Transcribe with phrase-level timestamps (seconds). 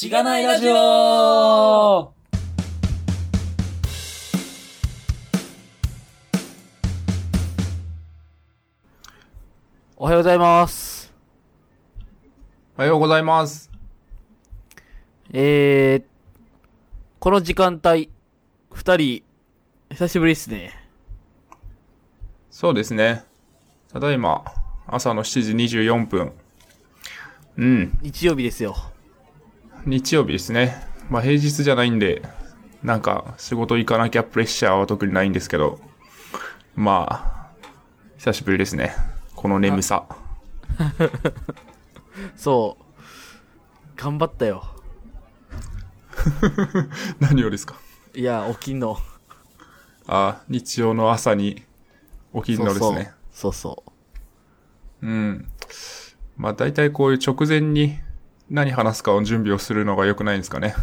[0.00, 2.14] しがないラジオお
[9.98, 11.12] はようございます。
[12.78, 13.70] おはようございます。
[15.34, 16.04] えー、
[17.18, 18.08] この時間帯、
[18.72, 19.22] 二人、
[19.90, 20.72] 久しぶりですね。
[22.50, 23.22] そうですね。
[23.92, 24.46] ただいま、
[24.86, 26.32] 朝の7時24分。
[27.58, 28.89] うん、日曜日ですよ。
[29.86, 30.86] 日曜日ですね。
[31.08, 32.22] まあ平日じゃないんで、
[32.82, 35.80] なんか仕事行かなきゃプレッシャーは特にないんですけど、
[36.74, 37.50] まあ、
[38.18, 38.94] 久しぶりですね。
[39.34, 40.04] この眠さ。
[42.36, 42.84] そう。
[43.96, 44.64] 頑張ったよ。
[47.20, 47.76] 何をですか？
[48.14, 48.98] いや、起きんの。
[50.06, 51.62] あ日曜の朝に
[52.34, 53.12] 起きるのですね。
[53.32, 53.82] そうそ
[55.02, 55.06] う。
[55.06, 55.46] うん。
[56.36, 57.98] まあ大体こういう直前に
[58.50, 60.74] 何話すかを準備をするのが良くないんですかね？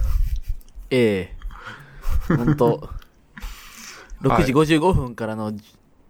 [0.90, 1.36] え
[2.30, 2.90] えほんと、
[4.22, 5.52] 6時55分からの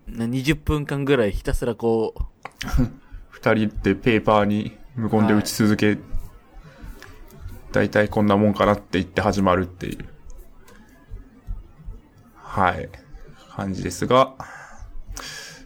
[0.08, 2.22] な20分間ぐらいひたすらこう、
[3.30, 5.98] 二人でペーパーに無言で打ち続け、
[7.72, 10.06] 大体こんなもんかなって言って始まるっていう。
[12.36, 12.90] はい。
[13.56, 14.36] 感じですが。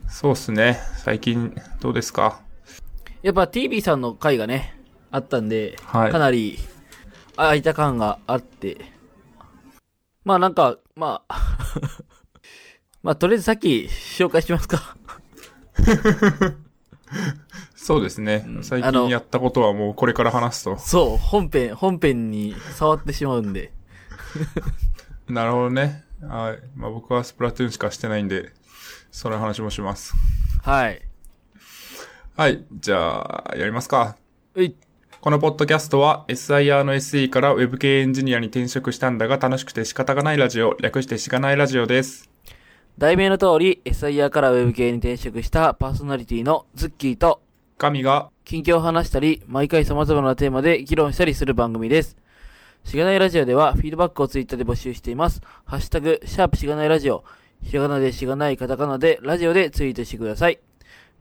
[0.07, 0.79] そうっすね。
[0.97, 2.41] 最近どうですか？
[3.21, 4.80] やっぱ TV さんの回がね、
[5.11, 6.57] あったんで、はいかなり、
[7.35, 8.77] あ空いた感があって、
[10.23, 11.57] まあなんか、まあ、
[13.03, 14.95] まあとりあえずさっき紹介しますか。
[17.75, 18.45] そうですね。
[18.61, 20.77] 最あの近やったことはもうこれから話すと。
[20.77, 23.73] そう、本編、本編に触ってしまうんで。
[25.27, 26.05] なるほどね。
[26.21, 26.59] はい。
[26.75, 28.53] まあ僕はスプラトゥーンしかしてないんで、
[29.09, 30.13] その話もします。
[30.61, 31.01] はい。
[32.37, 32.63] はい。
[32.71, 34.15] じゃあ、やりますか。
[34.53, 34.75] うい、
[35.21, 42.27] このポッドキャストは SIR の SE から Web 系エンジニアに転職したんだが楽しくて仕方がないラジオ、略してしがないラジオです。
[42.97, 47.39] 題名の通り、SIR から Web 系に転職したパーソナリティのズッキーと、
[47.77, 52.17] 神が、近況を話したり、毎回様々なテーマで議論したりする番組です。
[52.83, 55.41] しがないラジオでは、フィードバックをツイッターで募集しています。
[55.65, 57.23] ハッシュタグ、シャープしがないラジオ。
[57.61, 60.59] ひらがなでしがない、カタカナで、ラジオでツイートしてください。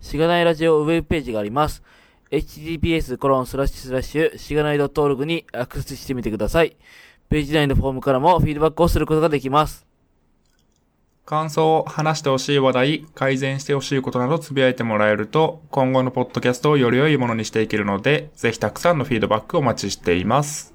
[0.00, 1.82] しがないラジオウェブページがあります。
[2.30, 6.76] Https コロンスラッシュスラッシュしがない .org にアクセスしてみてください。
[7.28, 9.86] ページ内のフォームからもフィードバックをすることができます。
[11.26, 20.74] 感想、話してほしい話題、改善してほしいことなどつぶやいてもらえると、今後のポッドキャストをより良いものにしていけるので、ぜひたくさんのフィードバックをお待ちしています。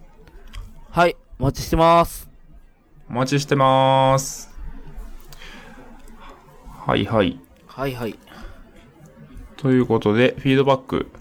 [0.92, 2.30] はい、お待ちしてます。
[3.10, 4.50] お待ちしてます。
[6.86, 7.38] はいはい。
[7.68, 8.18] はいはい。
[9.58, 11.12] ということで、フィードバック。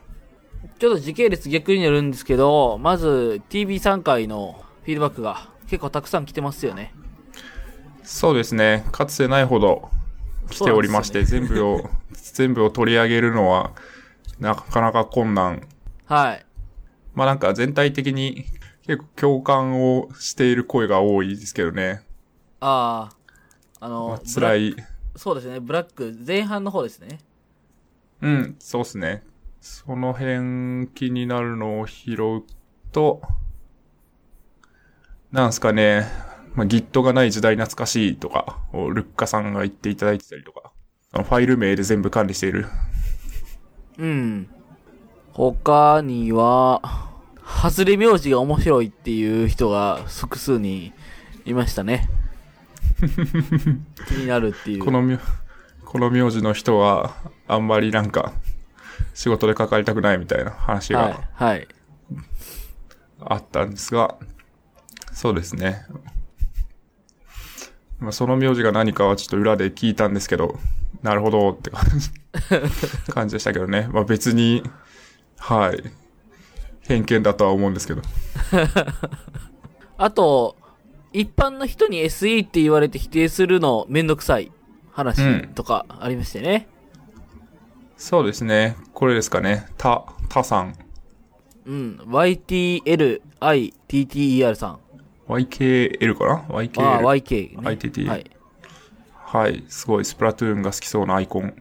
[0.79, 6.95] ちょっと時系列逆になるんですけど、まず TV3 回のフィードバックが結構たくさん来てますよね。
[8.03, 8.85] そうですね。
[8.93, 9.91] かつてないほど
[10.51, 13.73] 来ておりまして、全部を、 全部を取り上げるのは、
[14.39, 15.67] なかなか困難。
[16.07, 16.47] はい。
[17.15, 18.45] まあなんか全体的に
[18.87, 22.03] 結構共感をしている声が多いですけどね。
[22.61, 23.11] あ
[23.81, 24.71] あ、あの、辛い。
[24.73, 24.87] ブラ
[25.17, 27.21] そうですね、ブラック、前半の方ですね。
[28.21, 29.23] うん、そうっすね。
[29.67, 32.43] その辺気になるのを拾う
[32.93, 33.23] と、
[35.33, 36.07] なんすかね、
[36.55, 40.71] まあ、Git がない時代懐かしいとか、をルッカさんが言っていただいてたりとか、
[41.13, 42.67] あのファイル名で全部管理している。
[43.97, 44.51] うん。
[45.33, 47.09] 他には、
[47.43, 50.93] 外れ名字が面白いっていう人が複数に
[51.47, 52.11] いましたね。
[54.09, 54.85] 気になるっていう。
[54.85, 55.19] このみ、
[55.87, 57.15] この名字の人は、
[57.49, 58.35] あんまりなんか、
[59.15, 61.69] 仕事で関わりたくないみたいな話はいが、はい。
[63.21, 64.17] あったんですが、
[65.13, 65.87] そうですね。
[67.99, 70.59] まあ、その名字が何かはちょっと裏で聞いたんですけど、
[71.03, 72.11] なるほどって感じ
[73.13, 73.89] 感じでしたけどね。
[73.93, 74.63] まあ別に、
[75.39, 75.83] はい。
[76.87, 78.03] 偏見だとは思うんですけど。
[79.97, 80.57] あと、
[81.13, 84.51] 一般の人に SE って言われて否定するのめんどくさい
[84.91, 86.69] 話とかありましてね。
[87.97, 88.77] そうですね。
[88.93, 89.67] これですかね。
[89.79, 90.75] た、たさん。
[91.67, 91.97] うん。
[92.07, 93.21] YTLITTER
[94.55, 94.79] さん。
[95.29, 96.83] YKL かな ?YKL。
[96.83, 97.69] ああ、YK、ね。
[97.71, 98.31] ITT はい。
[99.17, 99.65] はい。
[99.69, 101.55] すごい、スプラトゥーンが好きそうなアイコン。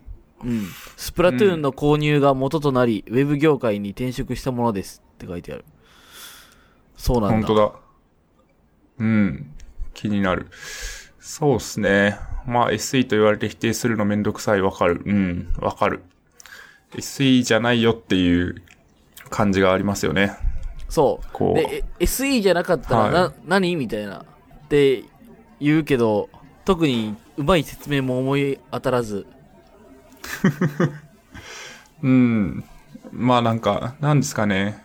[0.43, 0.67] うん。
[0.97, 5.65] スプラトゥーンの購入が元となり、ウェブ業界に転職したものですって書いてある。
[6.97, 7.47] そうなんだ。
[7.47, 7.71] 本当だ。
[8.99, 9.53] うん。
[9.93, 10.47] 気になる。
[11.19, 12.17] そうっすね。
[12.45, 15.01] まあ SE と言われて否定するのめんどくさいわかる。
[15.05, 16.03] うん、わかる。
[16.97, 18.61] SE じゃないよっていう
[19.29, 20.35] 感じがありますよね。
[20.89, 21.27] そう。
[21.33, 24.19] こうで、え SE じゃなかったらな、はい何みたいな。
[24.65, 25.03] って
[25.59, 26.29] 言うけど、
[26.65, 29.25] 特にうまい説明も思い当たらず。
[32.03, 32.63] うん。
[33.11, 34.83] まあなんか、なんですかね。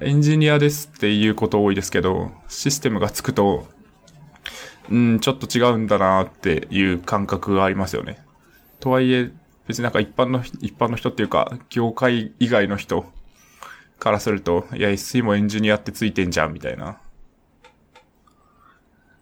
[0.00, 3.68] エンジニアですっていうこと多いですけど、システムがつくと、
[4.90, 8.18] うん、ちょっと違うんだなっていう感覚がありますよね。
[8.80, 9.30] とはいえ、
[9.66, 13.06] 別になんか一般の、一般の人っていうか、業界以外の人
[13.98, 16.98] からすると、いや、SE もエンジニアってついてんじゃん、みたいな。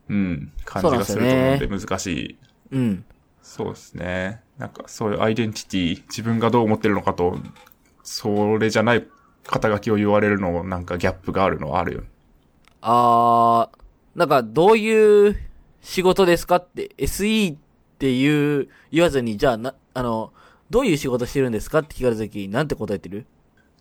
[0.08, 2.38] うん、感じがすると思うんで難しい
[2.72, 3.04] うん。
[3.40, 4.42] そうですね。
[4.58, 7.38] なんかそういうアイデンティティ、自分がどう思ってるのかと、
[8.02, 9.06] それじゃない
[9.44, 12.02] 肩書きを言われるのなんかギャップがあるのはあるよ。
[12.80, 15.36] あー、なんかどういう
[15.80, 17.56] 仕事ですかって、SE っ
[17.98, 20.32] ていう言わずに、じゃあな、あの、
[20.70, 23.26] どういう仕事してるんですかって聞かれた時に、なんて答えてる？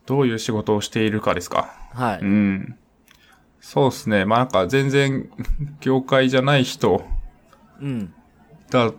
[0.06, 1.74] どういう仕事をしているかですか？
[1.94, 2.20] はい。
[2.22, 2.78] うん。
[3.60, 4.26] そうですね。
[4.26, 5.30] まあなんか全然
[5.80, 7.06] 業界じゃない人
[7.80, 8.14] うん。
[8.70, 8.92] だ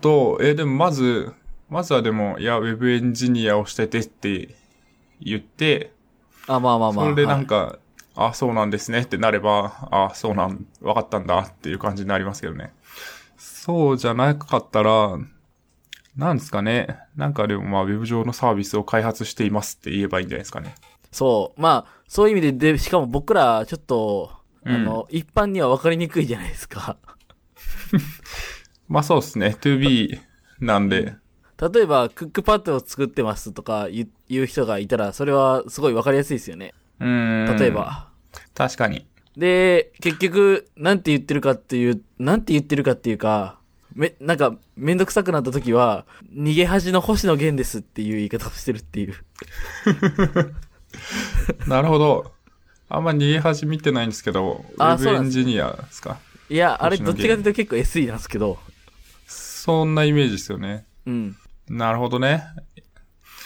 [0.00, 1.32] と、え、でもまず、
[1.68, 4.54] まずはでも、いや、ウェブエンジニアをしててって
[5.20, 5.92] 言って、
[6.46, 7.04] あ、まあまあまあ。
[7.04, 7.78] それでなんはいか、
[8.16, 12.72] あ、そうなんですねってなれば、あ、そうなん、わかったんだっていう感じになりますけどね。
[13.36, 15.18] そうじゃなかったら、
[16.18, 16.98] なんですかね。
[17.16, 20.74] なんかでもまあ、ウェブ上のサービスを開発していますって言えばいいんじゃないですかね。
[21.12, 21.60] そう。
[21.60, 24.32] まあ、そういう意味で、で、しかも僕ら、ちょっと、
[24.64, 26.96] うんあの、一般には分かりにくいじゃないですか。
[28.88, 29.56] まあそうですね。
[29.60, 30.18] 2B
[30.60, 31.14] なんで、
[31.60, 34.08] 例えば、クックパッドを作ってますとか言
[34.42, 36.72] う人がいたら、それはすごい分かりやすいですよね。
[37.00, 37.58] うーん。
[37.58, 37.70] 例え。
[37.70, 38.08] ば。
[38.54, 39.06] 確かに。
[39.36, 43.57] で、結局、なんて言ってるかっていう、なんて言ってるかっていうか、
[43.98, 49.14] め、なんか、めんどくさくなった時は、逃げ恥の星野源ですっていう言い方をしてるっていう。
[51.66, 52.32] なるほど。
[52.88, 56.20] あんま逃げ恥見てないんですけど、ウェブエンジニアですか？
[56.48, 58.58] いや、あれどっちかというと結構 SE なんですけど、
[59.26, 60.86] そんなイメージですよね。
[61.04, 61.36] うん。
[61.68, 62.44] なるほどね。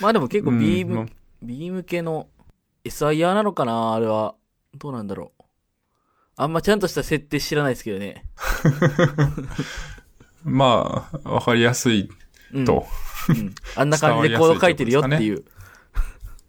[0.01, 1.09] まあでも結構うん B ま向、
[1.43, 2.29] B 向けの
[2.85, 3.95] SIR なのかな？
[3.95, 4.35] あれは。
[4.75, 5.43] どうなんだろう。
[6.37, 8.25] あんまちゃんとした設定知らないですけどね。
[10.45, 12.11] まあ、わかりやすい
[12.53, 12.65] うん。
[12.65, 12.87] と。
[13.29, 15.45] うんあんな感じでコード書いてるよっていう。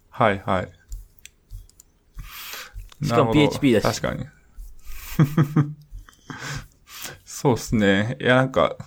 [0.10, 0.72] はいはい。
[3.06, 4.26] しかも PHP だし確かに。
[7.26, 8.18] そうですね。
[8.22, 8.78] いや、なんか、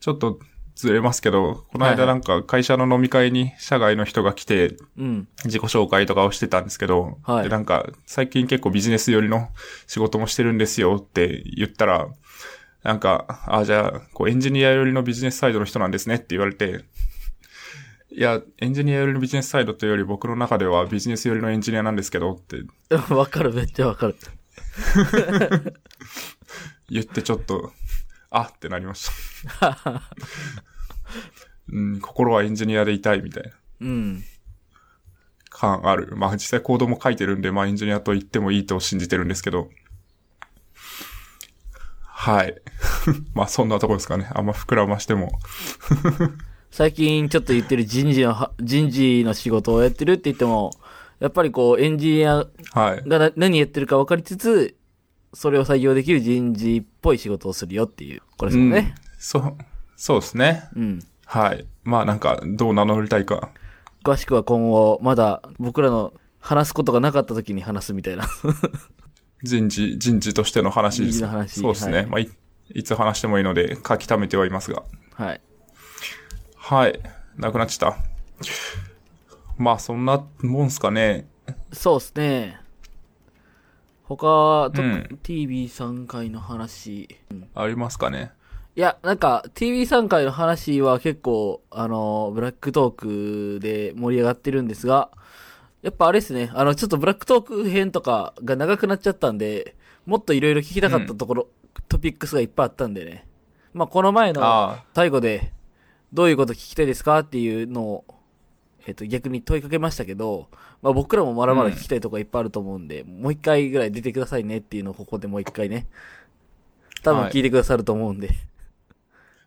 [0.00, 0.38] ちょっと
[0.76, 5.28] ずれますけど、この間なんか会社の飲み会に社外の人が来て、うん。
[5.44, 9.48] 自己紹介とかをしてたんですけど、はいで、なんか、最近結構ビジネス寄りの
[9.86, 12.08] 仕事もしてるんですよって言ったら、
[12.82, 16.84] なんか、あ、じゃあ、こう、エンジニア寄りのビジネスサイドの人なんですねって言われて、
[18.10, 22.62] いや、エンジニア寄りのビジネスサイドというより僕の中ではビジネス寄りのエンジニアなんですけどって
[23.12, 24.16] わかる、めっちゃわかる。
[26.88, 27.72] 言ってちょっと、
[28.30, 29.10] あってなりまし
[29.60, 30.02] た。
[31.70, 33.50] うん、心はエンジニアでいたいみたいな
[33.80, 34.24] うん。
[35.50, 36.16] 感ある。
[36.16, 39.70] まあ実際コードも書いてるんで、まあエンジニアと言ってもいいと信じてるんですけど。
[42.20, 42.60] はい。
[43.32, 44.28] まあそんなとこですかね。
[44.34, 45.30] あんま膨らましても。
[46.72, 50.72] 最近ちょっと言ってる人事のは、人事の仕事をやってるって言っても、
[51.20, 53.08] やっぱりこう、エンジニアはい。
[53.08, 54.76] がな何やってるか分かりつつ、
[55.32, 58.22] それを採用できる人事っぽい仕事をするよっていう。
[58.36, 58.96] これですもんね。
[59.16, 59.56] そう、
[59.96, 60.64] そうですね。
[60.74, 60.98] うん。
[61.24, 61.66] はい。
[61.84, 63.50] まあなんか、どう名乗りたいか。
[64.02, 68.26] 詳しくは今後、まだ僕らの話すことがなかった時に話すみたいな。
[69.42, 71.18] 人事、人事としての話です。
[71.18, 71.98] 人事の話そうですね。
[71.98, 72.30] はいまあい、
[72.74, 74.82] いつ話してもいいので書き溜めてはいますが。
[75.14, 75.40] はい。
[76.56, 77.00] はい。
[77.36, 77.98] なくなっちゃった。
[79.56, 81.26] まあそんなもんすかね。
[81.72, 82.60] そうですね。
[84.04, 87.08] 他、とうん TV3 回の話。
[87.54, 88.32] ありますかね。
[88.74, 95.10] いや、なんか、TV3 回の話は結構、あの、ブラックトークで盛り上がってるんですが、
[95.88, 101.48] やっぱあれですね、あの、ちょっとブラックトーク編とかが長くなっちゃったんで、もっといろいろ聞きたかったところ、
[101.88, 103.26] トピックスがいっぱいあったんでね。
[103.72, 105.54] まあ、この前のあ最後で、
[106.12, 108.04] どういうこと聞きたいですかっていうのを、
[108.86, 110.48] えっ、と、逆に問いかけましたけど、
[110.82, 115.86] まあ僕らもまだまだ聞きたいとこがいっぱいあると思うんで、もう一回ぐらい出てくださいねっていうのをここでもう一回ね。
[117.02, 118.28] 多分はい聞いてくださると思うんで。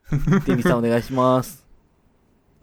[0.47, 1.70] デミさんお願いします。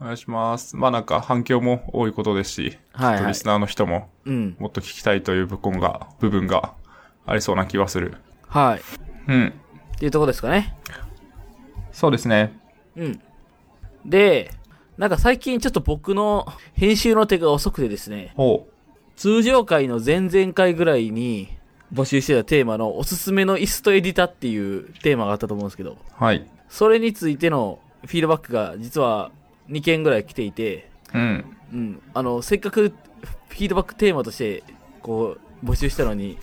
[0.01, 0.03] あ。
[0.03, 0.77] お願いします。
[0.77, 4.57] まあなんか反響も多いことですし、はいはいリスナーの人もうん。
[4.59, 6.75] もっと聞きたいという部分が、部分が
[7.27, 8.17] ありそうな気はする。
[8.47, 8.81] はい。
[9.29, 9.53] うん。
[9.97, 10.77] っていうとこですかね。
[11.93, 12.53] そうですね。
[12.97, 13.21] うん。
[14.05, 14.53] で、
[14.97, 18.35] なんか最近ちょっと僕の編集の手が遅くてですね。
[19.17, 21.49] 通常回の前々回ぐらいに
[21.93, 26.47] 募集してたテーマのおすすめの椅子とエディタっていうテーマがあったと思うんですけど、はい。
[26.69, 29.31] それについてのフィードバックが実は
[29.69, 31.57] 2件ぐらい来ていて、うん。
[31.73, 32.93] うん、あの、せっかく
[33.49, 34.65] フィードバックテーマとして、
[35.03, 36.39] こう、募集したのに、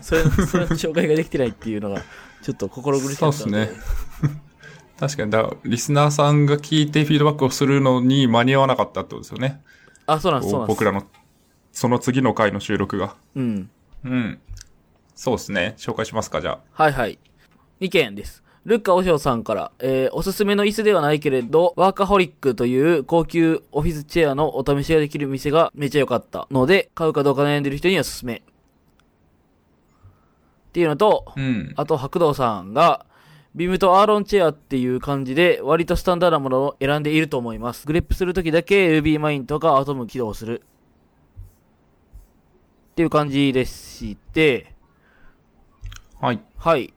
[0.00, 2.02] それ、それの紹介ができてないっていうのが、
[2.42, 3.38] ちょっと心苦しかった。
[3.38, 3.68] そうっ
[4.98, 9.60] 確かに、だリスナーさんが聞いてフィードバックをするのに間に合わなかったってことですよね。
[10.06, 10.76] あ、そうなんです、そうなんです。
[10.76, 11.02] 僕らの、
[11.72, 13.16] その次の回の収録が。
[13.34, 13.70] うん。
[14.04, 14.40] うん。
[15.14, 15.74] そうですね。
[15.76, 16.82] 紹介しますか、じゃあ。
[16.82, 17.18] はいはい。
[17.80, 18.42] 2件です。
[18.66, 28.38] ルッカオショウさんから、えー、おすすめの椅子ではないけれど、ワーカホリックという高級オフィスチェアのお試しができる店がめっちゃ良かったので、買うかどうか悩んでる人にはおすすめ。
[28.38, 28.40] っ
[30.72, 31.74] ていうのと、うん。
[31.76, 33.06] あと白道さんが、
[33.54, 37.86] ビームとアーロンチェアっていう感じで、割とスタンダードなものを選んでいると思います。
[37.86, 40.62] グレップするときだけ UB マインとかアトム起動する。
[42.90, 44.74] っていう感じでして、
[46.20, 46.40] はい。
[46.56, 46.92] はい。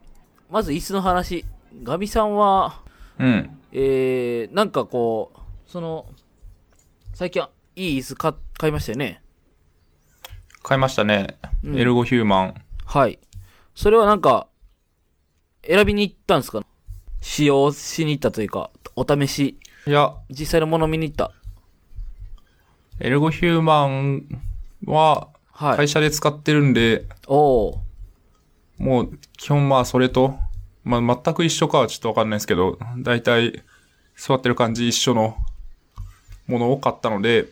[0.49, 1.45] まず椅子の話。
[1.81, 2.81] ガビさんは、
[3.17, 3.59] うん。
[3.71, 6.07] えー、なんかこう、その、
[7.13, 7.41] 最近、
[7.75, 9.21] いい椅子買、買いましたよね？
[10.63, 11.37] 買いましたね。
[11.63, 12.55] うんエルゴヒューマン。
[12.85, 13.19] はい。
[13.75, 14.47] それはなんか、
[15.65, 16.61] 選びに行ったんですか？
[17.21, 21.31] 使用しに行ったというか、お試し、いや、実際のもの見に行った？
[22.99, 24.41] エルゴヒューマン
[24.85, 25.77] は、はい。
[25.77, 27.77] 会社で使ってるんで、おー。
[28.77, 30.39] もう、基本まあ、それと、
[30.89, 33.63] まあ、全く一緒かはちょっとわかんないですけど、だいたい、
[34.15, 35.37] 座ってる感じ一緒の
[36.47, 37.45] ものを買ったので、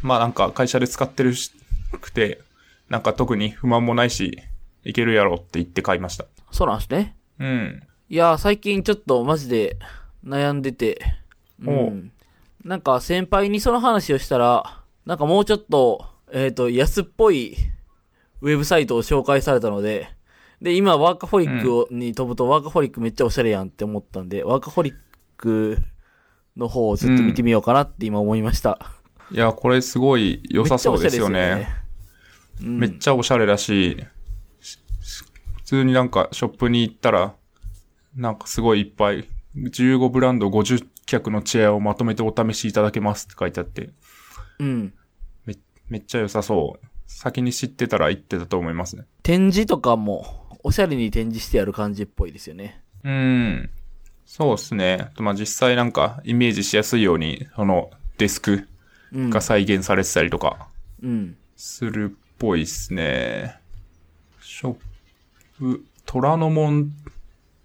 [0.00, 1.52] まあなんか会社で使ってるし
[2.00, 2.40] くて、
[2.88, 4.38] なんか特に不満もないし、
[4.84, 6.26] いけるやろって言って買いました。
[6.50, 7.16] そうなんですね。
[7.38, 7.82] うん。
[8.08, 9.76] いやー、最近ちょっとマジで
[10.24, 11.00] 悩んでて、
[11.64, 12.12] うおん。
[12.64, 17.56] なんか先輩にその話をしたら、なんかもうちょっと、えっ、と、安っぽい
[18.40, 20.08] ウェブサイトを紹介されたので、
[20.62, 24.94] で、今ワーカホリックをに飛ぶとワーカホリックめっちゃおしゃれやんって思ったんで、ワーカホリッ
[25.36, 25.78] ク
[26.56, 28.78] の方をずっと見てみようかなって今思いました。
[29.32, 31.66] いや、これすごい良さそうですよね。
[32.60, 33.96] めっちゃおしゃれだし、
[35.56, 37.34] 普通になんかショップに行ったら、
[38.14, 43.90] なんかすごいいっぱい、15ブランド50脚のチェアをまとめてお試しいただけますって書いてあって、
[44.60, 44.94] うん。
[45.44, 45.56] め
[45.88, 46.86] めっちゃ良さそう。
[47.06, 49.06] 先に知ってたら行ってたと思いますね。
[49.22, 52.80] 展示とかも、おしゃれに展示してある感じっぽいですよね。
[53.04, 53.70] うん。
[54.24, 55.10] そうですね。
[55.18, 58.68] まあ実際なんかイメージしやすいように、そのデスク
[59.12, 59.30] うん。
[59.30, 60.68] が再現されてたりとか
[61.02, 61.36] うん。
[61.56, 63.56] するっぽいっすね。
[64.40, 64.76] ショッ
[65.58, 66.92] プ、虎ノ門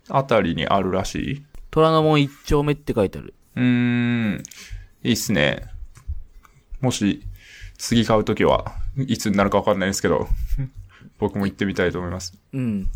[0.09, 3.33] あたりにあるらしい虎ノ門一丁目って書いてある。
[3.55, 4.43] うーん。
[5.03, 5.69] いいっすね。
[6.81, 7.23] もし、
[7.77, 10.27] 次買うときは、いつになるかわかんないですけど、
[11.19, 12.33] 僕も行ってみたいと思います。
[12.53, 12.87] うん。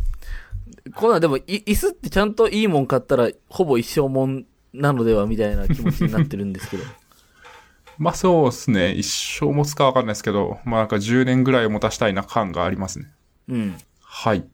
[0.96, 6.84] こんなんでも、い椅子ってちゃんといいもん買ったら、ほぼ一生もんなのではみたいな気持ちになってるんですけど。
[7.98, 8.94] まあそうっすね。
[8.94, 9.06] 一
[9.40, 13.12] 生持つかわかんないですけど、まあなんか10年ぐらい持たしたいな感がありますね。
[13.48, 13.78] うん。
[14.01, 14.46] はい。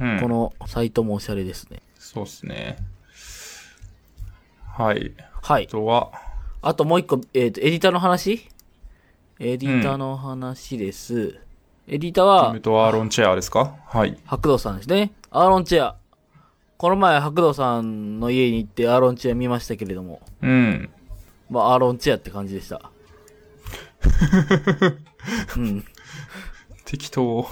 [0.00, 0.20] うん。
[0.20, 1.82] このサイトもおしゃれですね。
[1.98, 2.78] そうっすね。
[4.66, 5.12] はい。
[5.18, 5.66] あはい。
[5.66, 6.12] とは、
[6.62, 8.48] あともう一個、えっ、と、エディターの話？
[9.40, 11.38] エディターの話です。
[11.90, 13.76] エディタはム、とアーロンチェアですか？
[13.86, 14.18] はい。
[14.26, 15.12] 白道さんですね。
[15.30, 15.96] アーロンチェア。
[16.76, 20.90] この前、白道さんの家に行ってアーロンチェア見ましたけれども、うん。
[21.48, 22.90] まあ、アーロンチェアって感じでした。
[25.56, 25.84] うん。
[26.84, 27.46] 適当。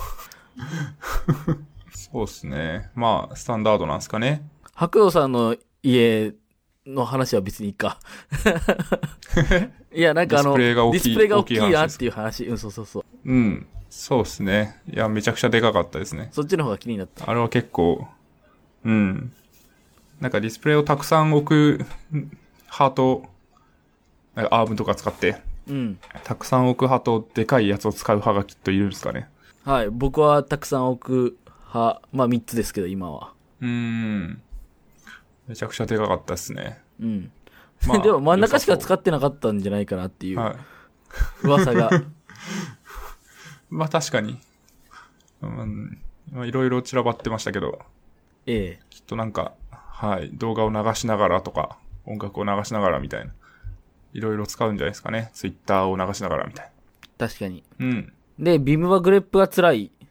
[1.92, 2.90] そうっすね。
[2.94, 4.46] まあ、スタンダードなんですかね。
[4.74, 6.34] 白道さんの家
[6.86, 7.98] の話は別にいいか。
[9.92, 12.44] いや、なんかあの、ディスプレイが大きいなっていう話。
[12.44, 13.04] うん、そうそうそう。
[13.24, 13.66] うん。
[13.96, 14.78] そうっすね。
[14.92, 16.28] いや、めちゃくちゃでかかったですね。
[16.30, 17.28] そっちの方が気になった。
[17.28, 18.06] あれは結構、
[18.84, 19.32] うん。
[20.20, 21.86] なんかディスプレイをたくさん置く、
[22.66, 23.24] ハート、
[24.34, 25.98] なんかアームとか使って、うん。
[26.24, 29.30] たくさん置く派とでかいやつを使う派がきっといるんですかね。
[29.64, 29.88] はい。
[29.90, 31.38] 僕はたくさん置く
[31.72, 33.32] 派、まあ3つですけど、今は。
[33.62, 34.42] うーん。
[35.48, 36.82] めちゃくちゃでかかったですね。
[37.00, 37.32] うん。
[37.88, 40.56] まあ でも真ん中しか使っってなかったんじゃないかなっていうはい。
[43.70, 44.38] まあ確かに。
[45.42, 45.99] うん。
[46.32, 47.80] まあいろいろ散らばってましたけど、
[48.46, 48.87] ええ。
[48.90, 53.32] きっとなんか、はい、動画を流しながらとか、音楽を流しながらみたいな。
[54.12, 55.30] いろいろ使うんじゃないですかね。
[55.35, 56.70] ツイッターを流しながらみたい
[57.18, 57.64] 確かに。
[57.78, 57.87] な。
[57.87, 58.12] うん。
[58.38, 60.08] で、 Vim は grep が辛いっ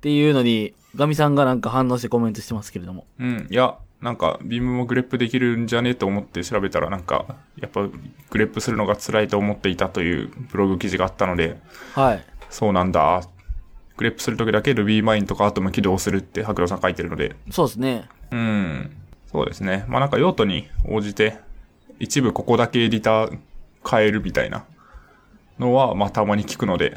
[0.00, 3.06] ていうのに、ガミさんがなんか反応してコメントしてますけれども。
[3.18, 3.46] うん。
[3.50, 7.88] いや、なんか、 Vim も grep できるんじゃねと思って調べたら、なんか、やっぱ、
[8.30, 11.58] grep するのが辛いと思っていたというブログ記事があったので、
[11.94, 12.24] はい。
[12.54, 13.20] そうなんだ。
[13.96, 18.08] grep するときだけ RubyMine とか Atom 起動するって白露さん書いてるので、そうですね。
[18.30, 18.96] うん。
[19.26, 19.84] そうですね。
[19.88, 21.38] まあなんか用途に応じて、
[21.98, 23.38] 一部ここだけエディター
[23.88, 24.64] 変えるみたいな
[25.58, 26.96] のは、まあたまに聞くので、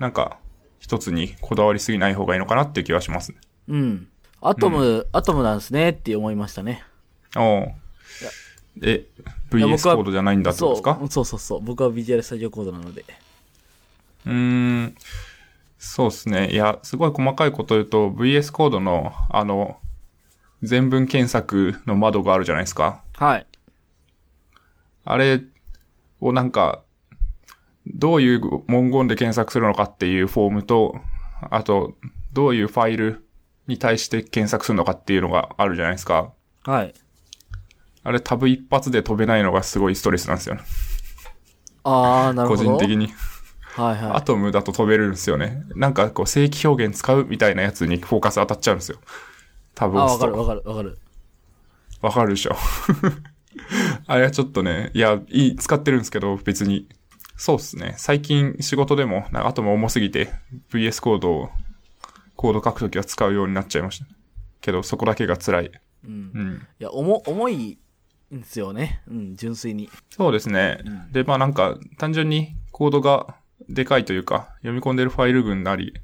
[0.00, 0.38] なんか、
[0.80, 3.38] 一つにこだわりすぎない方がいいのかなっていう気はしますね。
[3.68, 4.08] うん。
[4.40, 6.82] アトム、アトムなんですねって思いましたね。
[7.36, 7.72] おう
[8.82, 9.06] え、
[9.50, 10.98] VS コードじゃないんだってことですか？
[10.98, 11.60] そうそうそうそう。
[11.62, 13.04] 僕はビジュアルスタジオコードなので。
[14.26, 14.94] うーん。
[15.78, 16.50] そうですね。
[16.50, 19.78] いや、すごい細かいこと言うと、VS コードの、あの、
[20.62, 23.02] 全文検索の窓があるじゃないですか。
[23.16, 23.46] はい。
[25.04, 25.42] あれ
[26.20, 26.82] をなんか、
[27.86, 30.96] どういう文言で検索するのかっていうフォームと、
[31.50, 31.94] あと、
[32.32, 33.26] どういうファイル
[33.66, 36.32] に対して検索するのかっていうのがあるじゃないですか。
[36.64, 36.94] はい。
[38.02, 40.62] あれタブ一発で飛べないのがすごいストレスなんですよね。
[41.84, 42.76] あー、なる個ほど。
[42.76, 43.12] 人的に。
[43.76, 44.16] はいはい。
[44.16, 45.64] アトムだと飛べるんですよね。
[45.74, 48.98] なんかこう正規表現使うみたいなやつにフォーカス当たっちゃうんですよ。
[49.74, 50.04] タブあ。
[50.04, 50.98] わかるわかるわかる。
[52.00, 52.54] わかるでしょ。
[54.06, 56.88] あれはちょっとね、いや、いい、使ってるんですけど、別に。
[57.36, 57.94] そうっすね。
[57.96, 60.30] 最近仕事でも、なんかアトム重すぎて、
[60.70, 61.50] VS コードを、
[62.36, 64.06] コード書くときは使うようになっちゃいました。
[64.60, 65.70] けど、そこだけが辛い。
[66.04, 66.10] うん。
[66.12, 66.66] うん。
[66.78, 67.78] いや、重、重い
[68.34, 69.02] んですよね。
[69.08, 69.90] うん、純粋に。
[70.10, 70.80] そうですね。
[70.84, 73.36] んで、まあなんか、単純にコードが
[73.68, 75.94] でかいというか、読み込んでるファイル群なり、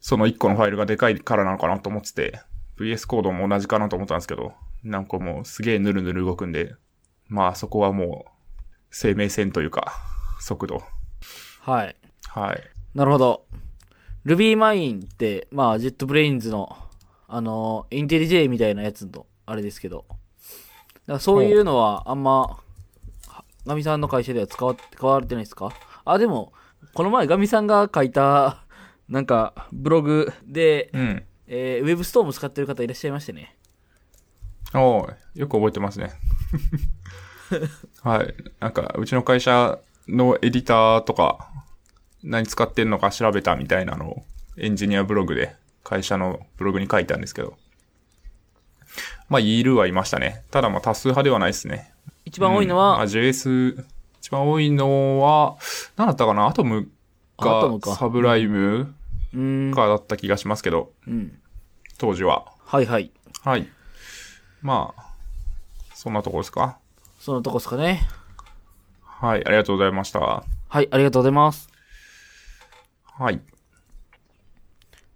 [0.00, 2.40] その1個のファイルがでかいからなのかなと思ってて、
[2.78, 4.52] VS コードも同じかなと思ったんですけど、
[4.82, 6.74] なんかもうすげえヌルヌル動くんで、
[7.28, 8.30] まあそこはもう、
[8.90, 9.94] 生命線というか、
[10.40, 10.82] 速度。
[11.60, 11.96] はい。
[12.28, 12.62] はい。
[12.94, 13.46] なるほど。
[14.26, 16.76] RubyMine って、まあ、JetBrains の、
[17.26, 20.04] あの、インテリジェイみたいなやつの、あれですけど。
[20.08, 20.18] だか
[21.14, 22.40] らそういうのは、あんま、
[23.28, 25.72] はガミさんの会社では使わ、使われてないですか？
[26.04, 26.52] あ、でも、
[26.94, 28.64] この前ガミさんが書いた、
[29.08, 31.24] なんか、ブログで、うん。
[31.46, 33.56] えー、WebStorm 使ってる方いらっしゃいましてね。
[34.74, 36.12] おーよく覚えてますね。
[38.02, 38.34] はい。
[38.58, 41.50] なんか、うちの会社のエディターとか、
[42.22, 44.24] 何使ってんのか調べたみたいなのを、
[44.56, 47.56] エンジニアブログで、会社のブログに書いたんですけど。
[49.28, 50.44] まあ、いるはいましたね。
[50.50, 51.92] ただまあ、多数派ではないですね。
[52.24, 53.84] 一番多いのうんまあ、は、JS、一
[54.32, 55.56] 番多いのは、
[55.96, 56.46] 何だったかな？
[56.46, 56.88] アトム
[57.36, 58.94] かか、サブライム
[59.74, 61.38] かだった気がしますけど、うん。
[61.98, 62.46] 当時は。
[62.64, 63.12] はいはい。
[63.44, 63.68] はい。
[64.62, 65.04] まあ、
[65.94, 66.78] そんなとこですか？
[67.20, 68.08] そのとこですかね。
[69.02, 70.18] はい、ありがとうございました。
[70.20, 70.44] は
[70.82, 71.68] い、ありがとうございます。
[73.04, 73.40] はい。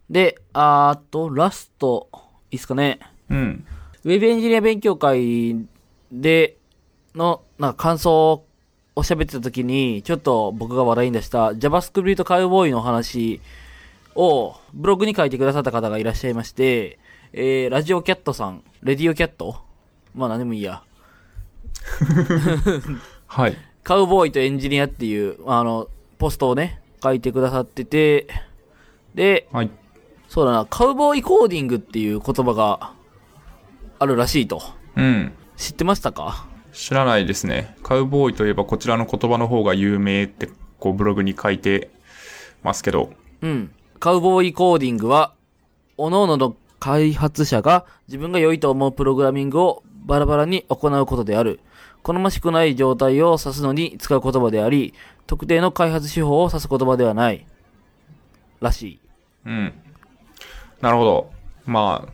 [0.09, 2.09] で、あーと、ラスト、
[2.53, 3.01] いいっすかね。
[3.29, 3.67] うん。
[4.05, 5.67] ウェブエンジニア勉強会
[6.13, 6.59] で
[7.17, 8.46] の、なんか感想
[8.97, 13.41] を喋ってた時に、ちょっと僕が話題に出した JavaScript カウボーイの話
[14.15, 16.99] をブログに書いてくださった方がいらっしゃいまして、
[17.33, 19.59] えー、ラジオキャットさん、レディオキャット？
[20.15, 20.83] まあ何でもいいや。
[23.27, 23.57] はい。
[23.85, 28.27] カウボーイとエンジニアっていう、あの、ポストをね、書いてくださってて、
[29.15, 29.71] で、はい。
[30.29, 32.95] そうだな、カウボーイコーディングっていう言葉が
[33.99, 34.63] あるらしいと。
[34.97, 35.33] うん。
[35.57, 36.47] 知ってましたか？
[36.77, 37.75] 知らないですね。
[37.83, 41.91] カウボーイといえばこちらの言葉の方が有名って、こうブログに書いて
[42.63, 43.15] ますけど。
[43.41, 43.73] うん。
[43.99, 45.33] カウボーイコーディングは、
[45.97, 51.61] 各々の開発者が自分が良いと思うプログラミングをバラバラに行うことである。
[52.03, 54.93] 好ましくない状態を指すのに使う言葉であり、
[55.27, 57.47] 特定の開発手法を指す言葉ではない。
[58.61, 59.01] らしい。
[59.47, 59.73] うん。
[60.83, 61.31] なるほど。
[61.65, 62.13] まあ、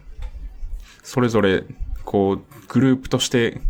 [1.02, 1.64] それぞれ、
[2.04, 3.60] こう、グループとして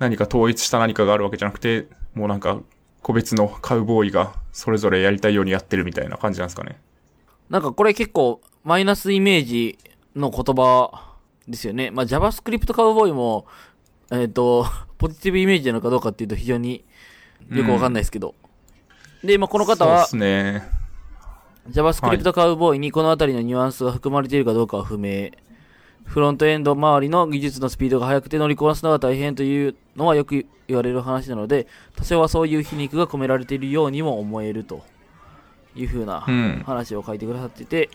[0.00, 2.58] 何か統一した何かがあるわけじゃなくて、もうなんか、
[3.02, 6.80] 個別のカウボーイがそれぞれやりたいようにやってるみたいな感じなんですかね。
[7.48, 9.78] なんかこれ結構マイナスイメージ
[10.14, 11.16] の言葉
[11.48, 11.90] ですよね。
[11.90, 13.46] まあ JavaScript カウボーイも、
[14.10, 14.66] えっ、と、
[14.98, 16.84] ポジティブイメージなのかどうかっていうと非常に
[17.50, 18.34] よくわかんないですけど。
[19.24, 20.68] で、まあこの方はそうですね。
[21.70, 25.30] JavaScript カウボーイにこのあたりのニュアンスが含まれているかどうかは不明。
[26.04, 34.82] フロントエンド周りの技術のスピードが速くて乗りこなすのが大変というのはよく言われる話なので、多少はそういう皮肉が込められているようにも思えると
[35.74, 36.62] いう風なうん。
[36.66, 37.90] 話を書いてくださってて、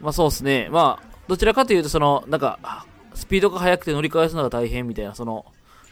[0.00, 0.68] まあそうですね。
[0.70, 5.44] まあ、どちらかというとその、なんか、スピードが速くて乗り返すのが大変みたいな、その、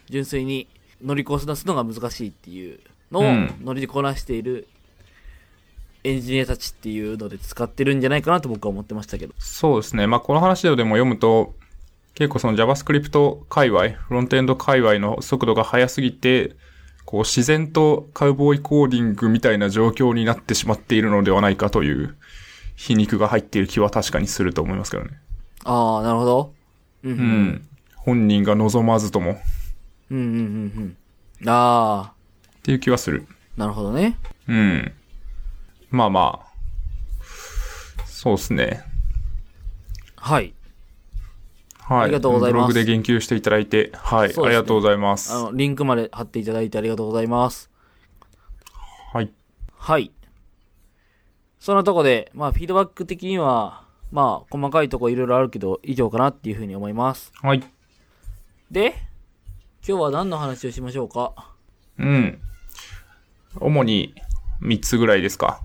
[0.09, 0.69] 純粋に
[1.03, 2.79] 乗りこなすのが難しいっていう
[3.11, 4.69] のをうん乗りこなしている
[6.07, 9.35] エンジニアたちっていうので使ってるんじゃないかなと僕は思ってましたけど。
[9.39, 10.07] そうですね。
[10.07, 11.55] まあ、この話でも読むと、
[12.15, 16.55] 結構その JavaScript 界隈、フロントエンド界隈の速度が速すぎて、
[17.05, 22.17] こう自然とカウボーイコーディングみたいな状況になってしまっているのではないかという
[22.75, 25.11] 皮肉が入っている気は確かにすると思いますけどね。
[25.65, 26.53] ああ、なるほど。
[27.05, 27.13] うん。
[27.13, 27.15] う。
[27.15, 27.69] うんん。
[27.97, 29.37] 本人が望まずともっ
[30.11, 30.97] うん、うん、うん、
[31.43, 31.49] うん。
[31.49, 32.13] ああ、
[32.63, 33.27] ていう気はする。
[33.57, 34.19] なるほどね。
[34.49, 34.93] うん。
[35.91, 36.47] まあまあ。
[38.07, 38.85] そうですね。
[40.17, 40.55] はい。
[41.79, 42.05] はい。
[42.05, 44.29] ありがとうございますブログで言及していただいて、はい。
[44.29, 45.33] ねありがとうございます。
[45.33, 47.71] あの、リンクまで貼っていただいてありがとうございます。
[49.13, 49.33] はい。
[49.77, 50.11] はい。
[51.61, 57.33] そんなとこで、まあ、フィードバック的には、まあ、細かいとこいろいろあるけど、以上かなっていうふうに思います。
[57.41, 57.63] はい。
[58.71, 58.95] で、
[59.87, 61.53] 今日は何の話をしましょうか？
[61.99, 62.41] うん。
[63.61, 64.15] 主に
[64.61, 65.63] 3つぐらいですか。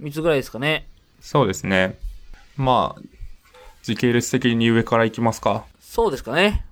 [0.00, 0.88] ?3 つぐらいですかね。
[1.20, 1.98] そうですね。
[2.56, 3.02] まあ、
[3.82, 5.64] 時系列的に上からいきますか。
[5.80, 6.64] そうですかね。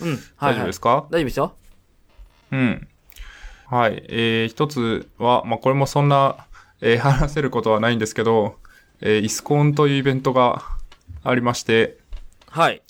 [0.00, 0.08] うん。
[0.08, 0.54] はい、はい。
[0.54, 1.54] 大丈夫ですか、大丈夫ですよ。
[2.52, 2.88] うん。
[3.66, 4.04] はい。
[4.08, 6.46] えー、一つは、まあ、これもそんな、
[6.80, 8.58] えー 話せることはないんですけど、
[9.00, 10.62] えーイスコンというイベントが
[11.24, 11.98] ありまして、
[12.48, 12.82] はい。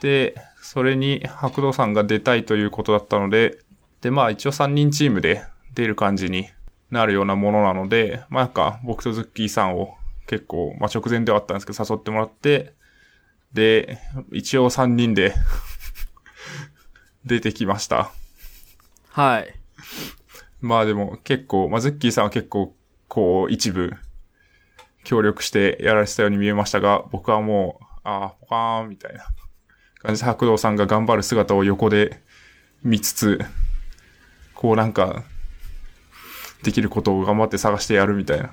[0.00, 3.58] で、それに白道さんが出たいということだったので、
[4.00, 5.42] で、まあ一応3人チームで
[5.74, 6.48] 出る感じに
[6.90, 12.74] なるようなものなので、まあなんか僕とズッキーさんを結構、まあ直前ではあったんですけど誘ってもらって、
[13.52, 13.98] で、
[14.32, 15.34] 一応3人で
[17.24, 18.10] 出てきました。
[19.10, 19.54] はい。
[20.60, 22.74] まあでも結構、まあズッキーさんは結構、
[23.08, 23.92] こう一部
[25.02, 29.24] 協力してやられてたように見えましたが、僕はもう、ああ、ポカーンみたいな
[30.00, 32.22] 感じで白道さんが頑張る姿を横で
[32.82, 33.40] 見つつ、
[34.54, 35.24] こうなんか、
[36.62, 38.52] できることを頑張って探してやるみたいな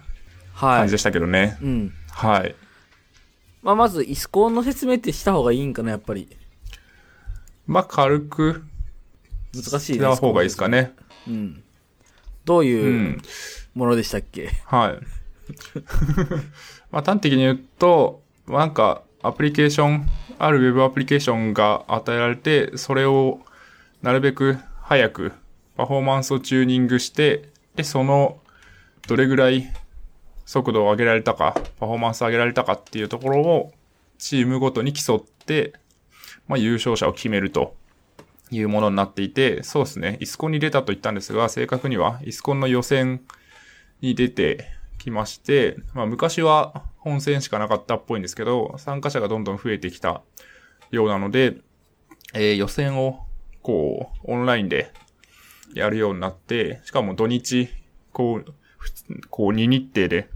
[0.54, 0.98] はい感じで。
[0.98, 1.58] したけどね。
[1.62, 1.94] うん。
[2.10, 2.56] はい。
[3.62, 6.30] まあ、まず、イスコンの説明ってした方がいいんかな、やっぱり。
[7.68, 8.64] まあ軽く
[9.54, 10.94] 難しいした方がいいですかね。
[11.28, 11.64] うん。
[12.46, 12.66] どうう。
[12.66, 13.22] いうん
[13.76, 15.06] ものでしたっけ、はい。
[16.90, 23.40] まあ端的に言うと、まあなんかアプリケーション、あるウェブアプリケーションが与えられて、それを
[24.02, 25.34] なるべく早く
[25.76, 28.40] パフォーマンスをチューニングして、で、その
[29.08, 29.72] どれぐらい
[30.46, 33.72] 速度を上げられたか、パフォーマンスを上げられたかっていうところを
[34.18, 35.74] チームごとに競って、
[36.48, 37.76] まあ優勝者を決めると
[38.50, 43.22] いうものになっていて、そうですね、イスコンに出たと言ったんですが、正確にはイスコンの予選
[44.02, 44.66] に出て
[44.98, 50.24] きまして、まあ昔は本戦しかなかったっぽいんですけど、参加者がどんどん増えてきた
[50.90, 51.58] ようなので、
[52.34, 53.20] えー予選を
[53.62, 54.92] こう、オンラインで
[55.74, 57.70] やるようになって、しかも土日、
[58.14, 58.54] こう、
[59.30, 60.30] こう2日程で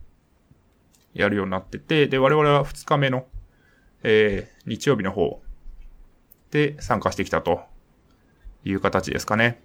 [1.14, 3.26] やるようになってて、で、我々は2日目の、
[4.04, 5.42] えー日曜日の方
[6.52, 7.62] で参加してきたと
[8.64, 9.60] いう形ですかね。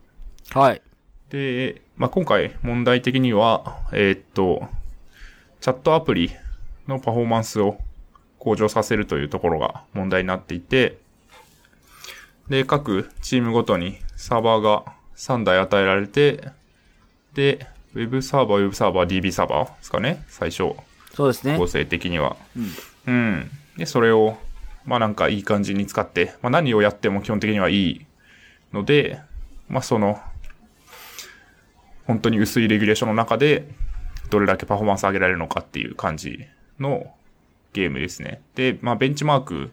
[0.51, 0.83] はい。
[1.31, 4.67] で、まあ、今回問題的には、えーっと、
[5.61, 6.31] チャットアプリ
[6.87, 7.79] のパフォーマンスを
[8.39, 10.99] 向上させるというところが問題になっていて、
[12.49, 14.85] で、各チームごとにサーバーが
[15.17, 16.51] 3台与えられて、
[17.35, 20.75] で、ウェブサーバー、ウェブサーバー、DB サーバーですかね最初、
[21.15, 21.67] そうですね構。
[21.67, 22.37] 成的には。
[23.07, 23.51] うん。
[23.77, 24.37] で、それを、
[24.85, 28.07] まあなんかいい感じに使って、まあ何をやっても基本的にはいい
[28.73, 29.21] ので、
[29.69, 30.21] まあその、
[32.07, 33.67] 本当に薄いレギュレーションの中で、
[34.31, 36.47] どれだけパフォーマンス上げられるのかっていう感じ
[36.79, 37.15] の
[37.73, 38.43] ゲームですね。
[38.55, 39.71] で、まあベンチマーク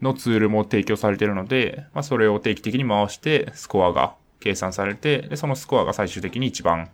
[0.00, 6.90] のツールも提供されているので、まあそれを定期的に回してスコアが計算されて、で、そのスコアが最終的に一番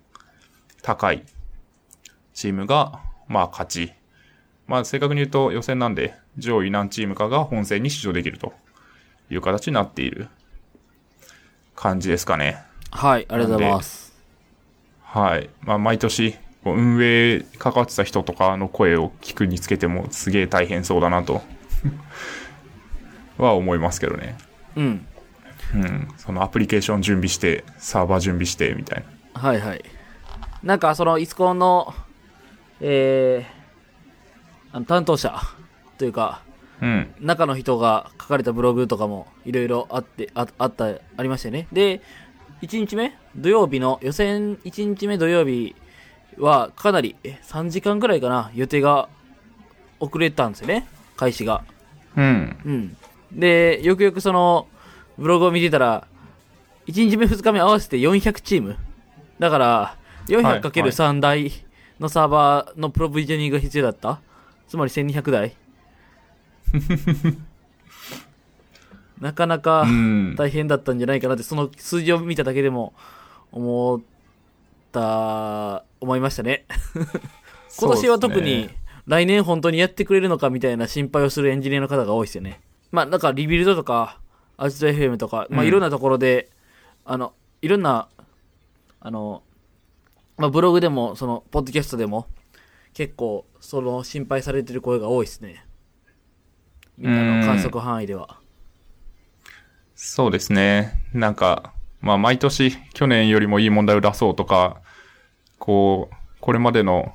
[0.82, 1.24] 高い
[2.32, 3.92] チームが、まあ勝ち。
[4.66, 8.54] まあ正確に言うと予選なんで上位何チームかが本戦に出場できると
[9.30, 10.28] いう形になっている
[11.76, 12.62] 感じですかね。
[12.90, 14.14] はい、ありがとうございます。
[15.02, 15.50] はい。
[15.62, 21.42] まあ毎年運営関わってた人とかの声を聞くにつけてもすげえ大変そうだなと
[23.36, 24.38] は思いますけどね。
[24.76, 25.06] うん。
[25.74, 26.08] うん。
[26.16, 29.40] そのアプリケーション準備して、サーバー準備してみたいな。
[29.40, 29.84] はいはい。
[30.62, 31.94] なんか、その、イスコンの、
[32.80, 35.40] えー、あの担当者
[35.98, 36.42] というか、
[36.80, 37.14] うん。
[37.20, 41.68] 中の人が書かれたブログとかもいろいろあって、ああった、ありましたよね。
[41.72, 42.00] で、
[42.62, 45.74] 1日目土曜日の、予選1日目土曜日
[46.38, 49.08] はかなり、え3時間くらいかな、予定が
[50.00, 50.86] 遅れたんですよね。
[51.16, 51.62] 開始が。
[52.16, 52.56] うん。
[52.64, 52.96] うん。
[53.32, 54.66] で、よくよくその、
[55.18, 56.06] ブログを見てたら、
[56.86, 58.76] 1日目2日目合わせて400チーム。
[59.38, 59.96] だから、
[60.28, 61.52] 400×3 台
[62.00, 64.20] のサーバーのプロビジョニングが必要だった
[64.68, 65.56] つまり1200台
[69.20, 70.34] なかなかうん。
[70.36, 72.92] 大変だったんじゃないかなって、その数字を見ただけでも
[73.52, 74.00] 思っ
[74.92, 76.66] た、思いましたね。
[77.78, 78.70] 今年は特に
[79.06, 82.60] 来年本当にやってくれるのかみたいな心配をするエンジニアの方が多いですよね。
[82.90, 84.18] まあ、なんかリビルドとか、
[84.56, 86.50] アジト FM とか、まあうんいろんなところで、
[87.04, 88.08] あの、いろんな、
[89.00, 89.42] あの、
[90.36, 92.26] まあブログでも、その、ポッドキャストでも、
[92.92, 95.64] 結構、その心配されてる声が多いですね。
[96.96, 98.38] みんなの観測範囲では。
[99.96, 101.02] そうですね。
[101.12, 104.80] なんか、まあ毎年去年よりもいい問題を出そうとか、
[105.58, 107.14] こう、これまでの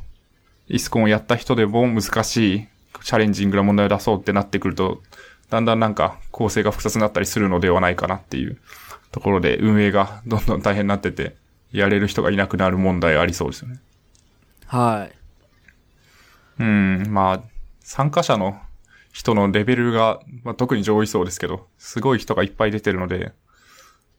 [0.68, 2.68] イスコンをやった人でも難しい
[3.04, 5.02] チャレンジングな問題を出そうってなってくると、
[5.50, 8.58] だんだんなんか構成が複雑になったりするのではないかなっていう
[9.12, 11.36] ところで運営が どんどん大変になってて、
[11.72, 13.80] やれる人がいなくなる問題ありそうですよね。
[14.66, 15.16] はい。
[16.60, 17.44] うん、まあ、
[17.82, 18.60] 参加者の
[19.12, 23.34] 人のレベルが、まあ、特に上位そうですけど、すごい人がいっぱい出てるので、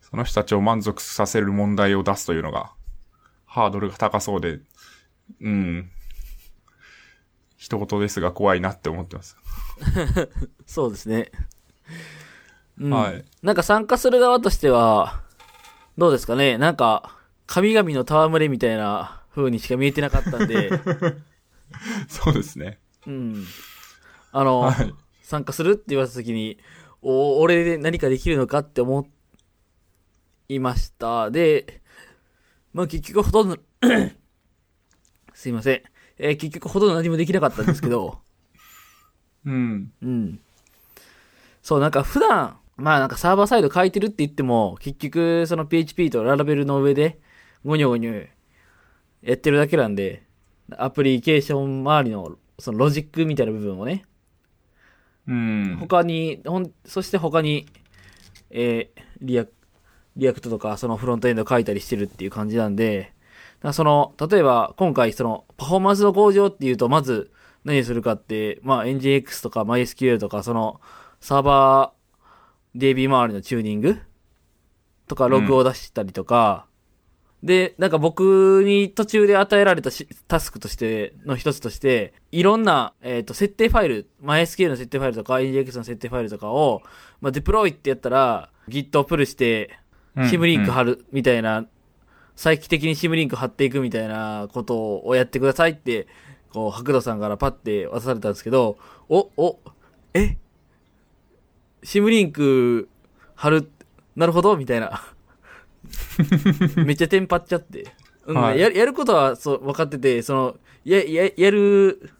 [0.00, 2.72] その人たちを満足させる問題を出すというのが、
[3.46, 4.58] ハードルが高そうで、
[5.40, 5.90] うん。
[7.56, 9.36] 一言ですが怖いなって思ってます。
[10.66, 11.30] そうですね。
[12.78, 13.24] うんはい。
[13.42, 15.22] なんか参加する側としては、
[15.98, 16.56] どうですかね？
[16.58, 17.16] なんか、
[17.46, 20.70] 神々の戯れみたいな風にしか見えてなかったんで、
[22.08, 22.78] そうですね。
[23.06, 23.44] うん。
[24.32, 24.94] あの、はい。
[25.22, 26.58] 参加するって言われた時に、
[27.02, 29.06] お、俺で何かできるのかって思
[30.48, 31.30] いました。
[31.30, 31.80] で、
[32.72, 33.58] まあ結局ほとんど、
[35.34, 35.82] すいません。
[36.18, 38.18] えー結局ほとんど何もできなかったんですけど、
[39.44, 39.92] うん。
[40.02, 40.40] うん。
[41.62, 47.18] そう、なんか普段、まあなんかサーバーサイド書いてるって言っても、結局その PHP とララベルの上で、
[47.64, 48.26] ゴニョゴニョ
[49.22, 50.22] やってるだけなんで、
[50.76, 54.04] アプリケーション周りのそのロジックみたいな部分をね、
[55.28, 55.76] うん。
[55.80, 57.66] 他に、ほん、そして他に、
[58.50, 59.52] えーリアク、
[60.16, 63.12] React とかそのフロントエンド書いたりしてるっていう感じなんで、
[63.72, 67.30] その、例えば今回そのパフォーマンスの向上っていうと、まず
[67.64, 70.80] 何するかって、まあ NGINX とか MySQL とかその
[71.20, 74.00] サーバー DB 周りのチューニング？
[75.06, 76.66] とかログを出したりとか、
[77.42, 86.82] で、なんか僕に途中で与えられたしタスクとして、の一つとして、いろんな、えっ、と、設定ファイル、MySQL の設定ファイルとか、 NGINX の設定ファイルとかを、
[87.20, 89.78] まあ、デプロイってやったら、Git をプルして、
[90.28, 91.66] シムリンク貼る、みたいな、
[92.36, 96.08] 再帰的にシムリンク貼っていくみたいなことをやってくださいって、
[96.52, 99.58] こう、白土さんからパッて渡されたんですけど、お、お、
[100.14, 100.36] え？
[101.82, 102.88] シムリンク
[103.34, 103.70] 貼る、
[104.16, 104.56] なるほど？
[104.56, 105.02] みたいな。
[106.76, 107.94] めっちゃテンパっちゃって。
[108.26, 112.10] うんはいややることはそう分かってて、その、や、や、やる、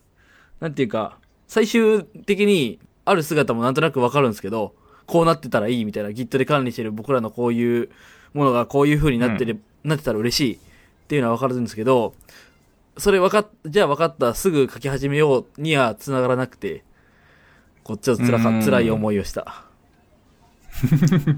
[0.58, 4.74] なんていうか、最終的にある姿もなんとなく分かるんですけど、
[5.06, 7.90] こうなってたらいいみたいな、Git で管理してる僕らのこういう
[8.32, 10.58] ものがこういう風になってれ、なってたら嬉しいっ
[11.08, 12.14] ていうのは分かるんですけど、
[13.00, 16.84] それ分かっ、じゃあ分かった、すぐ書き始めようには繋がらなくて、
[17.82, 19.64] こっちょっと辛か、うん辛い思いをした。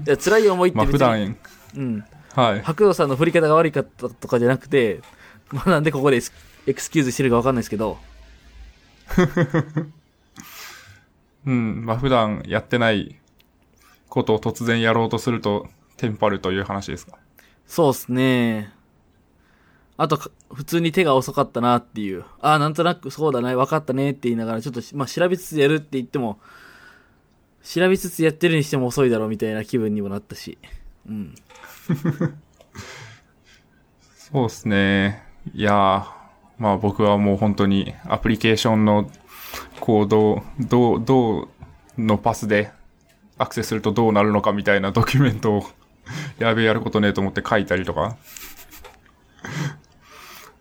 [0.05, 1.37] いや、辛い思いってまあ別に、普段、
[1.77, 2.03] うん。
[2.35, 2.61] はい。
[2.63, 5.01] 白道さんの振り方が悪かったとかじゃなくて、
[5.51, 6.19] まあなんでここで
[6.67, 7.97] エクスキューズしてるかわかんないですけど、
[11.45, 11.85] うん。
[11.85, 13.19] まあ普段やってない
[14.09, 17.17] ことを突然やろうとすると、テンパるという話ですか？
[17.67, 18.71] そうっすね。
[20.03, 20.19] あと、
[20.53, 22.25] 普通に手が遅かったなっていう。
[22.41, 26.39] ああ、なんとなくそうだね、分かったねって言いながら、ちょっと、まあ調べつつやるって言っても、
[27.63, 30.57] 調べつつやってるにしても遅いだろうみたいな気分にもなったし。
[31.07, 31.35] うん。
[34.13, 35.23] そうですね。
[35.53, 36.05] いや、
[36.57, 39.09] まあ僕はもう本当にアプリケーションの
[39.79, 41.47] コードをどう、どう
[41.97, 42.73] のパスで
[43.37, 45.63] アクセスするとどうなるのかみたいなドキュメントを
[46.39, 48.17] やべえやることねえと思って書いたりとか。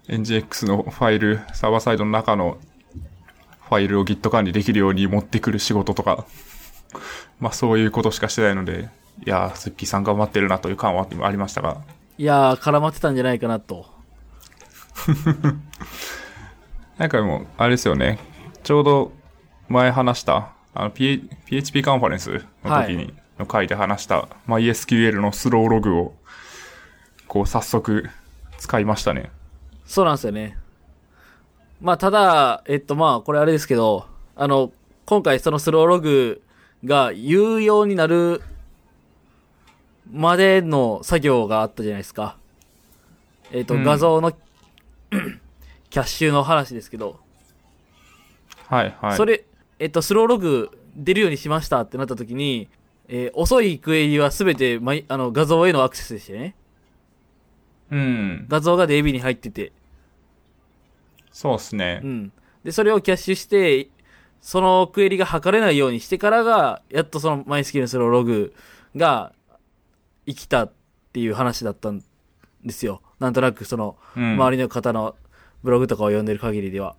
[0.09, 2.59] NGX のファイル、サーバーサイドの中の
[3.69, 6.27] ファイルを Git 管理できるように持ってくる仕事とか、
[7.41, 8.91] まあそういうことしかしてないので、
[9.25, 11.83] いやー、スッキーさん頑張ってるなという感はありましたが、
[12.19, 13.87] いやー、絡まってたんじゃないかなと。
[16.99, 18.19] なんかもう、あれですよね。
[18.63, 19.13] ちょうど
[19.69, 26.15] 前話した、あの、P、PHP カンファレンスの時に、の回で話した、MySQL のスローログを、
[27.27, 28.11] こう、早速、
[28.59, 29.31] 使いましたね。
[29.93, 30.57] そうなんですよね。
[31.83, 34.73] まあ、ただ、えっと、まあ、これあれですけど、あの、
[35.05, 36.41] 今回そのスローログ
[36.83, 38.41] が有用になる
[40.11, 42.39] までの作業があったじゃないですか。
[43.51, 44.33] えっと、うん画像の
[45.91, 47.21] キャッシュの話ですけど、
[48.69, 49.17] はい、はい。
[49.19, 49.45] それ、
[49.79, 52.71] えっと、スローログ出るようにしましたってなった時に、
[53.09, 56.55] えー遅いクエリはすべて、まい、あの、画像へのアクセスでしたよね。
[57.91, 58.47] うん。
[58.49, 59.73] 画像が DB に入ってて。
[61.33, 62.07] そうですねう。
[62.07, 62.33] ん。
[62.65, 63.89] で、それをキャッシュして、
[64.41, 68.55] そのクエリが測れないようにしてからが、やっとそのマイスキルスローログ
[68.97, 69.33] が
[70.27, 70.73] 生きたっ
[71.13, 72.03] ていう話だったん
[72.65, 73.03] ですよ。
[73.19, 74.35] なんとなくその、うん。
[74.35, 75.17] 周りの方の
[75.63, 76.97] ブログとかを読んでる限りでは。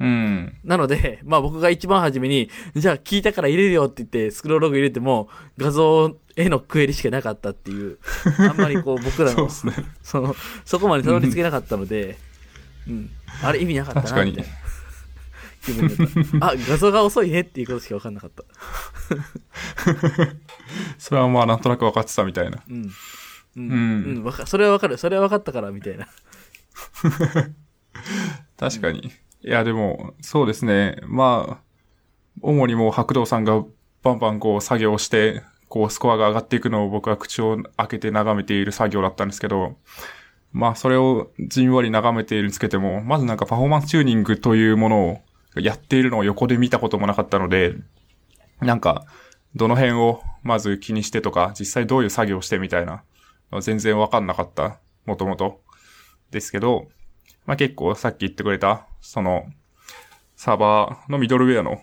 [0.00, 0.56] うん。
[0.64, 7.98] なので、まあ僕が一番初めに、じゃあ聞いたから入れるよって言って、スクロールログ入れても、画像へのクエリしかなかったっていう、
[8.38, 9.86] あんまりこう僕らの そうで、すね。
[10.02, 10.34] その、
[10.64, 12.16] そこまでたどり着けなかったので、
[12.88, 13.10] うん。
[13.42, 14.50] あれ意味なかったな、確かにみたいな
[15.64, 15.98] 気分だっ
[16.40, 16.46] た。
[16.48, 18.44] あ、画像が遅いねっていうことしか分かんなかった。
[20.98, 22.62] それはまあなんとなく分かってたみたいな。
[22.68, 22.90] うん。
[23.56, 23.70] うん。
[23.70, 23.74] う
[24.20, 24.98] んうそれは分かる。
[24.98, 26.08] それは分かったから、みたいな。
[28.58, 29.12] 確かに。
[29.42, 30.98] いや、でも、そうですね。
[31.06, 31.64] まあ、
[32.40, 33.64] 主にもう白道さんが
[34.02, 39.76] バンバンこう作業して、こうスコアが上がっていくのを僕は口を開けて眺めている作業だったんですけど、
[40.54, 45.20] まあそれをじんわり眺めているにつけても、まずなんかパフォーマンスチューニングというものを
[45.60, 47.74] やっているのを横で見たこともなかったので、
[48.60, 49.04] なんか、
[49.56, 53.02] どの辺をまず気にしてとか、実際どういう作業をしてみたいな、
[53.60, 55.60] 全然わかんなかった、もともと。
[56.30, 56.88] ですけど、
[57.46, 59.46] まあ結構さっき言ってくれた、その、
[60.36, 61.82] サーバーのミドルウェアの、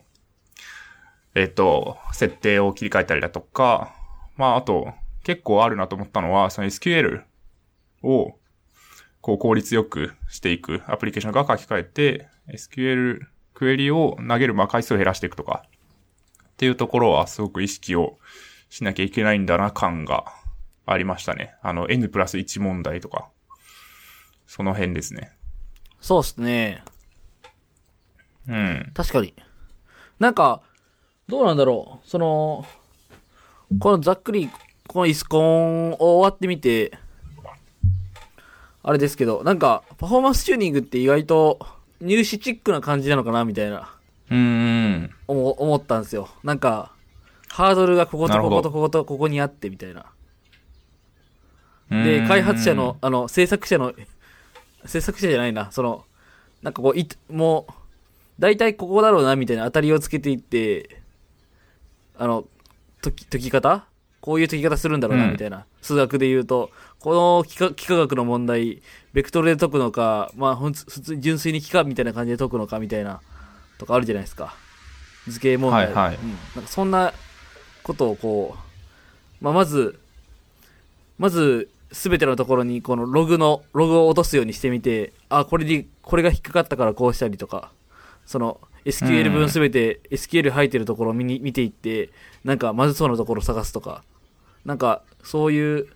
[1.36, 3.94] えっ、と、設定を切り替えたりだとか、
[4.38, 7.24] まああと、結構あるなと思ったのは、その SQL
[8.04, 8.38] を、
[9.22, 13.20] こう効率よくしていくアプリケーションが書き換えて、SQL
[13.54, 15.64] クエリを投げるまあ回数を減らしていくとか、
[16.44, 18.18] っていうところはすごく意識を
[18.70, 20.26] しなきゃいけないんだな感が
[20.86, 21.56] ありましたね。
[21.62, 23.30] あの N プラス1問題とか、
[24.48, 25.32] その辺ですね。
[26.00, 26.84] そうっすね。
[28.48, 28.92] うん。
[28.94, 29.36] 確かに。
[30.20, 30.62] なんか、
[31.28, 32.10] どうなんだろう。
[32.10, 32.66] その、
[33.80, 34.50] このざっくり、
[34.88, 36.98] このイスコンを終わってみて、
[38.84, 41.60] あれですけど、なんか、パフォーマンスチューニングって意外と
[42.02, 43.94] 入試チックな感じなのかなみたいな、
[44.30, 45.12] うーん。
[45.28, 46.30] 思思ったんですよ。
[46.44, 46.92] なんか、
[47.48, 50.06] ハードルがこことこことこことここにあってみたいな。
[51.92, 53.94] うで、ん開発者の、、あの、制作者の、
[54.86, 56.06] 制作者じゃないな、その、
[56.64, 57.74] なんかこう、いもう、
[58.40, 61.02] 大体ここだろうな、みたいな当たりをつけていって、
[62.18, 62.46] あの、
[63.02, 63.86] 解き、解き方？
[64.22, 65.66] こういう解き方するんだろうな、うんみたいな。
[65.82, 68.82] 数学で言うと、この幾何幾何学の問題、
[69.14, 73.22] ベクトルで解くのか、まあ、ほん普通に純粋に幾何みたいな感じで解くのか、みたいな、
[73.80, 74.56] とかあるじゃないですか。
[75.28, 75.88] 図形問題。
[75.88, 76.30] はいはいうん。
[76.30, 77.14] なんかそんな
[77.84, 80.00] ことをこう、まあ、まず、
[81.18, 87.72] まず、すべてのところに、このログの、ログを落とすようにしてみて、あ、これで、これが引っかかったからこうしたりとか、
[88.28, 92.12] その、SQL 分すべて、SQL 入ってるところを見に、見ていって、
[92.44, 94.04] なんか、まずそうなところを探すとか、
[94.66, 95.88] なんか、そういう、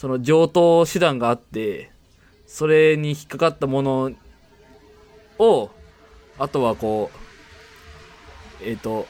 [0.00, 1.90] その、上等手段があって、
[2.46, 4.12] それに引っかかったもの
[5.38, 5.70] を、
[6.38, 7.10] あとはこ
[8.62, 9.06] う、えっ、と、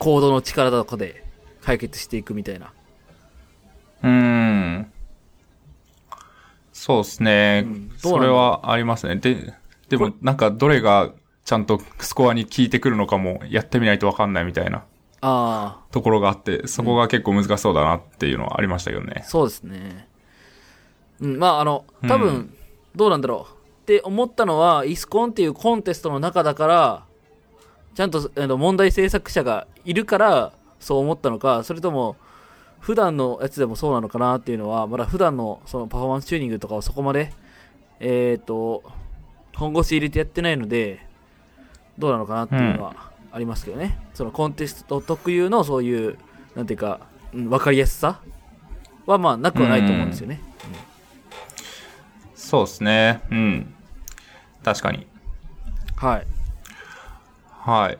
[0.00, 1.24] コードの力とかで
[1.62, 2.72] 解決していくみたいな。
[4.02, 4.92] うーん。
[6.72, 9.14] そうですね、うんそれはありますね。
[9.14, 9.54] で、
[9.88, 11.12] でもなんかどれが
[11.44, 14.82] ちゃんとスコアに効いてくるのかもやってみないとわかんないみたいなあ
[15.20, 19.22] ところがあって、そこが結構難しそうだなっていうのはありましたけどね。
[19.24, 19.24] あ、。
[19.24, 20.08] そうですね。
[21.20, 22.56] うん、まああの、多分、うん
[22.96, 23.54] どうなんだろう。
[23.82, 27.04] って思ったのは、イスコンっていうコンテストの中だから、
[27.94, 32.16] ちゃんとあの問題制作者がいるから、そう思ったのか、それとも、
[32.80, 37.32] 普段のやつでもそうなのかなっていうのは、まだ普段のそのパフォーマンスチューニングとかをそこまで、
[38.00, 38.82] えっ、と、
[39.54, 41.06] 本腰入れてやってないので、
[41.98, 43.98] どうなのかなっていうのはありますけどね。
[44.14, 46.16] そのコンテスト特有のそういう、
[46.54, 47.00] なんていうか、
[47.34, 48.22] うん、わかりやすさ
[49.04, 50.40] はまあなくはないと思うんですよね。
[52.34, 53.20] そうですね。
[53.30, 53.74] うん。
[54.64, 55.06] 確かに。
[55.96, 56.26] はい。
[57.50, 57.98] はい。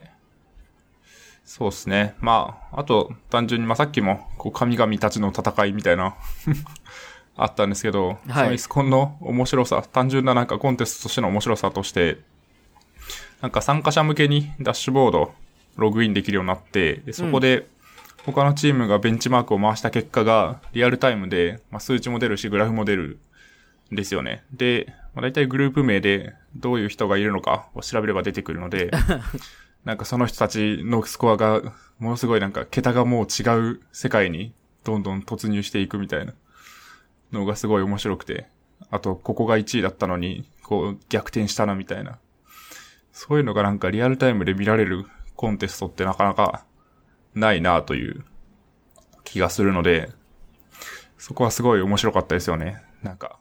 [1.44, 2.14] そうですね。
[2.20, 6.16] まあ、あと、単純に、まあ、さっきも、こう、神々たちの戦いみたいな、
[7.36, 12.20] あったんですけど、はいそのイスコンの面白さ、単純ななんかコンテストとしての面白さとして、
[13.40, 15.32] なんか参加者向けにダッシュボード、
[15.76, 17.66] ログインできるようになって、でそこで、
[18.24, 23.20] 他のチームがベンチマークを回した結果が、リアルタイムで、まあ、数値も出るし、グラフも出る
[23.92, 24.42] んですよね。
[24.52, 28.90] で、まあ、大体グループ名で、どういう人がいるのかを調べれば出てくるので、
[29.84, 31.62] なんかその人たちのスコアが、
[31.98, 34.52] ものすごいなんか桁がもう違う世界に
[34.84, 36.34] どんどん突入していくみたいな
[37.32, 38.48] のがすごい面白くて。
[38.90, 42.18] あと、ここが1位だったのに、こう逆転したなみたいな。
[43.16, 45.06] そういうのがなんかリアルタイムで見られる
[45.36, 46.66] コンテストってなかなか
[47.34, 48.26] ないなという
[49.24, 50.10] 気がするので、
[51.16, 52.82] そこはすごい面白かったですよね。
[53.02, 53.38] なんか、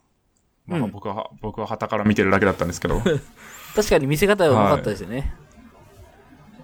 [0.66, 3.02] まあうん僕は、僕は旗から見てるだけだったんですけど、
[3.76, 5.36] 確かに見せ方はうまかったですよね。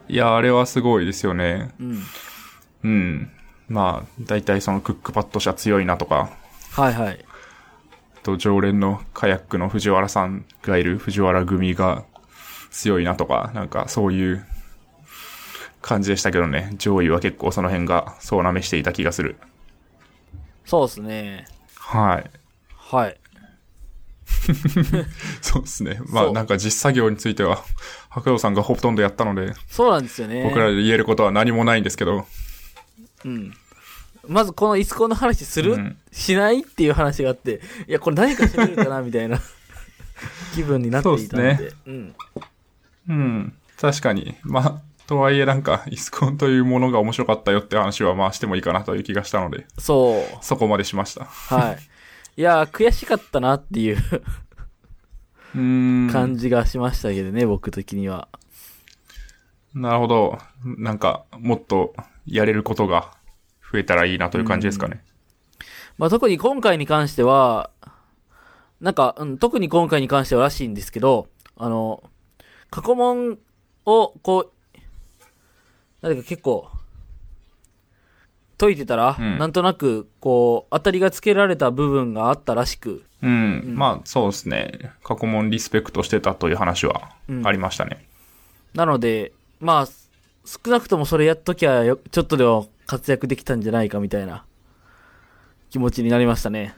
[0.08, 1.72] いや、あれはすごいですよね。
[1.82, 2.04] うん。
[2.84, 3.32] うん。
[3.68, 6.30] まあ、大体そのクックパッド社強いなとか、
[6.72, 7.26] はいはい。
[8.24, 12.06] と常連のカヤックの藤原さんがいる藤原組が
[12.72, 14.46] 強いなとか、なんかそういう
[15.82, 16.74] 感じでしたけどね。
[16.78, 19.36] 上位は結構その辺がそうなめしていた気がする。
[20.66, 21.46] そうですね。
[21.76, 22.30] はい。
[22.76, 23.18] はい。
[25.42, 26.00] そうですね。
[26.08, 27.64] まあなんか実作業については、
[28.10, 30.44] 白道さんがほとんどやったので、そうなんですよね。
[30.44, 32.26] 僕らで言えることは何もないんですけど、
[33.26, 33.54] うん。
[34.28, 36.62] まずこのイスコンの話する、うんしない？
[36.62, 39.02] っていう話があって、いや、これ何か喋るかな？
[39.02, 39.40] みたいな
[40.56, 41.58] 気分になっていたので。
[41.58, 42.16] そうっすうん。
[43.12, 43.54] うん。
[43.80, 44.36] 確かに。
[44.44, 50.38] まあ、とはいえなんか、イスコンというものが面白かったよって話はまあしてもいいかなという気がしたので、そう。
[50.42, 51.26] そこまでしました。
[51.26, 51.78] はい。
[52.38, 53.98] いやー、悔しかったなっていう
[55.56, 56.10] うーん。
[56.12, 58.30] 感じがしましたけどね、僕的には。
[59.74, 60.38] なるほど。
[60.64, 61.94] なんか、もっと
[62.26, 63.12] やれることが
[63.72, 65.04] 増えたらいいなという感じですかね。
[65.98, 67.70] まあ、特に今回に関しては、
[68.80, 72.04] なんか、うん、特に今回に関してはらしいんですけど、あの、
[72.72, 73.38] 過去問
[73.86, 74.52] を、こ
[76.04, 76.70] う、なんか結構、
[78.58, 83.76] 解いてたら、うんなんとなく、こう、当たりがつけられた部分があったらしく、うん。
[83.76, 84.92] まあ、そうですね。
[85.04, 88.06] 過去問リスペクトしてたという話はうんありましたね。
[88.74, 89.88] なので、まあ、
[90.46, 94.44] 少なくともそれやっときゃよ、ちょっとでも活躍できたんじゃないかみたいな
[95.70, 96.76] 気持ちになりましたね。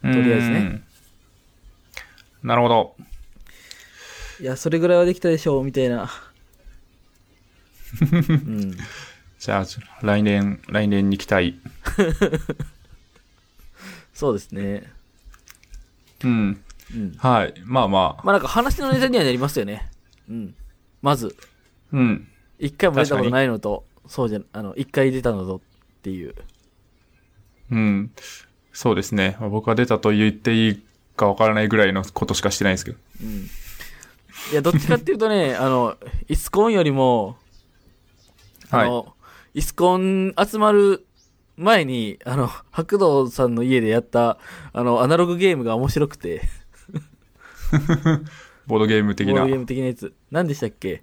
[0.00, 0.82] とりあえずね。
[2.42, 2.96] なるほど。
[4.40, 6.10] いや、それぐらいはできたでしょう、みたいな。
[8.00, 8.76] うん。
[9.38, 9.66] じゃあ、
[10.02, 11.60] 来年、来年に期待。
[14.14, 14.90] そうですね。
[16.24, 16.62] うん。
[16.94, 17.14] うん。
[17.18, 17.54] はい。
[17.64, 18.22] まあまあ。
[18.24, 19.90] まあなんか話のネタにはなりますよね。
[20.28, 20.54] うん。
[21.02, 21.36] まず、
[21.92, 22.28] うん。
[22.58, 25.60] 一回も出たことないのと、そうじゃ、あの、一回出たのとっ
[26.02, 26.34] ていう。
[27.70, 28.10] うん。
[28.72, 29.36] そうですね。
[29.38, 30.82] まあ僕は出たと言っていい
[31.16, 32.98] かわからないぐらいのことしかしてないんですけど。
[33.22, 33.48] うん。
[34.52, 35.96] いや、どっちかっていうとね、 あの、
[36.28, 37.36] イスコンよりも、
[38.70, 39.14] あの、
[39.54, 41.06] イスコン集まる
[41.56, 44.38] 前に、あの、白道さんの家でやった、
[44.72, 46.42] あの、アナログゲームが面白くて、
[48.66, 49.54] ボードゲーム的なボードゲ。
[49.54, 50.12] ーム的なやつ。
[50.30, 51.02] 何でしたっけ？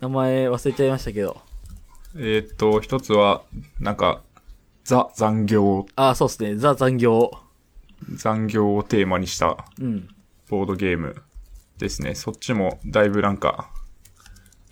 [0.00, 1.40] 名前忘れちゃいましたけど。
[2.16, 3.42] えーっと、一つは、
[3.80, 4.22] なんか、
[4.84, 6.56] ザ残業、あ、そうですね。
[6.56, 7.30] ザ残業。
[8.14, 10.08] 残業をテーマにしたうん。
[10.48, 11.16] ボードゲーム
[11.78, 12.14] ですね。
[12.14, 13.70] そっちもだいぶなんか、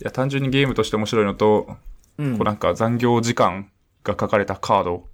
[0.00, 1.76] いや、単純にゲームとして面白いのと、
[2.18, 2.44] うんこう。
[2.44, 3.70] なんか残業時間
[4.02, 5.08] が書かれたカード、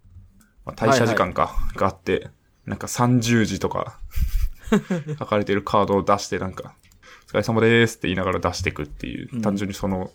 [0.64, 2.28] まあ、退社時間か、があって、
[2.66, 3.98] なんか30時とか、
[5.18, 6.74] 書かれてるカードを出してなんか、
[7.28, 10.10] お疲れ様ですって言いながら出していくっていう、うん単純にその、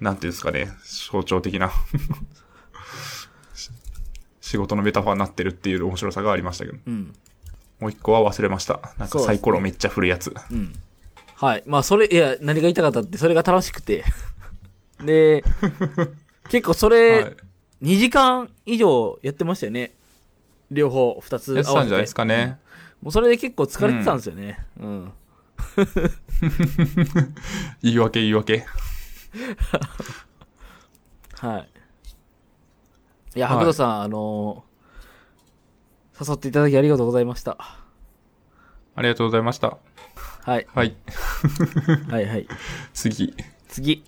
[0.00, 1.70] なんていうんですかね、象徴的な、
[3.54, 3.70] し
[4.40, 7.14] 仕事のメタファーになってるっていう面白さがありましたけど、うん。
[7.80, 8.94] もう一個は忘れました。
[8.98, 10.34] なんかサイコロめっちゃ振るやつ。
[10.50, 10.74] うん。
[11.36, 11.62] はい。
[11.66, 14.04] まあ、それ、いや、何が言いたかったって、それが楽しくて。
[15.04, 15.44] で、
[16.48, 17.36] 結構それ、はい。
[17.82, 19.94] 2時間以上やってましたよね。
[20.70, 21.70] 両方、2つ合やわせて。
[21.70, 22.58] ってたんじゃないですかね。
[23.02, 24.64] もうそれで結構疲れてたんですよね。
[24.80, 25.12] うん。
[27.82, 28.64] 言い訳言い訳。
[31.38, 31.68] はい。
[33.36, 34.74] いや、はい白土さん、あのー
[36.16, 37.56] 誘っていただきありがとうございました。
[38.94, 39.78] ありがとうございました。
[40.44, 40.66] はい。
[40.74, 40.94] はい。
[42.10, 42.46] はいはい。
[42.92, 43.34] 次。
[43.68, 44.04] 次。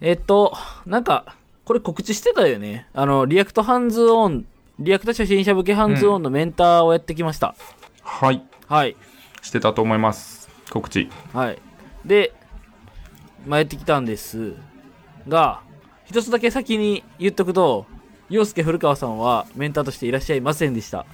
[0.00, 2.86] えっと、なんか、これ告知してたよね。
[2.94, 4.46] あの、 React ハンズオン、
[4.78, 7.56] React 初心者向けハンズオンのメンターをやってきました。
[8.02, 8.42] はい。
[8.68, 8.96] はい。
[9.42, 10.48] してたと思います。
[10.70, 11.10] 告知。
[11.32, 11.58] はい。
[12.04, 12.32] で、
[13.44, 14.54] まあ、やってきたんです
[15.26, 15.60] が、
[16.04, 17.86] 一つだけ先に言っとくと、
[18.30, 21.06] 洋介古川さんはメンターとしていらっしゃいませんでした。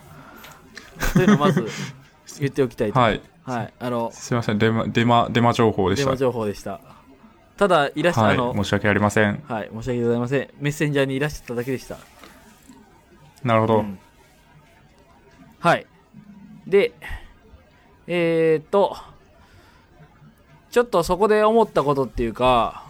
[1.14, 1.66] というのをまず
[2.40, 3.00] 言っておきたいと。
[3.00, 3.20] はい。
[3.52, 3.72] はい。
[3.78, 4.58] あの、すいません。
[4.58, 6.04] デマ、デマ、デマ情報でした。
[6.04, 6.80] 電話情報でした。
[7.56, 8.34] ただ、いらっしゃ、はい。
[8.34, 9.42] あの、申し訳ありません。
[9.48, 10.48] はい、申し訳ございません。
[10.60, 11.96] メッセンジャーにいらっしゃっただけでした。
[13.42, 13.78] なるほど。
[13.78, 13.98] うん
[15.60, 15.86] はい。
[16.66, 16.92] で、
[18.06, 18.96] えー、っと、
[20.70, 22.84] ちょっとそこで思ったことっていうか、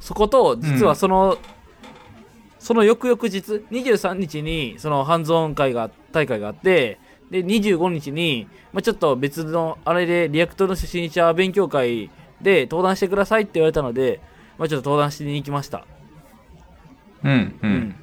[0.00, 1.38] そこと、実はその、
[2.58, 6.98] その翌々日、23日に、そのハンズオン会が、大会があって、
[7.34, 12.08] で、25日に、まあ、ちょっと別の、あれで、 React の初心者勉強会
[12.40, 14.20] で登壇してくださいって言われたので、
[14.56, 15.84] まあ、ちょっと登壇しに行きました。
[17.24, 17.96] うん、ううんん。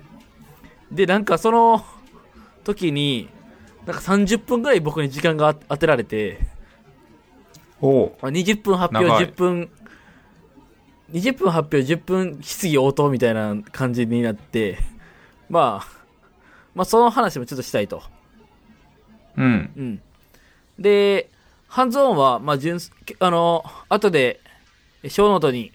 [0.91, 1.85] で、なんかその
[2.65, 3.29] 時に、
[3.85, 6.37] なんか30分ぐらい僕に時間が当てられて、
[7.79, 9.69] おうまあ20分発表、長い10分、
[11.13, 14.77] 20分発表、10分質疑応答みたいな感じになって、
[15.49, 15.87] まあ、
[16.75, 18.03] まあその話もちょっとしたいと。
[19.37, 19.71] うん。
[19.75, 20.01] うん。
[20.79, 21.29] で、
[21.67, 24.39] ハンズオンは、まあ、純す、あの、後で、
[25.07, 25.71] ショーノートに、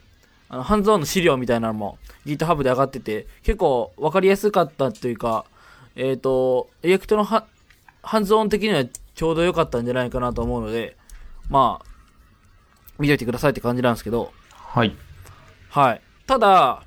[0.49, 5.47] あの、ハンズオンの資料みたいなのも GitHub で上がってて、結構わかりやすかったというか、
[5.95, 7.47] えっ、と、 React のハ
[8.03, 10.97] ハンズオン的にはちょうど良かったんじゃないかなと思うので、
[11.49, 11.87] まあ、
[12.99, 14.95] 見といてくださいって感じなんですけど、はい。
[15.71, 16.01] はい。
[16.27, 16.83] ただ、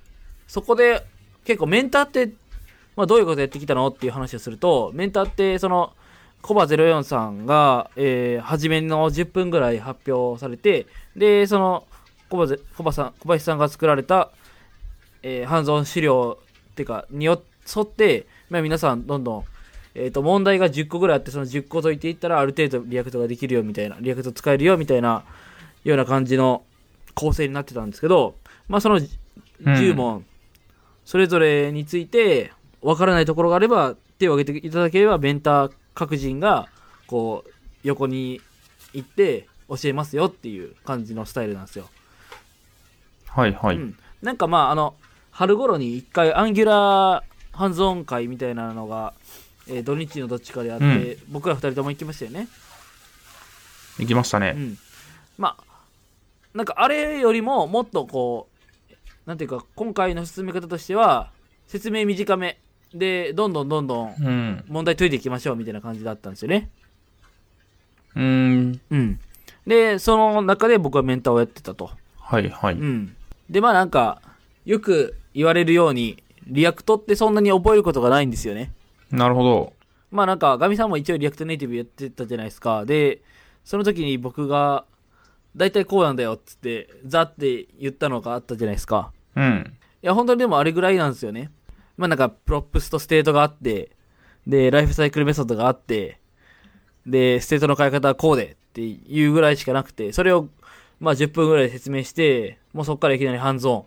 [0.47, 1.05] そこで
[1.45, 2.32] 結構メンターって、
[2.95, 5.93] まあどういうことやってきたのっていう話をすると、メンターってその、
[6.42, 11.86] コバ04さんが、えー、初めの10分ぐらい発表されて、で、その、
[12.30, 14.32] コバゼコバさん、小林さんが作られた、
[15.24, 16.38] えー、ハンズオン資料
[16.72, 17.42] っていうか、によ
[17.76, 19.46] 沿って、まあ皆さんどんどん、
[19.96, 25.24] えっ、と、問題が10個ぐらいあって、その10個解いていったら、ある程度 React ができるよみたいな、 React 使えるよみたいな、
[25.84, 26.64] ような感じの
[27.16, 28.36] 構成になってたんですけど、
[28.68, 29.00] まあその
[29.62, 30.26] 10問、
[31.04, 36.70] それぞれについて、わからないところがあれば、手を挙げていただければ、メンター各人が、
[37.08, 37.52] こう、
[37.84, 38.39] 横に
[38.93, 41.89] 行って、教えますよっていう感じのスタイルなんですよ。
[43.28, 43.76] はい、はい。
[43.76, 43.97] うん。
[44.22, 44.95] なんかまあ、あの、
[45.32, 49.14] 春頃に一回、 Angular ハンズオン会みたいなのが、
[49.68, 52.47] えー土日のどっちかであって、僕ら二人とも行きましたよね。
[54.00, 54.54] 行きましたね。
[54.56, 54.78] うん。
[55.38, 55.64] まあ、
[56.54, 58.47] なんかあれよりももっとこ
[58.89, 58.93] う、
[59.28, 61.30] なんていうか、今回の進め方としては、
[61.68, 62.58] 説明短め
[62.94, 64.64] で、どんどんどんどんうん。
[64.68, 66.70] 問題解いていきましょうみたいな感じだったんですよね。
[68.16, 68.82] うん。
[68.90, 69.20] うん。
[69.68, 71.92] で、その中で僕はメンターをやってたと。
[72.18, 72.74] はい、はい。
[72.74, 73.16] うん。
[73.50, 74.22] で、まあなんか、
[74.66, 78.72] よく言われるように、 React ってそんなに覚えることがないんですよね。
[79.12, 79.74] なるほど。
[80.12, 82.86] まあなんか、ガミさんも一応 React Native やってたじゃないですか。
[82.86, 83.22] で、
[83.64, 84.86] その時に僕が、
[85.56, 89.12] 大体こうなんだよっつって、ザって言ったのがあったじゃないですか。
[89.36, 89.74] うん。
[90.02, 91.52] いや、本当にでもあれぐらいなんですよね。
[92.00, 93.91] まあなんか、 props と state があって、
[94.47, 96.22] で、ライフサイクルメソッドがあって、
[97.06, 100.47] で、 state の変え方はこうでっていうぐらいしかなくて、それを、
[101.02, 103.86] まあ10分ぐらいで説明して、もうそっからいきなりハンズオン。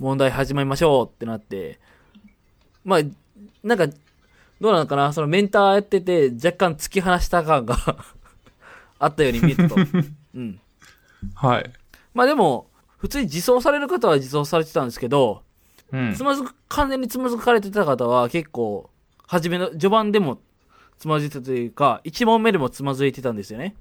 [0.00, 1.78] 問題始まりましょうってなって、
[2.84, 3.00] まあ、
[3.62, 3.86] なんか、
[4.60, 5.12] どうなのかな？
[5.12, 7.76] そのメンターやってて、若干突き放した感が
[8.98, 9.76] あったように見えたと。
[10.34, 10.60] うん。
[11.34, 11.72] はい。
[12.12, 15.44] まあでも、普通に自走される方は自走されてたんですけど、
[15.92, 16.22] うんつ。
[16.22, 18.90] まずく、完全につまずかれてた方は結構、
[19.26, 20.38] 初めの、序盤でも
[20.98, 23.74] つまずいてたというか、1問目でもつまずいてたんですよね。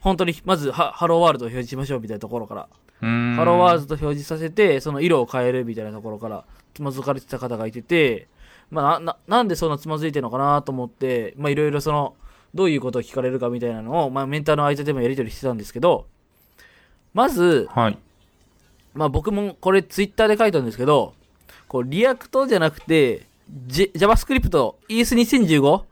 [0.00, 2.68] 本当に、まず、はハローワールドを表示しましょうみたいなところから、
[3.02, 3.34] うん。
[3.36, 6.44] ハローワールドと表示させて、その色を変えるみたいなところから、
[6.74, 8.28] つまずかれてた方がいてて、
[8.70, 12.14] まあ、な、ななんでそんなつまずいてるのかなと思って、まあ、いろいろその、
[12.54, 16.06] どういうことを聞かれるかみたいなのを、まあ、メンターの間でもやり取りしてたんですけど、
[17.14, 17.98] まず、はい。
[18.94, 21.14] まあ僕もこれツイッターで書いたんですけど、
[21.68, 23.26] こう React じゃなくて、
[23.66, 25.82] J、JavaScript ES2015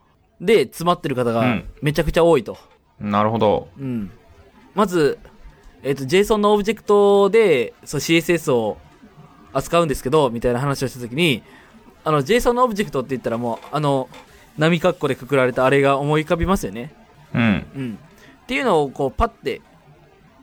[0.40, 2.56] で詰まってる方がうんめちゃくちゃ多いと。
[3.00, 3.68] なるほど。
[3.78, 4.10] うん。
[4.74, 5.18] まず、
[5.82, 8.78] えっ、と、JSON のオブジェクトで、そう CSS を
[9.52, 11.42] 扱うんですけど、みたいな話をしたときに、
[12.04, 14.08] あの、JSON のオブジェクトって言ったらもう、あの、
[14.58, 16.94] 波括弧でくくられたあれが思い浮かびますよね。
[17.34, 17.66] うん。
[17.74, 17.98] うん。
[18.42, 19.60] っていうのをこうパッて、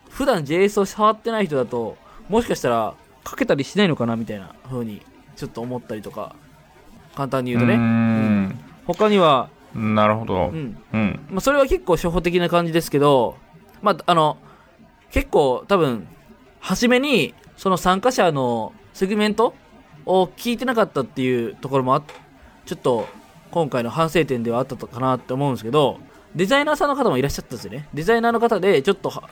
[0.09, 2.93] 普段 JS を触ってない人だと、もしかしたら
[3.27, 5.01] 書けたりしないのかなみたいな風に
[5.39, 6.35] ちょっと思ったりとか、
[7.15, 7.77] 簡単に言うとうね。
[7.77, 8.59] ん。
[8.85, 10.51] 他には、なるほどう。
[10.53, 10.77] ん。
[10.91, 11.19] うん。
[11.29, 13.37] まあ、それは結構初歩的な感じですけど、
[13.81, 14.37] まあ、あの、
[15.11, 16.07] 結構多分、
[16.59, 19.53] 初めに、その参加者のセグメント
[20.05, 22.03] を聞いてなかったっていうところもあ
[22.65, 23.07] ちょっと
[23.51, 25.99] 今回の反省点ではあったかなって思うんですけど、
[26.35, 27.87] デザイナーさんの方もいらっしゃったんですよね。
[27.93, 29.29] デザイナーの方で、ちょっとは、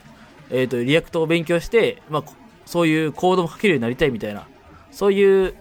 [0.50, 2.32] えっ、と、 React を勉強して、まあ、こ
[2.64, 4.46] そういうコードも書けるようになりたいみたいな、
[4.90, 5.54] そういう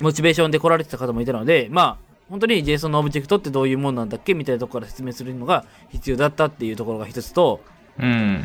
[0.00, 7.60] モチベーションで来られてた方もいたので、まあ、本当に JSON のオブジェクトってどういうもんなんだっけみたいなところから説明するのが必要だったっていうところが一つと、
[7.98, 8.44] うん。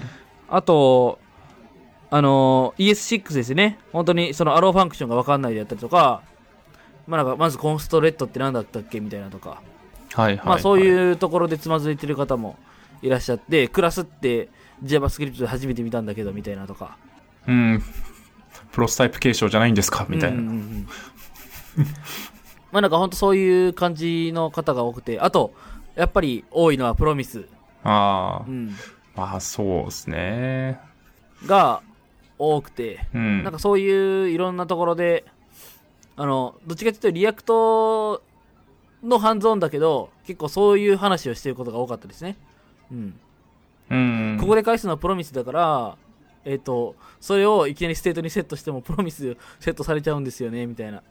[0.50, 1.20] あと、
[2.10, 3.80] あの、ES6 ですね。
[3.92, 6.22] 本当にその arrow function がわかんないであったりとか、
[7.08, 9.62] まあなんか、まず const let って何だったっけみたいなとか、
[10.14, 10.46] はいはい。
[10.46, 10.84] まあそうう。
[10.84, 12.58] いうところでつまずいてる方も
[13.02, 14.50] いらっしゃって、クラスって
[14.84, 16.98] JavaScript で初めて見たんだけどみたいなとか。
[17.48, 17.84] うん。
[18.72, 20.38] プロスタイプ継承じゃないんですかみたいな。
[20.38, 20.88] うんうんうん
[22.72, 25.54] まあなんか本当そういう感じの方が多くて、あと、
[25.96, 27.46] やっぱり多いのはプロミス、
[27.84, 28.52] ああう。
[28.52, 28.76] ん、
[29.16, 30.80] まあそうですね。
[31.46, 31.82] が
[32.38, 33.44] 多くて、うん。
[33.44, 35.26] なんかそういういろんなところで、
[36.16, 38.22] あの、どっちかというと React
[39.04, 42.38] のハンズオンだけど、結構そういう話をしてることが多かったですね。
[42.92, 43.20] うん。
[43.90, 44.38] うん。
[44.40, 45.98] ここで返すのは Promise だから、
[46.46, 51.04] えっ、と、それをいきなり state にセットしても Promise セットされちゃうんですよね、みたいな。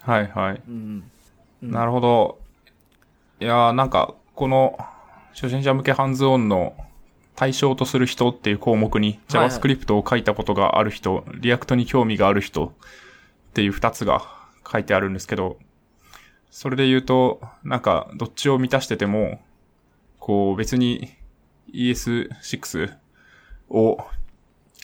[0.00, 0.62] はいはい。
[0.68, 1.10] うん。
[1.62, 2.38] うんなるほど。
[3.40, 4.78] いやーなんか、この、
[5.34, 6.76] 初心者向けハンズオンの
[7.34, 12.70] 対象とする人っていう項目にはいはい JavaScript を書いたことがある人、 React に興味がある人っ
[13.54, 14.22] ていう二つが
[14.70, 15.58] 書いてあるんですけど、
[16.50, 19.40] それで言うと、なんか、どっちを満たしてても、
[20.18, 21.14] こう別に
[21.72, 22.96] ES6
[23.70, 23.98] を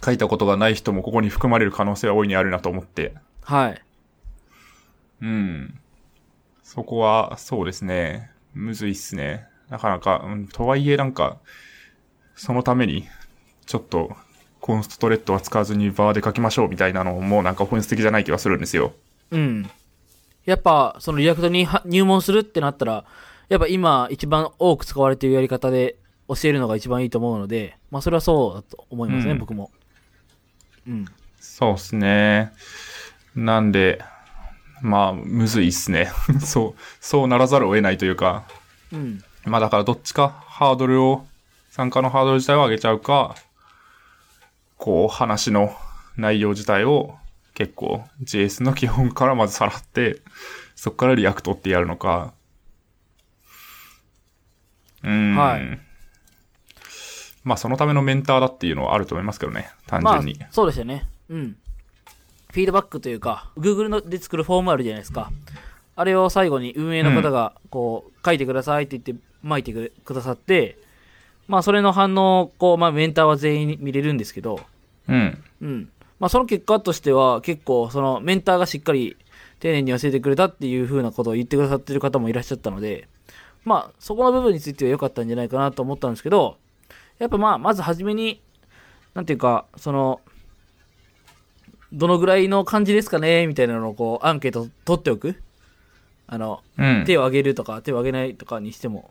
[0.04, 3.82] 書いたことがない人もここに含まれる可能性は大いにあるなと思って、はい。
[5.24, 5.80] うん。
[6.62, 8.30] そこは、そうですね。
[8.52, 9.46] むずいっすね。
[9.70, 11.38] なかなか、うん、とはいえなんか、
[12.36, 13.08] そのために、
[13.64, 14.14] ちょっと、
[14.60, 18.94] const let は使わずに var で書きましょうみたいなのもなんか本質的じゃない気がするんですよ。
[19.30, 19.70] うん。
[20.44, 23.04] やっぱ、その React には入門するってなったら、
[23.48, 25.96] やっぱ今一番多く使われているやり方で
[26.28, 29.70] 教えるのが一番いいと思うので、まあそれはそうだと思いますね、うん僕も。
[30.86, 31.04] うん。
[31.40, 32.52] そうっすね。
[33.34, 34.00] なんで、
[34.84, 36.12] まあ、むずいっすね。
[36.44, 38.44] そう、そうならざるを得ないというか、
[38.92, 39.24] うん。
[39.46, 41.26] まあだからどっちかハードルを、
[41.70, 43.34] 参加のハードル自体を上げちゃうか、
[44.76, 45.74] こう話の
[46.18, 47.16] 内容自体を
[47.54, 50.20] 結構 JS の基本からまずさらって、
[50.76, 52.34] そこから React ってやるのか。
[55.02, 55.34] うーん。
[55.34, 55.80] はい。
[57.42, 61.08] まあそのためのメンターだっていうのはあると思いますけどね、単まあ純に。、そうですよね。
[61.30, 61.56] うん。
[62.54, 65.32] フィードバックというか、Google ので作るフォームあるじゃないですか。
[65.96, 70.78] あれを最後に運営の方が、こう、書いてくださいって言って、撒いてくれくださって、
[71.48, 74.60] まあ、それの反応を、こう、まあ、メンターは全員見れるんですけど、
[75.08, 75.42] うん。
[75.62, 75.88] うん。
[76.20, 79.16] まあ、その結果としては、結構、その、メンターがしっかり、
[79.58, 83.08] 丁寧に教えてくれたっていう風なことを言ってくださってる方もいらっしゃったので、
[83.64, 86.56] まあ、そこの部分については良かったんじゃないかなと思ったんですけど、
[87.18, 88.40] やっぱまあ、まずはじめに、
[89.14, 90.20] なんていうか、その、
[91.94, 93.46] どのぐらいの感じですかね？
[93.46, 95.40] みたいなのをこう、アンケート取っておく？
[96.26, 97.04] あの、うん。
[97.06, 99.10] 手を挙げるとか、手を挙げないとかにしても、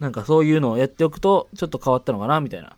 [0.00, 2.40] なんかそういうのをやっておくと、ちょっと変わったのかな？
[2.40, 2.76] みたいな、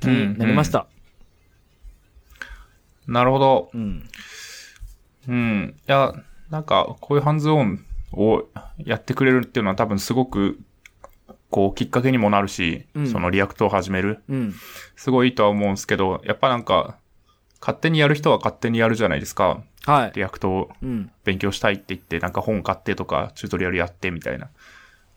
[0.00, 0.86] 気になりました。
[3.06, 3.70] なるほど。
[3.74, 4.08] うん。
[5.28, 5.74] うん。
[5.76, 6.14] いや、
[6.48, 8.44] なんか、こういうハンズオンを
[8.78, 10.58] やってくれるっていうのは多分すごく、
[11.50, 14.22] こう、きっかけにもなるし、うんその React を始める。
[14.28, 14.54] うん。
[14.96, 16.96] すごいいいとは思うんですけど、やっぱなんか、
[17.60, 19.62] 勝手にやる人は勝手にやるじゃないですか。
[19.84, 20.12] はい。
[20.14, 21.10] React をうん。
[21.24, 24.48] 勉強したいって言って、なんか本買ってとか、チュートリアルやってみたいな、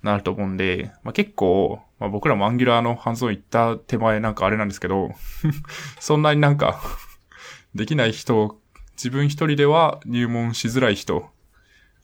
[0.02, 5.12] なると思うんで、まあ、結構、まあ、僕らもアンギュラーのハンズオン行った手前なんかあれなんですけど、
[6.00, 6.82] そんなになんか、
[7.76, 8.60] できない人、
[8.96, 11.30] 自分一人では入門しづらい人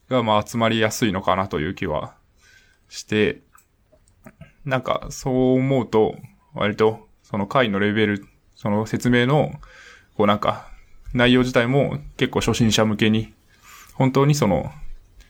[0.08, 2.14] がまあ集まりやすいのかなという気は
[2.88, 3.42] して、
[4.64, 6.16] なんかそう思うと、
[6.54, 9.52] 割とその回のレベル、その説明の、
[10.16, 10.68] こうなんか、
[11.14, 13.32] 内容自体も結構初心者向けに、
[13.94, 14.70] 本当にその、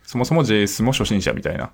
[0.03, 1.71] そもそも JS も初心者みたいな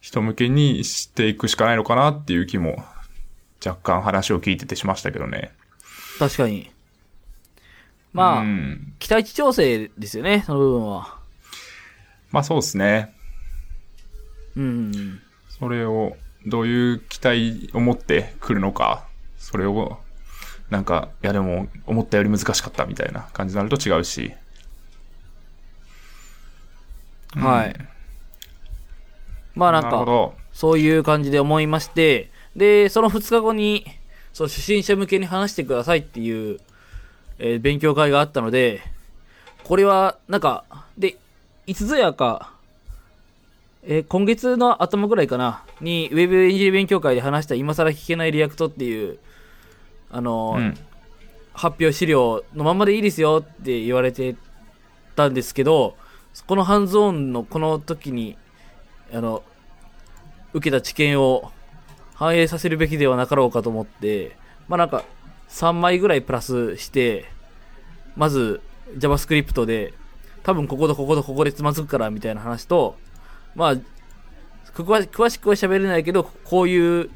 [0.00, 2.84] 人向けにしていくしかないのかなっていう気も、
[3.64, 5.52] 若干話を聞いててしましたけどね。
[6.18, 6.70] 確かに。
[8.12, 8.94] まあ、うん。
[8.98, 11.18] 期待値調整ですよね、その部分は。
[12.30, 13.14] まあそうですね。
[14.56, 15.20] うん。
[15.48, 16.16] それを、
[16.46, 19.06] どういう期待を持ってくるのか、
[19.38, 19.98] それを、
[20.70, 24.32] なんか、いやでも、思ったより難しかったみたいな感じになると違うし。
[27.34, 27.74] はい。
[29.54, 30.32] まあなんか。
[30.52, 33.86] そういう感じで思いまして、で、その2日後に、
[34.32, 36.60] そう、初心者向けに話してくださいっていう、
[37.38, 38.80] えー勉強会があったので、
[39.64, 40.64] これは、なんか、
[40.98, 41.16] で、
[41.66, 42.52] いつぞやか、
[43.82, 49.18] えー今月の頭ぐらいかな、に、ウェブエンジニア勉強会で話した今更聞けない React っていう、
[50.10, 50.74] あのーうん。
[51.52, 54.36] 発表資料のまんまでいいですよって言われて
[55.16, 55.96] たんですけど、
[56.46, 58.36] このハンズオンのこの時に、
[59.12, 59.42] あの、
[60.52, 61.50] 受けた知見を
[62.14, 64.36] 反映させるべきではなかろうかと思って、
[64.68, 65.04] まあなんか、
[65.48, 67.26] 3枚ぐらいプラスして、
[68.16, 68.60] まず
[68.96, 69.94] JavaScript で、
[70.42, 72.96] 多分こことこことここでつまずくからみたいな話と、
[73.54, 73.74] まあ、
[74.72, 77.10] 詳しくは喋れないけど、こういう、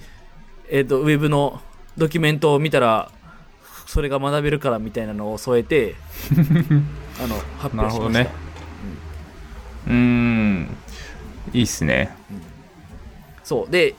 [0.69, 1.61] えっ、と、ウェブの
[1.97, 3.11] ドキュメントを見たら、
[3.87, 5.95] それが学べるからみたいなのを添えて、
[7.23, 7.77] あの、発表しました。
[7.77, 8.31] なるほどね
[9.87, 10.77] うーん。
[11.53, 12.11] いいっすね。
[13.45, 13.71] そう。
[13.71, 13.95] で、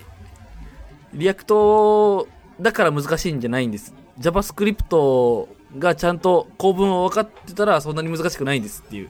[1.14, 2.28] React
[2.60, 3.94] だから難しいんじゃないんです。
[4.20, 9.10] JavaScript がちゃんと構文を分かってたらそんなに難しくないんですっていう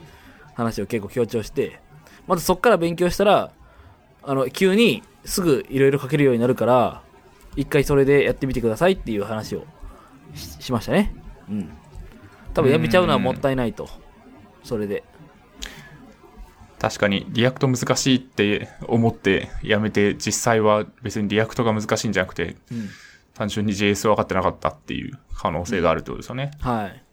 [0.56, 1.80] 話を結構強調して、
[2.28, 3.52] まずそっから勉強したら、
[4.24, 7.02] あの、急にすぐいろいろ書けるようになるから、
[7.56, 9.66] 一回それでやってみてくださいっていう話を
[10.34, 11.14] ししましたね。
[11.50, 11.70] うん。
[12.54, 13.90] 多分やめちゃうのはもったいないと。
[14.64, 15.04] それで。
[16.80, 22.90] 確かに、 React 難しいって思ってやめて、実際は別に React が難しいんじゃなくて、うん。
[23.34, 26.52] 単純に JS 分かってなかったっていう可能性があるってことですよね。
[26.62, 27.04] はい。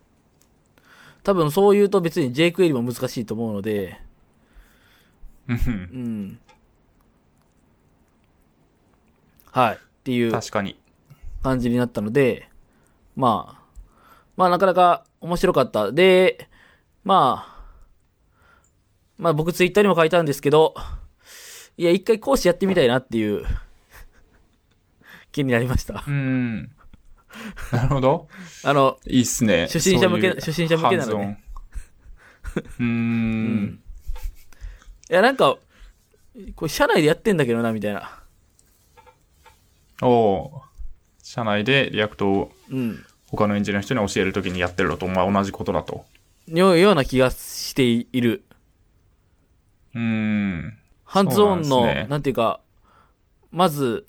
[1.25, 4.01] 多分そう言うと別に jQuery も難しいと思うので、
[5.49, 6.38] うんうん。
[9.51, 9.74] はい。
[9.74, 10.78] っていう確かに。
[11.43, 12.49] 感じになったので、
[13.16, 13.62] まあ、
[14.36, 15.93] まあなかなか面白かった。
[15.93, 16.49] で、
[17.05, 17.64] まあ、
[19.18, 20.74] まあ僕ツイッターにも書いたんですけど、
[21.76, 23.45] いや、一回講師やってみたいなっていう
[25.32, 26.05] 気になりました。
[26.07, 26.70] うん。
[27.72, 28.28] なるほど。
[28.64, 29.62] あの、いいっすね。
[29.62, 31.34] 初心者向けそういう初心者向けなのねハン
[32.55, 32.72] ズオン。
[32.78, 33.82] うーん。
[35.13, 35.59] いや、なんか、
[36.57, 38.23] これ社内でやってんだけどな、みたいな。
[40.01, 40.51] おう
[41.23, 43.05] 社内で React をうん。
[43.27, 46.07] 他のエンジニアの人に教えるときにやってるのと、まあ同じことだと。
[46.47, 48.43] よような気がしている。
[49.95, 50.79] うーん。
[51.05, 52.61] ハンズオンの、そうなんですねなんていうか、
[53.51, 54.07] まず、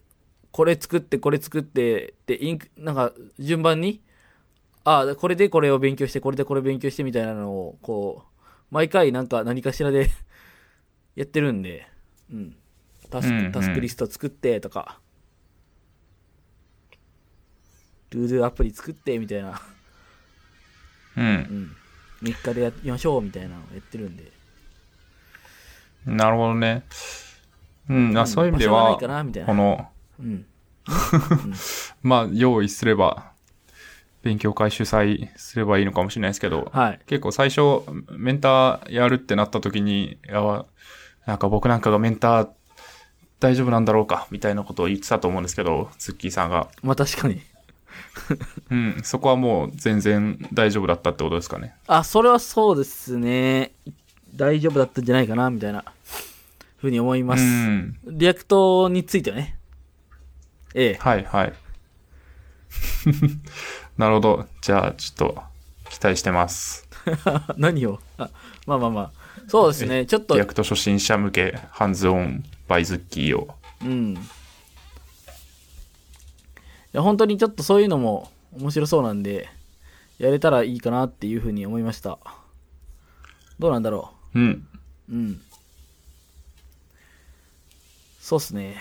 [0.51, 3.99] これ作って、これ作って、で、インク、なんか、順番に、
[4.85, 10.09] ああ、これでこれを勉強して、これでこれ勉強してみたいなのを、こう、毎回なんか何かしらで
[11.15, 11.87] やってるんで、
[12.31, 12.55] うん。
[13.09, 14.99] タスク、うんうんタスクリスト作って、とか、
[18.09, 19.61] トゥードゥアプリ作って、みたいな、
[21.17, 21.25] うん。
[21.25, 21.75] うん。
[22.23, 24.31] 3日でやりましょう、みたいなのをやってるんで。
[26.05, 26.83] なるほどね。
[27.89, 28.97] うん、あそういう意味では。
[28.97, 29.89] この、
[30.19, 30.45] うん。
[32.01, 33.33] まあ、用意すれば、
[34.21, 36.99] 勉強会主催すればいいのかもしれないですけど、はい。
[37.07, 37.61] 結構最初、
[38.17, 40.65] メンターやるってなった時に、いや、
[41.25, 42.49] なんか僕なんかがメンター
[43.39, 46.69] 大丈夫なんだろうか、みたいなことを言ってたと思うんですけど、ツッキーさんが。
[46.81, 47.41] まあ確かに。
[48.71, 51.75] うん、そこはもう全然大丈夫だったってことですかね。
[51.87, 53.73] あ、それはそうですね。
[54.35, 55.83] 大丈夫だったんじゃないかな、みたいな、
[56.77, 57.43] ふうに思いまうす。
[57.43, 57.97] ん。
[58.05, 59.57] React についてはね。
[60.73, 60.97] ええ。
[60.99, 61.53] はいはい。
[63.97, 64.47] なるほど。
[64.61, 65.43] じゃあ、ちょっと、
[65.89, 66.87] 期待してます。
[67.57, 67.99] 何を？
[68.17, 68.29] あ
[68.65, 69.22] まあまあまあ。
[69.47, 70.05] そうですね。
[70.05, 73.55] ちょっとリア、クト初心者向け、ハンズオン、 by ズッキーを。
[73.81, 74.13] うん。
[74.13, 74.17] い
[76.91, 79.49] や、本当にちょっとそういうのも面白そうなんで、
[80.19, 82.19] やれたらいいかなっていうふうに思いました。
[83.59, 84.67] どうなんだろうん。
[85.09, 85.13] う。
[85.13, 85.41] うん。
[88.19, 88.77] そうっすね。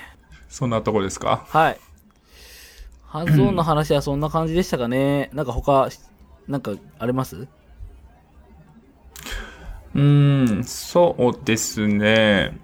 [0.49, 1.45] そんなとこですか？
[1.49, 1.81] はい。
[3.07, 5.31] ハンズオンの話はそんな感じでしたかね。
[5.33, 5.89] なんか他、
[6.47, 7.49] なんかあります？
[9.95, 12.59] うーん、そうですね。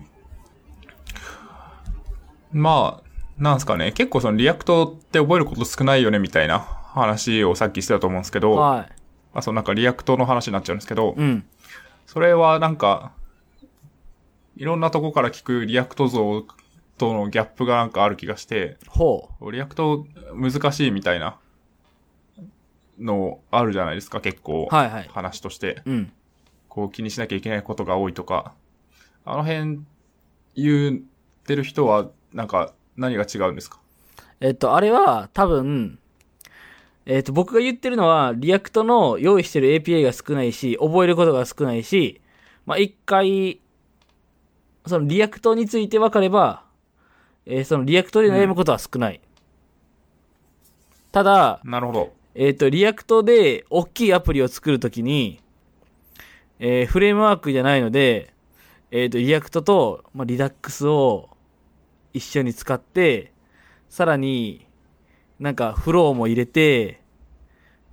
[2.52, 3.08] まあ、
[3.42, 3.92] なんすかね。
[3.92, 8.92] 結構その React って覚えること少ないよねみたいな話をさっきしてたと思うんですけど、はい。
[9.34, 11.44] あ、そうなんか React の話になっちゃうんですけど、うん。
[12.06, 13.12] それはなんか、
[14.56, 16.44] いろんなとこから聞く React 像
[16.96, 21.38] とのギャップがなんかある気がして、ほ React 難しいみたいな
[22.98, 24.66] のあるじゃないですか、結構。
[24.70, 25.82] はいはい話として。
[25.86, 25.90] う。
[25.90, 26.12] うん。
[26.78, 28.54] こう気にしなきゃいけないことが多いとか、
[29.24, 29.80] あの辺
[30.54, 31.00] 言っ
[31.44, 33.80] てる人は、なんか何が違うんですか？
[34.40, 35.98] えっと、あれは多分、
[37.04, 42.20] えっと、僕が言ってるのは、 React の用意してる API が少ないし、覚えることが少ないし、
[42.64, 43.60] まあ、一回、
[44.86, 46.62] その React について分かれば、
[47.44, 49.20] えーその React で悩むことは少ない。
[51.10, 52.12] ただ、なるほど。
[52.36, 55.40] えっ、と、 React で大きいアプリを作るときに、
[56.60, 58.32] えーフレームワークじゃないので、
[58.90, 61.28] えっ、と、 React と、まあ、 Redux を
[62.14, 63.32] 一緒に使って、
[63.88, 64.66] さらに、
[65.38, 67.00] なんか、 Flow も入れて、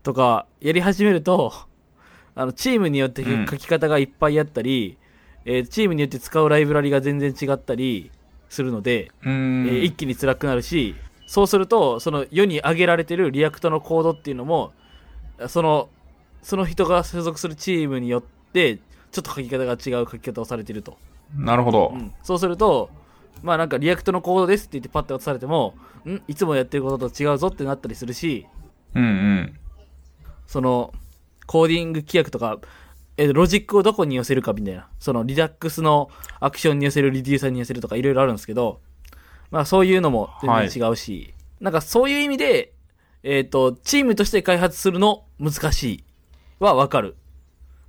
[0.03, 1.53] とか、やり始めると、
[2.34, 4.97] あの、チームによってうん書き方がいっぱいあったり、
[5.45, 8.09] えーチームによって使うライブラリが全然違ったり
[8.49, 9.68] するので、うーん。
[9.68, 10.95] えー一気に辛くなるし、
[11.28, 14.74] そうすると、その世に上げられてる React のコードっていうのも、
[15.47, 15.89] その、
[16.41, 18.24] その人が所属するチームによっ
[18.56, 18.78] て、
[19.12, 20.97] ちょっと書き方が違う書き方をされてると。
[21.36, 21.97] なるほどう。
[21.97, 22.89] ん、そうすると、
[23.43, 25.76] まあなんか React のコードですって言ってパッて渡されても、
[26.06, 26.22] ん？
[26.28, 28.47] いつもやってることと違うぞってなったりするし、
[28.95, 29.60] うんうん。
[30.47, 30.93] その、
[31.45, 32.60] コーディング規約とか、
[33.18, 38.80] えーロジックをどこに寄せるかみたいな、その Redux のアクションに寄せる、 reducer に寄せるとかいろいろあるんですけど、
[39.51, 42.74] まあそういうのも全然違うし、なんかそういう意味で、
[43.24, 46.03] えっ、と、チームとして開発するの難しい
[46.60, 47.16] はわかる。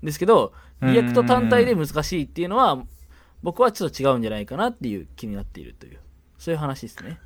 [0.07, 0.53] ですけど、
[0.83, 2.79] React 単体で難しいっていうのは、
[3.43, 5.99] 僕はちょっと違うんじゃないかなっていう気になっているという、
[6.39, 7.19] そういう話ですね。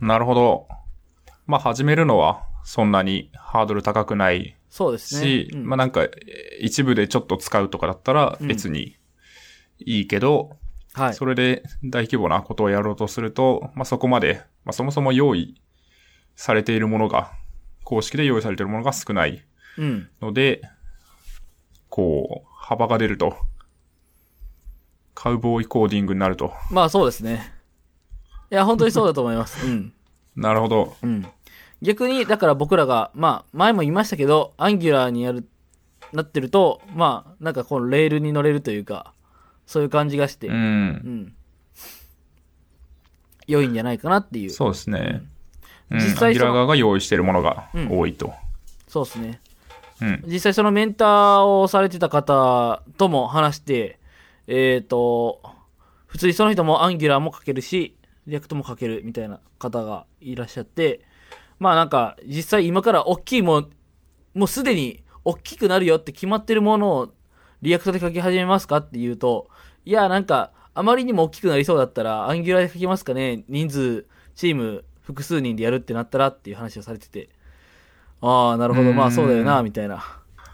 [0.00, 0.68] なるほど。
[1.46, 5.20] まあ、始めるのはそんなにハードル高くないそうですね。
[5.20, 6.10] し、うんまあなんか、えー
[6.60, 8.96] 一部でちょっと使うとかだったら別に
[9.78, 10.56] いいけど、
[10.92, 11.14] はい。
[11.14, 15.60] それで大規模なことをやろうとすると、まあそこまで、まあそもそも用意
[16.34, 17.32] されているものが、
[17.84, 19.44] 公式で用意されているものが少ない
[19.78, 20.08] うん。
[21.88, 23.36] こう、幅が出ると、
[25.14, 26.52] カウボーイコーディングになると。
[26.70, 27.52] まあそうですね。
[28.50, 29.66] いや、本当にそうだと思います。
[29.66, 29.92] うん。
[30.36, 30.96] なるほど。
[31.02, 31.26] うん。
[31.82, 35.46] 逆に、だから僕らが、まあ、前も言いましたけど、アンギュラーにやる、
[36.12, 39.12] なってると、まあ、なんかこのレールに乗れるというか、
[39.66, 40.50] そういう感じがして、う。
[40.50, 41.34] うんん。
[43.46, 44.50] 良いんじゃないかなっていう。
[44.50, 45.22] そうですね。
[45.90, 48.32] うん、実際 Angular 側が用意しているものが多いと。
[48.86, 49.40] そうですね。
[50.26, 53.98] 実際そのメンターをされてた方とも話して、
[54.46, 55.42] えっ、と、
[56.06, 57.96] 普通にその人も Angular も書けるし、
[58.26, 61.00] React も書けるみたいな方がいらっしゃって、
[61.58, 63.70] まあなんか、実際今から大きいもん、
[64.34, 67.12] もうすでに大きくなるよって決まってるものを
[67.62, 69.48] React で書き始めますかっていうと、
[69.84, 73.44] いや、なんか、あまりにも大きくなりそうだったら、 Angular で書きますかね。
[73.48, 77.30] 人数、チーム、複数人でやるってなったらっていう話をされてて、
[78.20, 80.04] ああ、なるほど、まあそうだよな、みたいな。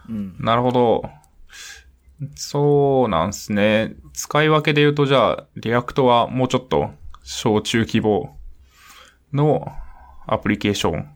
[0.08, 0.36] うん。
[0.38, 1.04] なるほど。
[2.36, 3.94] そうなんですね。
[4.12, 6.90] 使い分けで言うと、じゃあ、 React はもうちょっと
[7.22, 8.36] 小中規模
[9.32, 9.72] の
[10.26, 11.08] アプリケーション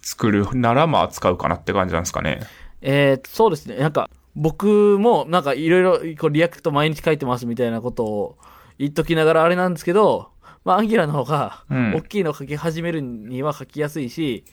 [0.00, 2.40] 作るなら、まあ使うかなって感じなんですかね。
[2.80, 3.76] えー、そうですね。
[3.76, 8.38] なんか、僕も、なんか、いろいろ、こう、 React 毎日書いてますみたいなことを
[8.78, 10.30] 言っときながらあれなんですけど、
[10.64, 14.44] まあ、 Angular の方が、うん大きいのを書き始めるには書きやすいし、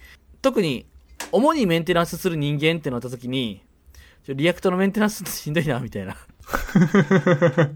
[0.42, 0.88] 特に、
[1.32, 3.62] 主にメンテナンスする人間ってなった時に、
[4.26, 6.16] ちょ React のメンテナンスってしんどいな、みたいな。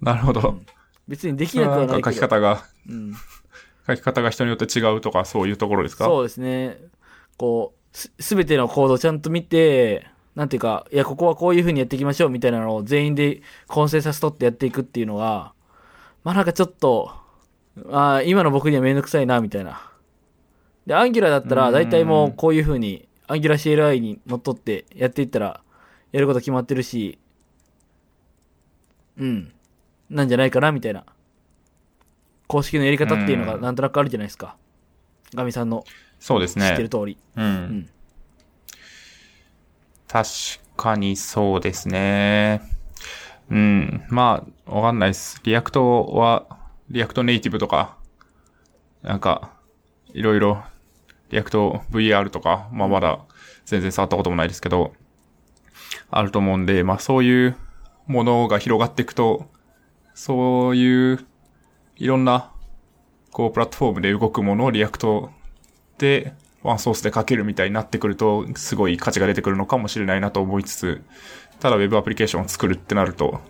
[0.00, 0.60] なるほど。
[1.08, 2.10] 別にできなくはないけど。
[2.12, 3.14] き方が、うん。
[3.86, 6.04] 書き方が人によって違うとか、そういうところですか？
[6.04, 6.78] そうですね。
[7.36, 15.52] こう、す、すべてのコードをちゃんと見て、なんていうか、いや、ここはこういう風にやっていきましょうみたいなのを全員でコンセンサス取ってやっていくっていうのが、
[16.24, 17.12] まあなんかちょっと、
[17.90, 19.80] あー今の僕にはめんどくさいな、みたいな。
[20.86, 25.60] で、アンギュラだったら、うん大体もうこういう風に、アンギュラ CLI にのっとってやっていったら、
[26.12, 27.18] やること決まってるし、
[29.18, 29.52] うん。
[30.10, 31.04] なんじゃないかな、みたいな。
[32.46, 34.56] 公式のやり方っていうのがうんなんとなくあるじゃないですか。
[35.34, 35.84] ガミさんの
[36.20, 36.88] そうです知ってるね。
[36.88, 37.18] 通り。
[37.36, 37.44] うん。
[37.80, 37.88] ん
[40.08, 40.28] 確
[40.76, 42.62] かにそうですね。
[43.50, 44.04] うん。
[44.08, 45.40] まあ、わかんないです。
[45.44, 46.58] React は、
[46.90, 47.96] React Native とか、
[49.02, 49.50] なんか、
[50.12, 50.62] いろいろ、
[51.34, 53.18] React VR とか、まあまだ
[53.64, 54.92] 全然触ったこともないですけど、
[56.08, 57.56] あると思うんで、まあそういう
[58.06, 59.50] ものが広がっていくと、
[60.14, 61.26] そういう、
[61.96, 62.52] いろんな、
[63.32, 65.30] こう、プラットフォームで動くものを React
[65.98, 71.02] で、ワンソースで書けるみたいになってくると、すごい価値が出てくるのかもしれないなと思いつつ、
[71.58, 73.40] ただ Web アプリケーションを作るってなると、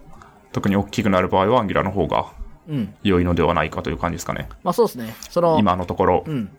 [0.53, 2.33] 特に大きくなる場合は Angular の方が
[2.67, 2.95] うん。
[3.03, 4.49] 良いのではないかという感じですかね。
[4.63, 5.15] まあそうですね。
[5.29, 6.31] その、今のところう。
[6.31, 6.51] ん。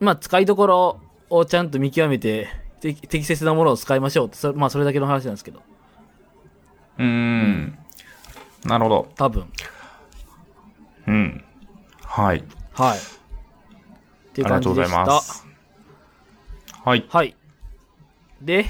[0.00, 2.48] まあ使いどころをちゃんと見極めて、
[2.80, 5.62] て適切なものを使いましょうって、それまあそれだけの話なんですけど、
[6.98, 7.78] うーん。
[8.64, 9.08] なるほど。
[9.16, 9.46] 多分。
[11.06, 11.44] うん。
[12.02, 12.44] はい。
[12.72, 12.98] はい。
[12.98, 13.00] っ
[14.32, 15.12] ていうありがとうござい感じでした。
[15.12, 15.46] ます。
[16.84, 17.06] はい。
[17.08, 17.36] はい。
[18.42, 18.66] で、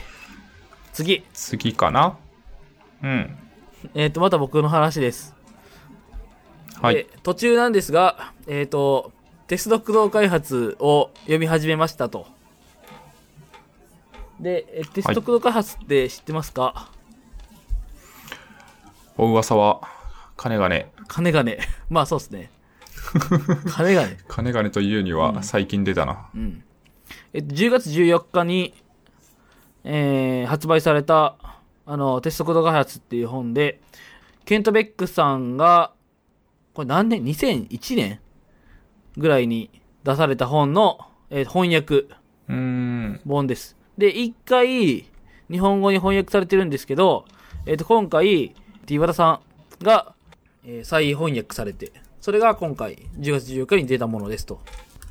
[0.92, 1.24] 次。
[1.32, 2.18] 次かな？
[3.02, 3.38] うん。
[3.94, 5.34] えっ、と、また僕の話です。
[6.80, 7.06] はいで。
[7.22, 9.12] 途中なんですが、えっ、と、
[9.46, 12.26] テスト駆動開発を読み始めましたと。
[14.40, 16.90] で、えテスト駆動開発って知ってますか、
[19.16, 19.82] お噂は、
[20.36, 21.60] 金がね、金がね。
[21.88, 22.50] まあそうですね。
[23.70, 24.18] 金がね。
[24.26, 26.28] 金がねというには最近出たな。
[26.34, 26.64] うん。
[27.32, 28.74] えっと、10月14日に、
[29.84, 31.36] えー、発売された、
[31.86, 33.80] あの、テストコード開発っていう本で、
[34.44, 35.92] ケント・ベックさんが、
[36.74, 38.20] これ何年 ?2001 年？
[39.16, 39.70] ぐらいに
[40.04, 40.98] 出された本の、
[41.30, 42.06] えー翻訳。
[43.26, 43.76] 本です。
[43.98, 45.04] で、一回、
[45.50, 47.24] 日本語に翻訳されてるんですけど、
[47.66, 48.54] えっ、と、今回、
[48.88, 49.40] 岩田さ
[49.80, 50.14] んが、
[50.64, 54.60] えー再翻訳されて、それが今回、10月14日に出たものですと。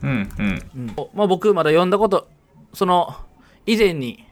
[0.03, 0.69] うん、うん。
[0.75, 2.27] うんまあ僕まだ読んだこと、
[2.73, 3.15] その、
[3.65, 4.25] 以前に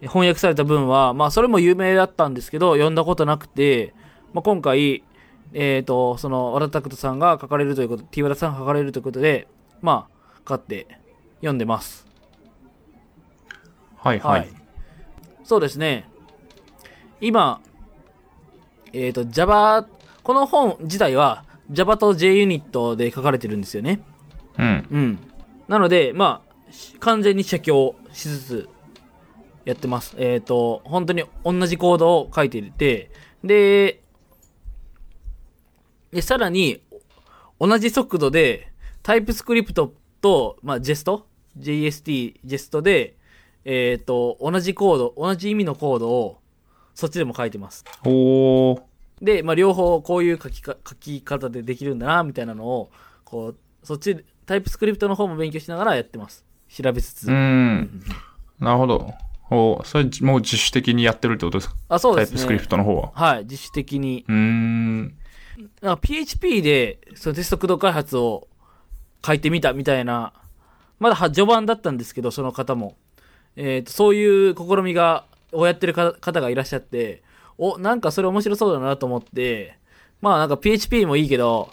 [0.00, 3.94] 翻訳された分は、まあそれも有名だったんですけど、読んだことなくて、
[4.32, 5.02] まあ今回、
[5.52, 9.48] えっ、と、その、和田拓人さんが書かれるということ、T 和田さんが書かれるということで、
[9.80, 10.86] まあ、買って
[11.36, 12.06] 読んでます。
[13.96, 14.48] はいはい。
[15.44, 16.08] そうですね。
[17.20, 17.60] 今、
[18.92, 19.86] えっ、と、Java、
[20.22, 24.00] この本自体は Java と JUnit で書かれてるんですよね。
[24.58, 24.86] うん。
[24.90, 25.18] うん。
[25.68, 28.68] なので、まあ、し完全に写経しつつ
[29.64, 30.14] やってます。
[30.18, 33.10] えっ、と、本当に同じコードを書いていて、
[33.44, 34.02] で、
[36.12, 36.80] で、さらに、
[37.60, 41.26] 同じ速度で、タイプスクリプトと、まあ、ジェスト
[41.58, 43.16] ?JST、ジェストで、
[43.64, 46.38] えっ、と、同じコード、同じ意味のコードを、
[46.94, 47.84] そっちでも書いてます。
[48.04, 48.82] おー。
[49.20, 52.90] で、まあ、両方こういう書きか書き方でできるんだな、みたいなのを、
[53.24, 56.44] こう、そっちで、タイプスクリプトの方も勉強しながらやってます。
[56.68, 57.26] 調べつつ。
[57.28, 58.02] うーん。
[58.58, 59.12] なるほど。
[59.50, 61.76] おそれもう自主的にやってるってことですか？
[61.88, 62.36] あ、そうですね。
[62.36, 63.12] タイプスクリプトの方は。
[63.14, 64.24] はい、自主的に。
[64.28, 65.14] うーん。
[65.82, 68.46] なんか PHP で、そのテスト駆動開発を
[69.24, 70.32] 書いてみたみたいな、
[71.00, 72.96] まだは序盤だったんですけど、その方も。
[73.56, 77.22] えっ、と、そういう試みが、をやってるか方がいらっしゃって、
[77.56, 79.76] お、なんかそれ面白そうだなと思って、
[80.20, 81.70] まあなんか PHP もいいけど、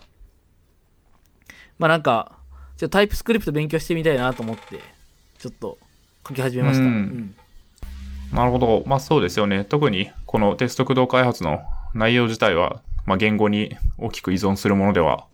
[1.77, 2.37] まあなんか、
[2.77, 4.79] ちょっとタイプスクリプト勉強してみたいなと思って、
[5.37, 5.77] ちょっと
[6.27, 6.85] 書き始めました。
[6.85, 7.35] ううんん。
[8.33, 8.83] なるほど。
[8.85, 9.63] まあそうですよね。
[9.65, 11.61] 特にこのテスト駆動開発の
[11.93, 15.27] 内容自体は、まあ言語に大きく依存するものでは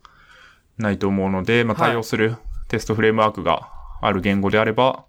[0.78, 3.70] ないと思うので、まあはい対応するテストフレームワークが
[4.02, 5.06] ある言語であれば、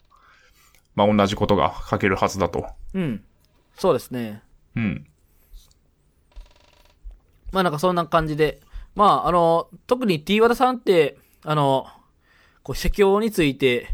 [0.94, 2.66] まあ同じことが書けるはずだと。
[2.94, 3.24] うん。
[3.76, 4.42] そうですね。
[4.76, 5.06] うん。
[7.52, 8.60] まあなんかそんな感じで。
[8.94, 11.86] まああの、特に T 和田さんって、あの、
[12.62, 13.88] こう、写経について、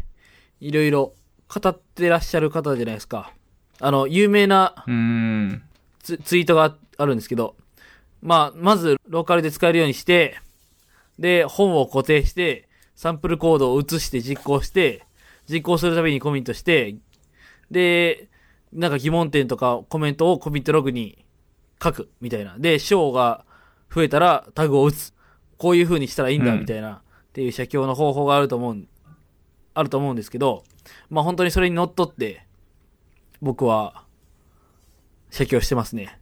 [0.59, 1.13] いろいろ
[1.47, 3.33] 語ってらっしゃる方じゃないですか。
[3.79, 4.83] あの、有名な。
[6.03, 7.55] ツツイートがあるんですけど、
[8.21, 10.37] まあ、まず、ローカルで使えるようにして、
[11.17, 15.05] で、本を固定して、サンプルコードを移して実行して、
[15.49, 16.95] 実行するたびにコミットして、
[17.71, 18.29] で、
[18.73, 21.25] なんか疑問点とかコメントをコミットログに
[21.81, 22.57] 書くみたいな。
[22.59, 23.45] で、章が
[23.93, 25.13] 増えたらタグを打つ。
[25.57, 27.01] こういう風にしたらいいんだ、うんみたいな、っ
[27.33, 28.87] ていう写経の方法があると思う、
[29.73, 30.63] あると思うんですけど、
[31.09, 32.45] まあ本当にそれにのっとって、
[33.41, 34.05] 僕は、
[35.31, 36.18] 写経してますね。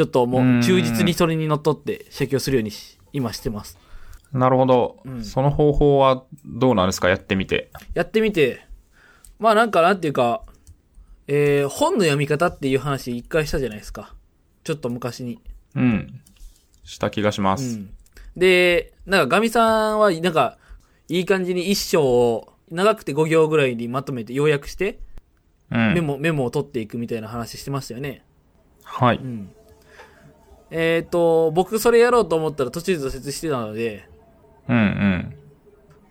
[0.00, 3.78] ちょっともう忠実にそれにのっとって写経するようにし今してます。
[4.32, 7.10] なるほど、うんその方法はどうなんですか？
[7.10, 7.70] やってみて。
[7.92, 8.64] やってみて、
[9.38, 10.40] まあなんかなんていうか、
[11.26, 14.14] えー、本の読み方っていう話一回したじゃないですか。
[14.64, 15.38] ちょっと昔に。
[15.76, 16.22] うん。
[16.82, 17.76] した気がします。
[17.76, 17.90] うん。
[18.38, 20.56] で、なんかガミさんはなんか、
[21.08, 24.98] いい感じに一章を長くて5行ぐらいにまとめて要約して、
[25.70, 25.92] うん。
[25.92, 28.24] メモ、メモを取っていくみたいな話してましたよね。
[28.82, 29.18] はい。
[29.18, 29.52] うん。
[30.70, 34.08] えっ、と、僕それやろうと思ったら途中で挫折してたので、
[34.68, 35.36] うんうん。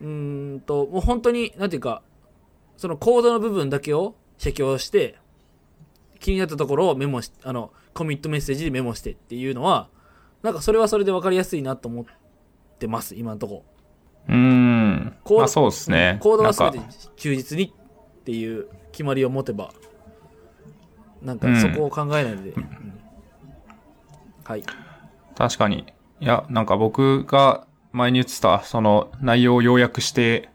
[0.01, 2.01] うーんと、もう本当に、なんていうか、
[2.77, 5.15] そのコードの部分だけを写経して、
[6.19, 9.89] 気になったところをメモし、あの、コミットメッセージでメモしてっていうのは、
[10.43, 12.05] なんかそれはそれで分かりやすいなと思っ
[12.77, 13.63] てます、今のとこ
[14.27, 15.15] うーん。
[15.23, 16.17] コードまあそうですね。
[16.21, 16.79] コードは全て
[17.15, 19.73] 忠実にっていう決まりを持てば、
[21.21, 23.01] なんかうんそこを考えないで、うん
[24.49, 24.63] はい。
[25.35, 25.85] 確かに。
[26.19, 30.49] いや、なんか僕が前に言ってた、その内容を要約して、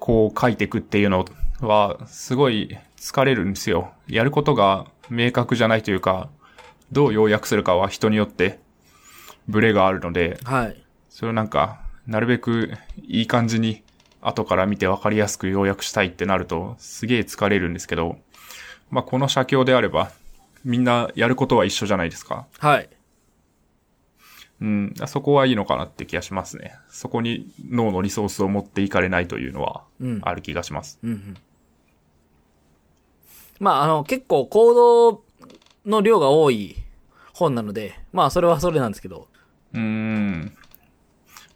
[0.00, 1.24] こう書いていくっていうの
[1.60, 3.92] は、すごい疲れるんですよ。
[4.08, 6.28] やることが明確じゃないというか、
[6.90, 8.58] どう要約するかは人によって、
[9.46, 10.84] ブレがあるので、はい。
[11.08, 13.84] それをなんか、なるべくいい感じに
[14.22, 18.18] 後から見て分かりやすく要約したいってなると、すげえ疲れるんですけど、
[18.90, 20.10] まあこの写経であれば、
[20.64, 22.46] みんなやることは一緒じゃないですか。
[22.58, 22.88] はい。
[24.64, 26.74] うん、そこはいいのかなって気がしますね。
[26.88, 30.20] そこに脳のリソースを持っていかれないというのはうん。
[30.22, 30.98] ある気がします。
[31.04, 31.36] うんうん。
[33.60, 35.22] まあ、あの、結構行動
[35.84, 36.76] の量が多い
[37.34, 39.28] 本なので、まあ、それはそれなんですけど、
[39.74, 40.56] うーん。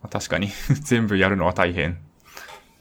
[0.03, 0.49] まあ確かに
[0.85, 1.99] 全部やるのは大変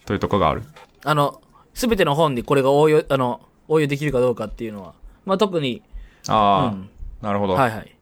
[0.06, 0.64] というところがある。
[1.06, 1.42] あの、
[1.74, 4.94] すべての本にこれが応用、あの、応用できるかどうかっていうのは、
[5.26, 5.82] まあ、特に、
[6.28, 6.90] ああ、うん
[7.22, 7.54] なるほど。
[7.54, 7.98] はいはい。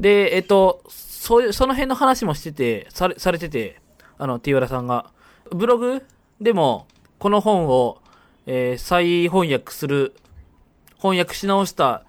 [0.00, 0.82] で、えっと、
[1.26, 3.80] そういう、その辺の話もしてて、され、されてて、
[4.16, 5.10] あの、ティワラさんが。
[5.50, 6.06] ブログ
[6.40, 6.86] でも、
[7.18, 8.00] この本を、
[8.46, 10.14] えー再翻訳する、
[10.98, 12.04] 翻訳し直した、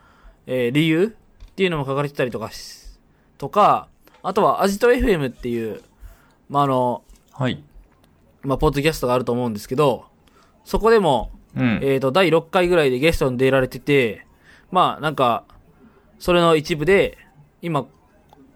[0.46, 3.00] えー理由っていうのも書かれてたりとかし、
[3.40, 3.88] とか、
[4.22, 5.82] あとは、アジト FM っていう、
[6.48, 7.64] まあ、あの、はい。
[8.44, 10.06] まあ、ポッドキャストがあると思うんですけど、
[10.64, 11.80] そこでも、うん。
[11.82, 14.28] えっ、と、第6回ぐらいでゲストに出られてて、
[14.70, 15.44] まあ、なんか、
[16.20, 17.18] それの一部で、
[17.64, 17.88] 今、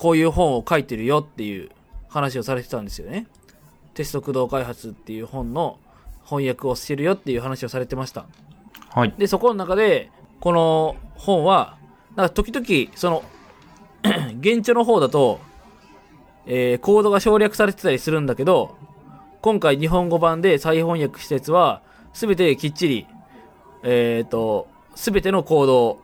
[0.02, 1.70] こういう本を書いてるよっていう
[2.10, 3.28] 話をされてたんですよね。
[3.94, 5.78] テスト駆動開発っていう本の
[6.24, 8.26] 翻訳をしてるよっていう話をされてました。
[8.90, 9.14] はい。
[9.20, 11.78] で、そこの中で、この本は、
[12.16, 13.24] なんか時々、その、
[14.42, 15.40] 原著の方だと、
[16.48, 18.76] えーコードが省略されてたりするんだけど、
[19.44, 21.84] 今回日本語版で再翻訳したやつは、
[22.14, 23.08] すべてきっちり、
[23.84, 26.00] えっ、と、すべてのコード、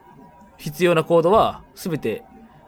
[0.57, 2.23] 必要なコードは、すべて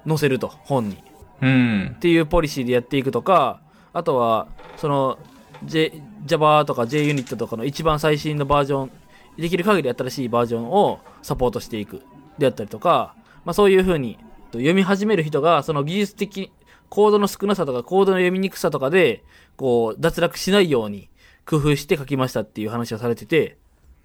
[0.08, 1.09] 載せると、本に。
[1.42, 2.00] うんっ。
[2.00, 3.62] ていうポリシーでやっていくとか、
[3.94, 5.18] あとは、その、
[5.64, 8.92] J、Java とか JUnit とかの一番最新のバージョン、
[9.38, 12.02] できる限り新しいバージョンをサポートしていく。
[12.38, 13.16] であったりとか、
[13.46, 14.18] まあそういう風に、
[14.54, 16.52] 読み始める人が、その技術的、
[16.90, 19.24] コードの少なさとか、コードの読みにくさとかで、
[19.58, 21.10] こう、脱落しないように
[21.46, 23.58] 工夫して書きましたっていう話をされてて、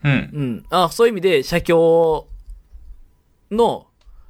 [0.02, 0.12] うん。
[0.12, 0.64] うん。
[0.70, 2.28] あ、そういう意味で、写経
[3.50, 3.86] の、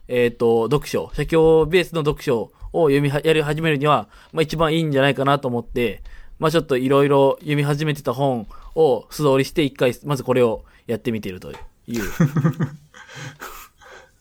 [0.06, 6.02] えっ、と、読書、写経ベースの読書を読みは、やり始めるには、まあ一番いいんじゃないかなと思って、
[6.38, 11.58] まあちょっといろいろ読み始めてた本を素通りして一回、まずこれをやってみているという。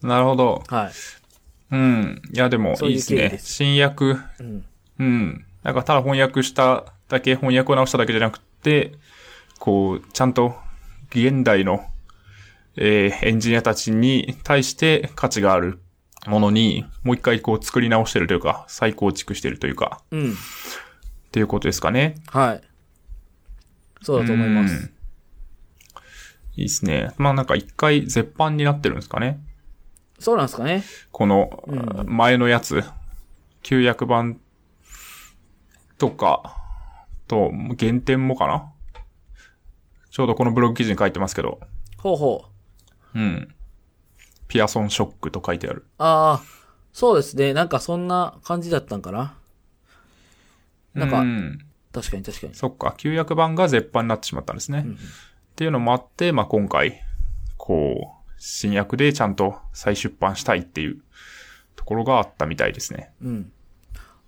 [0.05, 0.63] なるほど。
[0.67, 0.91] はい。
[1.71, 2.21] うん。
[2.31, 3.39] いや、でもいういいですね。
[3.41, 4.05] 新訳。
[4.05, 4.65] うん。
[4.99, 5.45] うん。
[5.63, 8.93] なんかただ翻訳しただけ、翻訳を直しただけじゃなくて、
[9.59, 10.55] こう、ちゃんと
[11.09, 11.85] 現代の、
[12.75, 15.79] えーエンジニアたちに対して価値がある
[16.28, 20.32] ものに、もう一回こう作り直してるというか、再構築してるというか、うん。
[20.32, 20.36] っ
[21.32, 22.15] ていうことですかね。
[22.28, 22.61] はい。
[24.01, 24.76] そうだと思います。
[24.76, 24.93] うん
[26.55, 27.11] いいですね。
[27.17, 29.39] まあなんか一回絶版になってるんですかね。
[30.19, 30.84] そうなんですかね。
[31.11, 32.84] このうん前のやつ、
[33.63, 34.39] 旧約版
[35.97, 36.57] とか、
[37.28, 38.71] と、原点もかな
[40.11, 41.59] ちょうどこのブログ記事に書いてますけど、
[41.97, 42.45] ほうほ
[43.15, 43.19] う。
[43.19, 43.55] うん。
[44.53, 45.83] ピアソンショックと書いてある。
[45.97, 46.41] ああ、
[46.93, 47.55] そうですね。
[47.55, 49.35] なんかそんな感じだったんかな。
[50.93, 51.57] なんかうん、
[51.91, 52.53] 確かに確かに。
[52.53, 54.85] そっか、旧約版が絶版になってしまったんですね。
[54.85, 57.01] っていうのもあって、まあ今回、
[57.57, 61.01] こう、新訳でちゃんと再出版したいっていう
[61.75, 63.11] ところがあったみたいですね。
[63.23, 63.51] うん。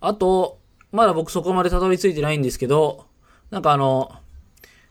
[0.00, 0.58] あと、
[0.90, 3.06] まだ僕そこまでたどり着いてないんですけど、
[3.52, 4.10] なんかあの、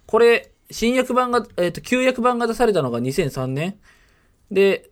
[0.05, 3.77] これ、新訳版が、えっ、と、旧訳版が出されたのが2003年
[4.49, 4.91] で、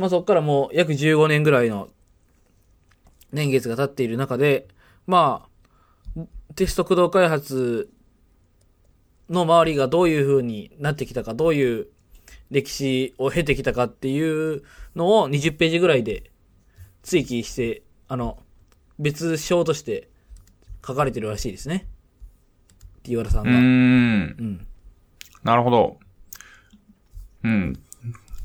[0.00, 1.90] まあそこからもう約15年ぐらいの
[3.32, 4.66] 年月が経っている中で、
[5.06, 5.46] ま
[6.16, 6.20] あ、
[6.56, 7.90] テスト駆動開発
[9.28, 11.88] の周りがどういう風になってきたか、どういう
[12.50, 14.62] 歴史を経てきたかっていう
[14.96, 16.30] のを20ページぐらいで
[17.02, 18.38] 追記して、あの、
[18.98, 20.08] 別章として
[20.84, 21.86] 書かれてるらしいですね。
[23.02, 23.50] T ワラさんが。
[23.50, 23.60] うーん。
[23.60, 23.64] う
[24.42, 24.66] ん。
[25.42, 25.98] なるほど。
[27.44, 27.74] うん。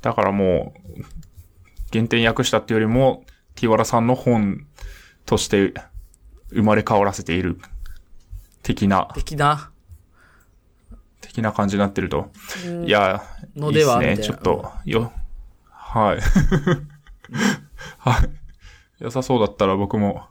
[0.01, 1.24] だからもう、
[1.95, 3.23] 原点訳したっていうよりも、
[3.55, 4.67] ティワラさんの本
[5.25, 5.73] として
[6.49, 7.57] 生まれ変わらせている、
[8.63, 9.71] 的な、的な？
[11.21, 12.31] 的な感じになってると。
[12.85, 13.23] いや、
[13.55, 14.27] のではいいっすね。
[14.27, 15.13] ちょっと、よ、
[15.69, 16.19] はい。
[17.99, 18.29] はい。
[18.99, 20.25] 良さそうだったら僕も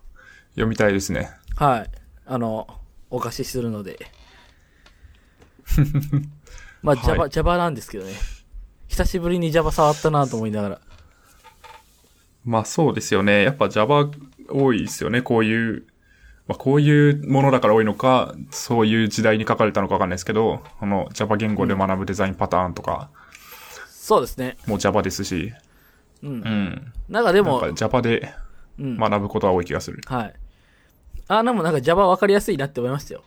[0.50, 1.30] 読みたいですね。
[1.56, 1.90] はい。
[2.26, 2.68] あの、
[3.10, 4.10] お貸しするので。
[6.82, 8.12] まあ、はい Java、Java なんですけどね。
[8.88, 10.80] 久しぶりに Java 触ったなと思いながら。
[12.44, 13.42] まあそうですよね。
[13.42, 14.10] やっぱ Java
[14.48, 15.22] 多いですよね。
[15.22, 15.86] こういう、
[16.46, 23.10] まあこういうものだから多いのか、そういう時代に書かれたのかわかんないですけど、この Java 言語で学ぶデザインパターンとか、
[23.88, 24.56] そうですね。
[24.66, 25.52] もう Java ですし、
[26.22, 26.34] うんう。
[26.34, 26.92] ん。
[27.08, 28.34] なんかでも Java で
[28.78, 28.96] うん。
[28.96, 30.00] 学ぶことは多い気がする。
[30.06, 30.34] はい。
[31.28, 33.22] あ、でもなんか Java 分かりやすいなって思いましたよ。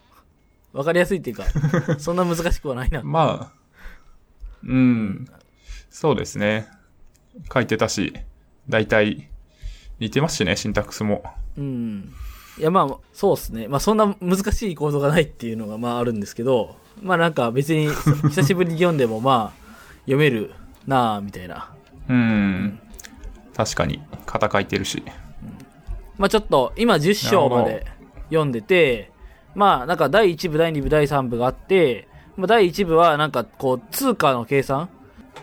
[0.73, 1.45] 分かりやすいっていうか、
[1.97, 3.01] そんな難しくはないな。
[3.03, 3.57] まあ、
[4.63, 5.27] うん。
[5.89, 6.67] そうですね。
[7.51, 8.13] 書いてたし、
[8.69, 9.27] だいたい
[9.99, 11.23] 似てますしね、シンタックスも。
[11.57, 12.14] うん。
[12.57, 13.68] いや、まあ、そうですね。
[13.68, 17.88] まあ、そんな難しいコードがないっていうのが、まあ、あるんですけど、まあ、なんか別に、
[18.30, 19.68] 久しぶりに読んでも、まあ、
[20.02, 20.52] 読める
[20.85, 21.72] なあみたいな。
[22.10, 22.80] うん。
[23.56, 25.03] 確かに、型書いてるし。
[26.18, 27.85] まあ、ちょっと、今10章まで
[28.30, 29.11] 読んでて、
[29.56, 34.89] まあ、なんか第1部、第2部、第3部があって、まあ、第1部は、なんか、こう、通貨の計算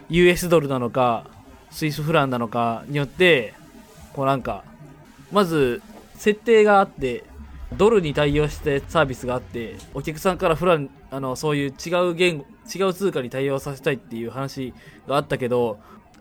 [0.09, 1.27] ?US ドルなのか、
[1.75, 3.53] スイスフランなのかによって、
[4.13, 4.63] こうなんか、
[5.33, 5.83] まず、
[6.17, 7.25] 設定があって、
[7.77, 14.73] ドルに対応してサービスがあって、お客さんからフラン、あの、そういう違う言語、違う通貨に対応させたいっていう話
[15.09, 15.81] があったけど、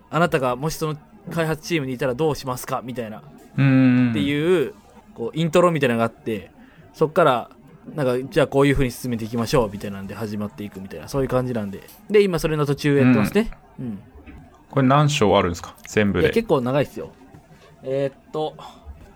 [0.09, 0.97] あなたがもしその
[1.31, 2.81] 開発チームにいたらどうしますか？
[2.83, 3.21] みたいな。
[3.55, 4.09] うん。
[4.09, 4.73] っていう、
[5.13, 6.49] こう、イントロみたいなのがあって、
[6.95, 7.49] そっから、
[7.95, 11.83] なんか、じゃあこういう風に進めていきましょう、みたいなんで始まっていくみたいな、そういう感じなんで。
[12.09, 13.51] で、今それの途中やってますね。
[13.79, 13.99] うん。
[14.73, 15.75] これ何章あるんですか？
[15.87, 16.31] 全部で。
[16.31, 17.11] 結構長いっすよ。
[17.83, 18.55] えー、っと、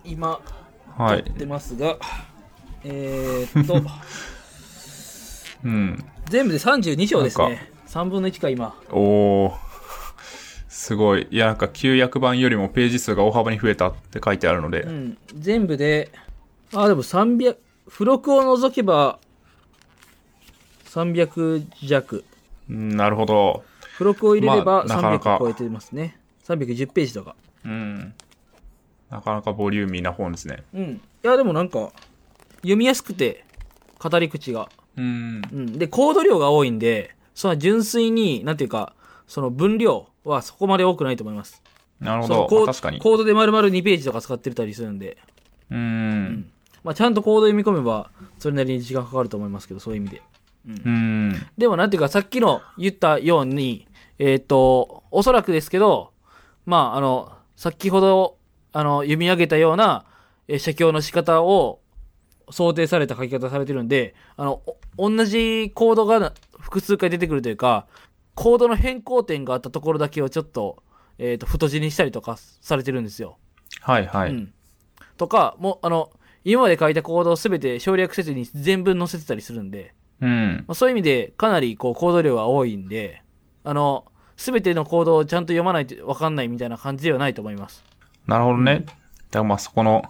[0.06, 0.40] 今、
[0.96, 1.36] はい撮っ。
[1.36, 1.98] てますが、
[2.84, 3.82] えー、っと、
[5.66, 6.06] うん。
[6.30, 7.72] 全部で32章ですね。
[7.88, 8.76] 3分の1か、今。
[8.92, 9.54] おー。
[10.68, 11.28] すごい。
[11.32, 14.82] いや、なんか旧約版よりもページ数が大幅に増えたって書いてあるので。
[14.82, 15.18] うん。
[15.34, 16.12] 全部で、
[16.72, 17.56] あ、でも300、
[17.90, 19.18] 付録を除けば、
[20.86, 22.24] 300弱。
[22.70, 23.64] うんなるほど。
[23.98, 26.20] 付録を入れればまあなかなか300超えてますね。
[26.46, 27.36] 310ページとか。
[27.66, 28.14] うん。
[29.10, 30.64] なかなかボリューミーな本ですね。
[30.74, 30.84] うん。
[30.84, 31.92] いや、でもなんか、
[32.58, 33.44] 読みやすくて、
[34.00, 34.70] 語り口が。
[34.96, 35.42] うん。
[35.52, 35.80] うん。
[35.80, 38.94] で、コード量が多いんで、その純粋に、なんていうか、
[39.28, 41.64] その分量はそこまで多くないと思います。
[42.00, 42.48] なるほど。
[42.48, 43.00] コ確かに。
[43.00, 45.18] コードで丸々2ページとか使ってたりするんで、
[45.72, 46.50] うん。
[46.84, 50.22] まあ、ちゃんとコード読み込めば、それなりに時間かかると思いますけど、そういう意味で。
[50.68, 51.48] うん。
[51.58, 53.87] でもなんていうか、さっきの言ったように、
[54.20, 56.12] えっ、と、おそらくですけど、
[56.66, 58.38] まあ、あの、先ほど、
[58.74, 60.06] あの、読み上げたような、
[60.48, 61.82] えー写経の仕方を
[62.50, 64.62] 想定された書き方されてるんで、あの、
[64.98, 67.88] お同じコードが複数回出てくるというか、
[68.34, 70.84] コードの変更点があったところだけをちょっと、
[71.18, 73.38] えっ、と、太字にしたりとかされてるんですよ。
[73.82, 74.30] はいはい。
[74.32, 74.54] うん。
[75.18, 76.12] とか、もう、あの、
[76.44, 80.64] 今まで書いたコードをすべて省略せずに全文載せてたりするんで、うん。
[80.68, 83.22] まあ、そういう意味でかなりこうコード量が多いんで、
[83.68, 84.06] あの、
[84.38, 87.84] すべてのコードをちゃんと読まないとわかんないみたいな感じではないと思います。
[88.26, 88.86] なるほどね。
[88.86, 88.96] だか
[89.40, 90.04] らまあそこの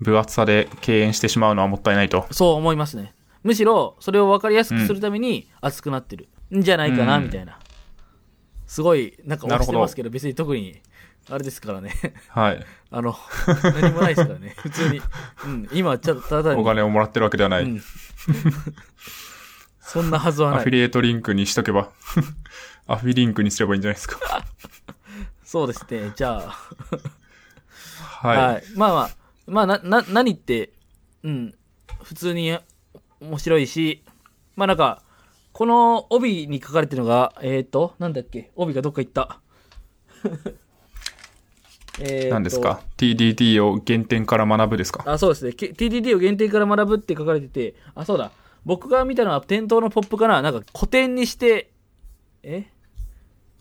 [0.00, 2.26] 分厚さで敬遠してしまうのはもったいないと。
[2.32, 3.14] そう思いますね。
[3.44, 7.60] むしろ、それを分かりやすくするために熱くなってるんじゃないかな、うんみたいな。
[8.66, 10.80] すごい、なんか押してますけど、別に特に、
[11.30, 11.92] あれですからね。
[12.28, 12.66] はい。
[12.90, 13.14] あの、
[13.62, 14.54] 何もないですからね。
[14.56, 15.00] 普通に。
[15.44, 16.60] うん、今、ちょっとただに。
[16.60, 17.62] お金をもらってるわけではない。
[17.62, 17.80] うん
[19.88, 20.60] そんなはずはない。
[20.60, 21.90] アフィリエイトリンクにしとけば。
[22.86, 24.44] アフィリンクにすればいいんじゃないですか。
[25.42, 26.12] そうですね。
[26.14, 26.54] じゃあ、
[27.96, 28.36] はい。
[28.36, 28.62] はい。
[28.76, 29.10] まあまあ、
[29.46, 30.74] まあ、な、な、何って、
[31.22, 31.54] うん、
[32.02, 32.58] 普通に
[33.20, 34.04] 面白いし、
[34.56, 35.02] まあなんか、
[35.52, 39.40] この帯に書かれてるのが、えっ、ー、と、なんだっけ、帯がどっか行った。
[42.00, 45.02] え何ですか ?TDD を原点から学ぶですか？
[45.06, 45.52] あ、そうですね。
[45.54, 48.30] け TDD を原点から学ぶって書かれてて、あ、そうだ。
[48.64, 50.42] 僕が見たのは店頭のポップかな？
[50.42, 51.70] なんか古典にして、
[52.42, 52.66] え？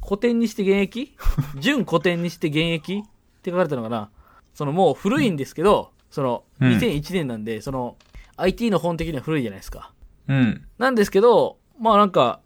[0.03, 1.15] 古典にして現役？
[1.59, 3.03] 純古典にして現役？
[3.03, 4.09] って書かれたのかな？
[4.53, 7.95] そのもう古いんですけど、そのうん2001年なんで、その
[8.37, 9.91] IT の本的には古いじゃないですか。
[10.27, 10.65] うん。
[10.77, 12.41] なんですけど、まあなんか、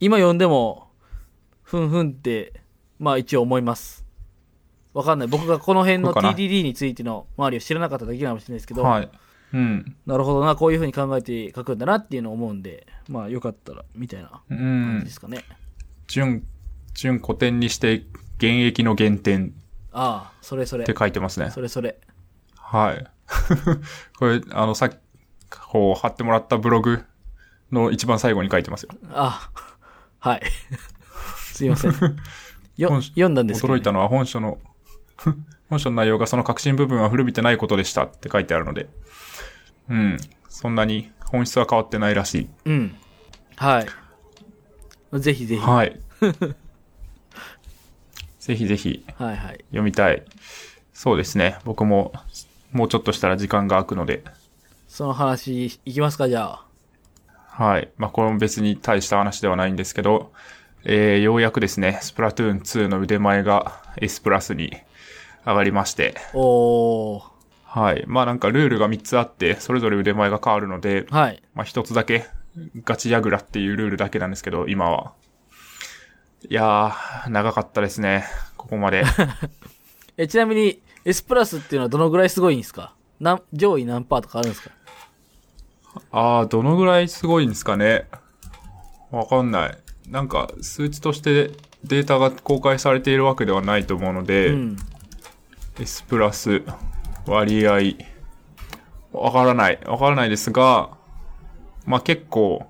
[0.00, 0.88] 今読んでも、
[1.62, 2.60] ふんふんって、
[2.98, 4.04] まあ一応思います。
[4.92, 5.28] わかんない。
[5.28, 9.08] 僕がこの辺の TDD についての周りを知らなかっただけかもしれないですけど、はい。
[9.52, 9.96] うん。
[10.06, 15.10] なるほどな、こういう風に考えて書くんだなっていうのを思うんで、まあよかったら、みたいなう感じんで。
[15.10, 15.44] すかね。
[16.06, 16.44] 純、
[16.94, 18.04] 純古典にして
[18.38, 19.54] 現役の原点
[19.92, 20.94] ああ、それそれって。
[20.96, 21.50] 書いてますね。
[21.50, 21.98] それそれ。
[22.56, 23.06] はい。
[24.18, 24.96] これ、あの、さっき、
[25.50, 27.04] こう、貼ってもらったブログ
[27.72, 28.90] の一番最後に書いてますよ。
[29.12, 29.50] あ
[30.20, 30.42] あ、はい。
[31.52, 31.92] すいません。
[32.76, 34.58] よ本読んだんですけど、驚いたのは本書の、
[35.68, 38.88] 本書の内容がその革新部分は古びてないことでしたって書いてあるので、
[39.90, 40.16] うん。
[40.48, 42.48] そんなに本質は変わってないらしい。
[42.64, 42.96] うん。
[43.56, 43.84] は
[45.12, 45.20] い。
[45.20, 45.60] ぜひぜひ。
[45.60, 46.00] ははい。
[48.38, 49.36] ぜひぜひいはい。
[49.68, 50.24] 読みたい。
[50.94, 51.58] そうですね。
[51.64, 52.12] 僕も、
[52.72, 54.24] もうちょっとしたら時間が空くので、
[54.88, 56.66] その話、いきますか、じゃあ。
[57.62, 57.90] はい。
[57.96, 60.32] まあ、これも別に大した話ではないんですけど、
[60.84, 64.72] えー、ようやくですね、スプラトゥーン2の腕前が S プラスに
[65.46, 67.29] 上がりまして、おー。
[67.72, 68.04] はい。
[68.08, 71.40] まあなんかルールが3つあって、それぞれ腕前が変わるので、はい。
[71.54, 72.26] まあ1つだけ、
[72.84, 75.12] ガチヤグラっていうルールだけなんですけど、今は。
[76.48, 78.24] いやー、長かったですね。
[78.56, 79.04] ここまで。
[80.16, 82.92] え、ちなみに、S プラスっていうのはどのぐらいすごいんですか？
[83.20, 84.70] なん上位何パーとかあるんですか？
[86.10, 88.06] あー、どのぐらいすごいんですかね？
[89.12, 89.78] わかんない。
[90.08, 91.52] なんか、数値として
[91.84, 94.76] データが公開されているわけではないと思うので、うん。
[95.78, 96.62] S プラス
[97.26, 97.72] 割合、
[99.12, 99.80] わからない。
[99.86, 100.90] わからないですが、
[101.86, 102.66] まあ結構、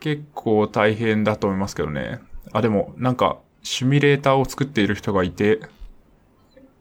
[0.00, 2.20] 結構大変だと思いますけどね。
[2.52, 5.60] あ、でも、なんか、シミュレーターを作っている人がいて、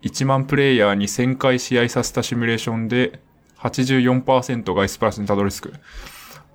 [0.02, 3.20] 1万プレイヤーに1000回試合させたシミュレーションで、
[3.60, 5.74] 84%が S プラスにたどり着く。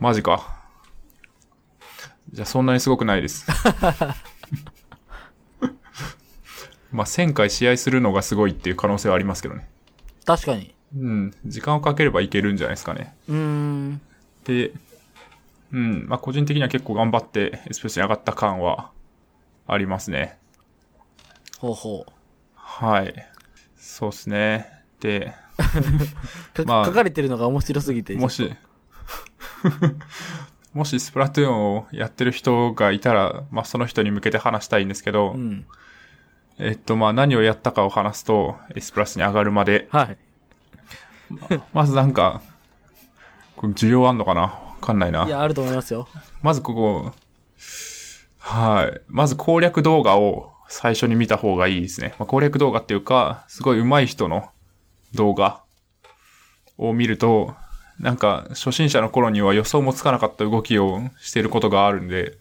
[0.00, 0.64] マジか。
[2.32, 3.46] じゃあそんなにすごくないです。
[6.90, 9.68] まあ1000回試合するのがすごいっていう可能性はありますけどね。
[10.24, 10.74] 確かに。
[10.96, 11.34] うん。
[11.44, 13.14] 時間をかければいけるんじゃないですかね。
[13.28, 14.00] うーん。
[14.44, 14.72] で、
[15.72, 16.06] うん。
[16.08, 18.90] まあ個人的には結構頑張ってエスプレスに上がった感は
[19.66, 20.38] ありますね。
[21.58, 22.12] ほうほう。
[22.54, 23.14] はい。
[23.76, 24.84] そうですね。
[25.00, 25.34] で、
[26.54, 28.14] かまあ書かれてるのが面白すぎて。
[28.14, 28.54] もし、
[30.72, 35.66] もしスプラトゥーンをやってる人がいたら、まあその人に向けて話したいんですけど、うん。
[36.58, 40.18] えっとまあ何をやったかを話すと、S プラスに上がるまで、はい。
[41.72, 42.42] まずなんか、
[43.56, 44.40] これ需要あんのかな？
[44.42, 45.24] わかんないな。
[45.24, 46.08] いや、あると思いますよ。
[46.42, 47.12] まずここ、
[48.38, 49.00] はい。
[49.08, 52.14] まず攻略動画を最初に見た方がいいですね。
[52.18, 54.50] まあ、攻略動画っていうか、すごい上手い人の
[55.14, 55.62] 動画
[56.76, 57.54] を見ると、
[57.98, 62.36] なんか初心者の頃には予想もつかなかった動きをしていることがあるんで、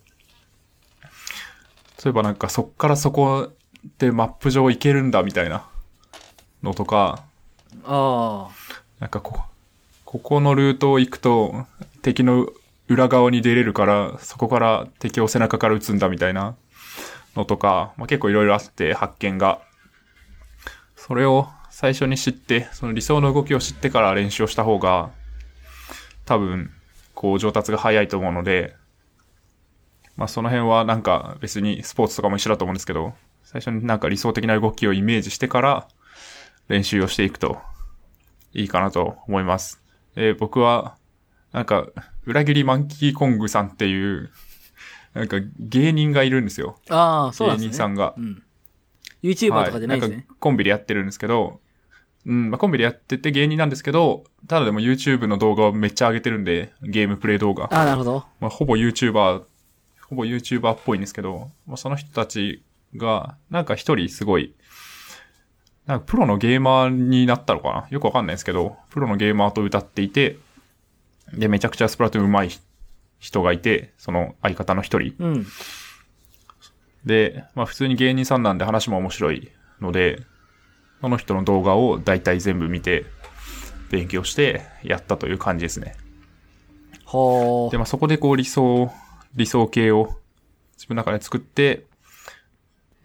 [2.04, 3.54] 例えばなんかそっからそこ
[3.98, 5.66] でマップ上行けるんだみたいな
[6.62, 7.24] のとか、
[7.86, 8.50] あ
[9.00, 9.42] なんかこ、
[10.06, 11.66] ここのルートを行くと、
[12.02, 12.48] 敵の
[12.88, 16.56] 裏側に出れるから、そこから敵を背中から撃つんだみたいな
[17.36, 19.62] のとか、まあ、結構いろいろあって発見が。
[20.96, 25.12] それを最初に知って、その理想の動きを知ってから練習をした方が、
[26.26, 26.72] 多分、
[27.14, 28.76] こう上達が早いと思うので、
[30.16, 33.14] まあその辺はなんか別にスポーツとかも一緒だと思うんですけど、
[33.54, 35.88] 最初になんか理想的な動きをイメージしてから
[36.70, 37.60] 練習をしていくと
[38.52, 39.80] いいかなと思います。
[40.16, 40.96] えー僕は、
[41.52, 41.88] なんか、
[42.26, 44.32] 裏切りマンキーコングさんっていう、
[45.14, 46.80] なんか芸人がいるんですよ。
[46.90, 46.96] あ。
[46.96, 47.78] ああ、そうなん芸ですね。
[47.78, 48.16] 人さんが。
[48.18, 48.44] うん。
[49.22, 50.24] YouTuber とかじゃないですねはん。
[50.26, 51.60] かコンビでやってるんですけど、
[52.26, 57.66] うん、まあ、コンビでやってて芸人なんですけど、ただでも YouTube の動画をめっちゃ上げてるんで、ゲームプレイ動画。
[57.66, 58.26] ああ、なるほど。
[58.40, 59.44] まあ、ほぼ YouTuber、
[60.10, 62.64] ほぼ YouTuber っぽいんですけど、まあ、その人たち
[62.96, 64.56] が、なんか一人すごい、
[65.86, 67.88] なんかプロのゲーマーになったのかな？
[67.90, 70.38] よくわかんないですけど、プロのゲーマーと歌っていて、
[71.34, 72.60] で、めちゃくちゃスプラトゥーン上手い
[73.20, 75.16] 人がいて、その相方の一人。
[75.20, 75.46] うん。
[77.06, 79.52] で、まあ普通に芸人さんなんで話も面白い
[79.82, 80.22] ので、
[81.02, 83.06] その人の動画を大体全部見て、
[83.92, 85.96] 勉強してやったという感じですね。
[87.06, 88.90] ほで、まあそこでこう理想、
[89.36, 90.18] 理想形を
[90.76, 91.86] 自分の中で作って、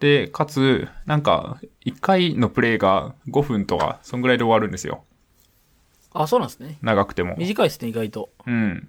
[0.01, 5.05] で、かつ、なんか、1回のプレイが5分とか、そんぐらいで終わるんですよ。
[6.13, 6.79] あ、そうなんですね。
[6.83, 7.35] 長くても。
[7.37, 8.31] 短いですね、意外と。
[8.47, 8.89] うん。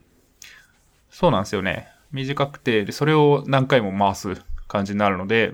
[1.09, 1.87] そうなんですよね。
[2.11, 5.53] 短くて、で、それを何回も回す感じになるので、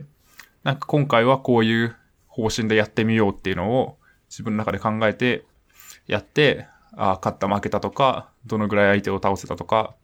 [0.63, 1.95] なんか今回はこういう
[2.27, 3.97] 方針でやってみようっていうのを
[4.29, 5.45] 自分の中で考えて
[6.07, 6.67] やって、
[6.97, 9.95] ああ、勝った負けたとか、どのぐらい相手を倒せたとか、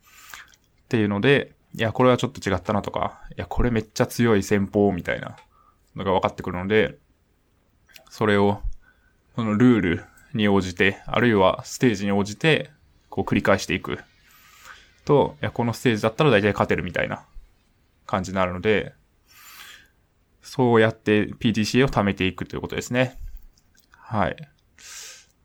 [0.85, 5.37] っていうので、いや、これはちょっと違ったなとか、いや、これめっちゃ強い戦法みたいな
[5.95, 6.97] のが分かってくるので、
[8.09, 8.61] それを、
[9.35, 12.71] そのルールに応じて、あるいはステージに応じて、
[13.09, 13.99] こう繰り返していく。
[15.05, 17.25] と、いや、このステージだったら大体勝てるみたいな
[18.05, 18.93] 感じになるので、
[20.41, 23.17] そうやって PDCA を貯めていくということですね。
[23.91, 24.35] はい。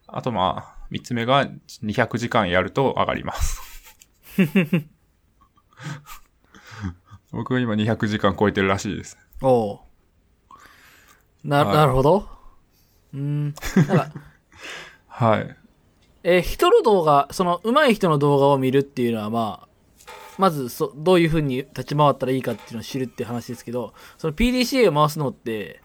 [0.09, 3.61] あとまあ、三つ目が200時間やると上がります。
[7.33, 9.19] 僕は今200時間超えてるらしいです。
[9.43, 9.81] おお
[11.45, 12.29] うな、はいなるほど。
[13.15, 13.55] うーん。
[13.89, 14.11] なんか、
[15.09, 15.57] はい。
[16.25, 19.69] えー人の動画、その、上手い人の動画を見るっていうのは、まあ、
[20.39, 25.81] まずそ、どういう風に立ち回ったらいいかっていうのを知るって話ですけど、その PDCA を回すのって、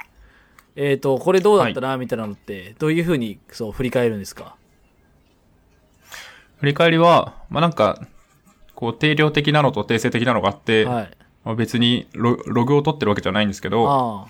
[0.76, 4.56] えっ、と、これどうだったな、みたいなのって、どういう風に、そう、振り返るんですか？
[6.60, 8.00] 振り返りは、まあなんか、
[8.82, 11.12] こう定量的なのと定性的なのがあって、はい。
[11.44, 14.26] まあ、別にロログを取ってるわけじゃないんですけど、あ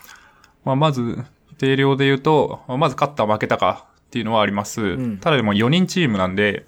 [0.66, 1.24] まあ、まず、
[1.58, 4.98] 定量で言うと、まず勝った負けたかっていうのはあります。
[4.98, 6.66] んただでも4人チームなんで、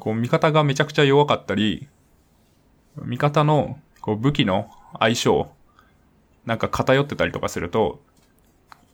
[0.00, 1.86] こう味方がめちゃくちゃ弱かったり、
[2.96, 4.68] 味方のこう武器の
[4.98, 5.48] 相性、
[6.44, 8.00] なんか偏ってたりとかすると、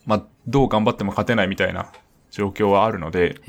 [0.04, 1.90] まあ、どう頑張っても勝てないみたいな
[2.30, 3.40] 状況はあるので。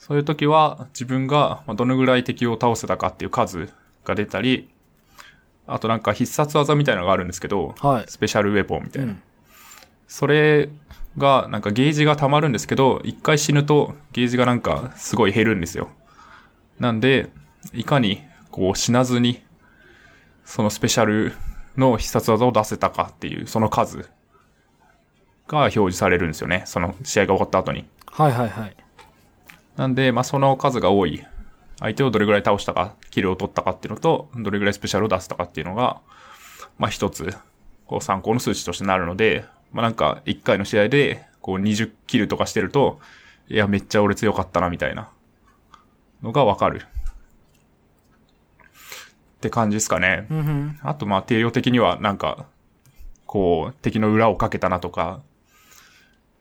[0.00, 3.68] そういう時は自分がまあどのぐらい敵を倒せたかっていう数
[4.04, 4.68] が出たり、
[5.68, 8.04] あとなんか必殺技みたいなのがあるんですけど、はい。
[8.08, 9.12] スペシャルウェポンみたいな。
[9.12, 9.22] うん
[10.10, 10.68] それ
[11.16, 15.88] が、なんかゲージが溜まるんですけど、一回死ぬとゲージがなんかすごい減るんですよ。
[16.80, 17.30] なんで、
[17.72, 18.20] いかに
[18.50, 19.40] こう死なずに、
[20.44, 21.32] そのスペシャル
[21.76, 24.10] の必殺技を出せたかっていう、その数
[25.46, 26.64] が表示されるんですよね。
[26.66, 27.88] その試合が終わった後に。
[28.10, 28.76] はいはいはい。
[29.76, 31.24] なんで、まあ、その数が多い。
[31.80, 36.00] 相手をどれぐらい倒したか、キルを取ったかっていうのと、どれぐらいスペシャルを出せたかっていうのが、
[36.78, 37.34] まあ、一つ、
[37.86, 43.00] こう参考の数値としてなるので、まあ、なんか、一回の試合で、こう20キルとかしてると、
[43.48, 45.08] いや、めっちゃ俺強かったな、みたいな、
[46.22, 46.86] のがわかる。
[49.36, 50.28] って感じですかね。
[50.82, 52.46] あと、まあ、定量的には、なんか、
[53.24, 55.22] こう、敵の裏をかけたなとか、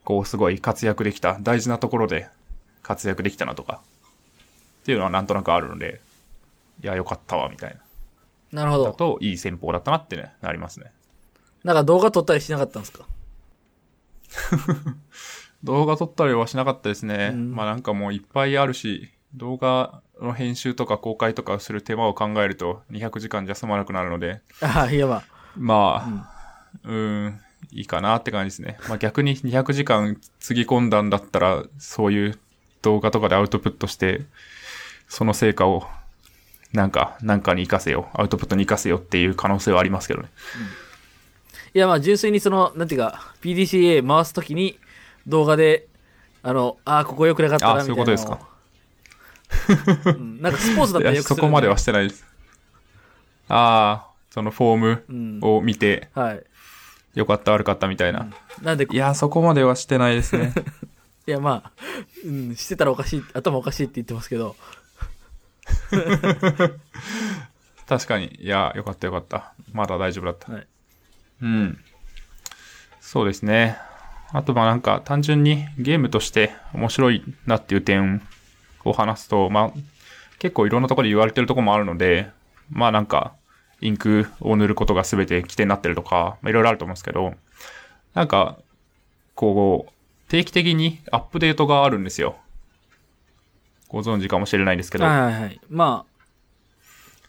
[0.04, 2.28] こう、すごい活躍できた、大事なところで
[2.90, 3.82] 活躍できたなとか、
[4.82, 6.02] っていうのはなんとなくあるので、
[6.84, 7.78] いや、よかったわ、みたい
[8.52, 8.84] なるほな。
[8.86, 8.96] だど。
[8.96, 10.92] と、いい戦法だったなってね、なりますね。
[11.64, 13.06] なんか動画撮ったりしなかったんですか？
[15.64, 17.32] 動画撮ったりはしなかったですね。
[17.34, 25.24] うんまあなんかもういっぱいあるし、動画の編集とか公開とかをする手間を考えると200時間じゃ済まなくなるので、ああ、いやまあ。
[25.58, 27.42] まあ、うーん、
[27.72, 28.78] いいかなって感じですね。
[28.88, 32.40] まあ逆に200時間つぎ込んだんだったら、そういう
[32.82, 34.22] 動画とかでアウトプットして、
[35.08, 35.88] その成果を、
[36.74, 40.30] なんか、なんかに活かせよ、アウトプットに活かせよっていう可能性はありますけどね。
[41.74, 44.80] いやまあ純粋にその、なんていうか、PDCA 回すときに
[45.28, 45.88] 動画で、
[46.42, 48.18] あの、ああ、ここ良くなかったな、あみたいなのを。
[48.18, 52.26] そういうことですうんなんかスポーツだったら よくするそこまではしてないです。
[53.50, 56.44] ああ、そのフォーうんムを見て、はい。
[57.16, 58.28] 良かった悪かったみたいな。
[58.62, 60.54] なんで、いや、そこまではしてないですね。
[61.30, 61.72] いやまあ、
[62.26, 64.56] うん、してたらおかしい、頭おかしいって言ってますけど、
[67.88, 68.36] 確かに。
[68.42, 69.54] いや、よかったよかった。
[69.72, 70.52] まだ大丈夫だった。
[70.52, 70.68] はい
[71.44, 71.78] うん。
[73.00, 73.78] そうですね。
[74.34, 78.24] あと、まあなんか、単純にゲームとして面白いなっていう点
[78.84, 79.72] を話すと、まあ、
[80.40, 82.32] 結構いろんなところで言われてるところもあるので、
[82.72, 83.34] まあなんか、
[83.82, 87.36] インクを塗ることが全て規定になってるとか、まあいろいろあると思うんですけど、
[88.16, 88.58] なんか、
[89.36, 89.99] こう、
[90.30, 92.38] 定期的にアップデートがあるんですよ。
[93.88, 95.62] ご存知かもしれないんですけど、はいはいはい。
[95.70, 96.26] まあ、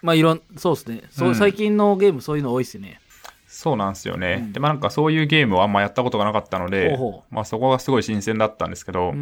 [0.03, 1.03] まあいろん、そうですね。
[1.11, 3.01] そう、うん最近のゲームそういうの多いですよね。
[3.47, 4.41] そうなんですよね。
[4.45, 9.13] うんで、まあなんかそういうゲームをあんまやったことがなかったので、ほうほまあそこがすごい新鮮だったんですけど。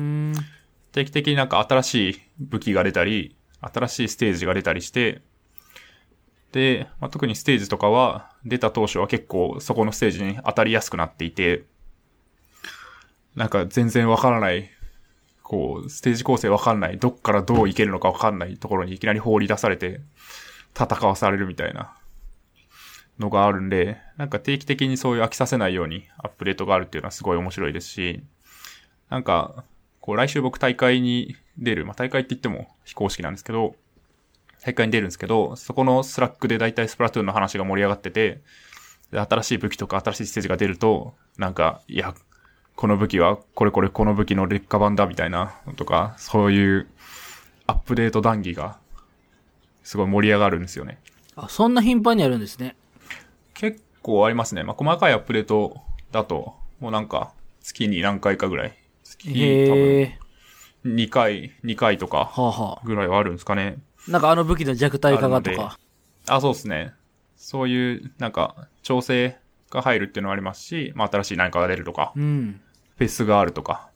[0.93, 5.23] 定期的になんか新しい武器が出たり、新しいステージが出たりして、
[6.53, 11.65] で、まあ、特にステージとかは、出た当初は結構そこのステージに当たりやすくなっていて、
[13.39, 14.69] なんか全然わからない、
[15.45, 20.01] こう、ステージ構成わかんない、どっからどういけるのかわかんないところにいきなり放り出されて、
[20.77, 21.97] 戦わされるみたいな
[23.21, 28.25] のがあるんで、なんか定期的にそういう飽きさせないようにアップデートがあるっていうのはすごい面白いですし、
[29.09, 29.63] なんか、
[30.01, 33.77] こう来週僕大会に出る、まあ大会って言っても非公式なんですけど、
[34.65, 38.41] 大会に出るんですけど、そこの Slack で大体スプラトゥーンの話が盛り上がってて、
[39.13, 42.15] で新しい武器とか新しいステージが出ると、なんか、いや、
[42.79, 46.87] この武器はこれこれこの武器の劣化版だみたいなのとか、そういう
[47.67, 48.79] アップデート談義が
[49.83, 51.01] すごい盛り上がるんですよね。
[51.35, 52.77] あ、そんな頻繁にあるんですね。
[53.55, 54.63] 結構ありますね。
[54.63, 55.81] まあ、細かいアップデート
[56.13, 57.33] だと、もうなんか、
[57.63, 58.79] 月に何回かぐらい。
[59.03, 59.75] 月に多。
[60.85, 63.79] 分2回、2回とかぐらいはあるんですかね。
[64.07, 64.13] あ。
[64.13, 65.81] なんかあの武器の弱体化がとか。
[66.29, 66.93] あ、そうですね。
[67.35, 69.37] そういう、なんか、調整
[69.69, 72.61] が入るっていうのはありますし、まあ、新しい何かが出るとか、うん。
[72.99, 73.89] フェスがあるとか、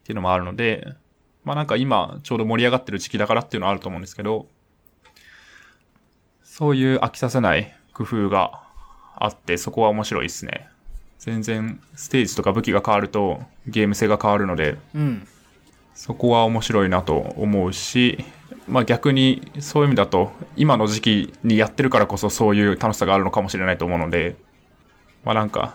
[0.00, 0.94] っていうのもあるので、
[1.44, 4.46] まあなんか今、ちょうど盛り上がってる時期だからっていうのはあると思うんですけど、
[6.42, 8.62] そういう飽きさせない工夫が
[9.16, 10.68] あって、そこは面白いですね。
[11.18, 15.28] 全然、ステージとか武器が変わると、ゲーム性が変わるので、うん。
[15.94, 18.24] そこは面白いなと思うし、
[18.66, 24.36] まあ逆にそういう意味だと、今の時期にやってるからこそそういう楽しさがあるのかもしれないと思うので、
[25.24, 25.74] まあなんか、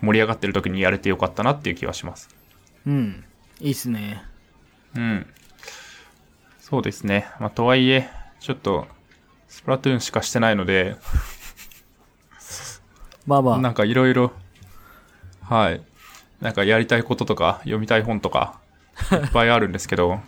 [0.00, 2.28] 盛り上がってる時にやれてよかったなっていう気はします。
[2.86, 3.24] うん。
[3.60, 4.22] いいっすね。
[4.96, 5.26] うん。
[6.60, 7.28] そうですね。
[7.40, 8.08] まあとはいえ、
[8.40, 8.86] ちょっと、
[9.48, 10.96] スプラトゥーンしかしてないので、
[13.26, 13.58] まあまあ。
[13.58, 14.32] なんかいろいろ、
[15.42, 15.80] はい。
[16.40, 18.60] なんかやりたいこととか、読みたい本とか、
[19.12, 20.20] いっぱいあるんですけど、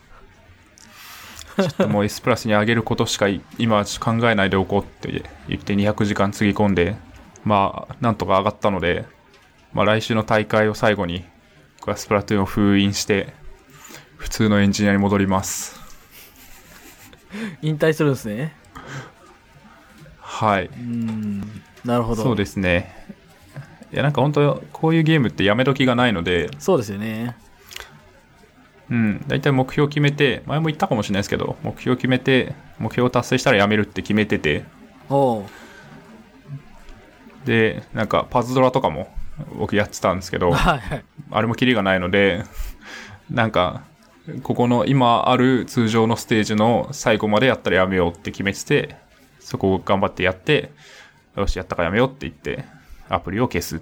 [1.56, 6.96] ちょっともう S プラスに上げることしかい今考えないでおこうって言って200時間つぎ込んで、
[7.44, 9.04] まあ、なんとか上がったので、
[9.72, 11.24] まあ来週の大会を最後に、
[11.78, 13.32] 僕はスプラトゥーンを封印して、
[14.16, 15.80] 普通のエンジニアに戻ります。
[17.62, 18.54] 引退するんですね。
[20.18, 20.66] はい。
[20.66, 21.40] うん。
[21.84, 22.22] なるほど。
[22.22, 22.94] そうですね。
[23.92, 27.36] いや、なんか本当こういうゲームってやめ時がないので、そうですよね。
[28.90, 34.64] うん、大体目標決めて、前も言ったかもしれないですけど、目標決めて、目標を達成したらやめるって決めてて。
[37.44, 39.12] で、なんかパズドラとかも
[39.54, 41.04] 僕やってたんですけど、はいはい。
[41.30, 42.44] あれもキリがないので、
[43.30, 43.82] なんか、
[44.42, 48.96] ここの今ある通常のステージの最後までやったらやめようって決めてて、
[49.40, 50.70] そこを頑張ってやって、
[51.36, 52.64] よし、やったからやめようって言って、
[53.08, 53.80] アプリを消すっ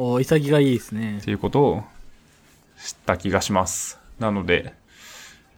[0.00, 1.20] おう潔がいいですね。
[1.24, 1.84] ていうことを
[2.80, 3.98] 知った気がします。
[4.20, 4.74] なので、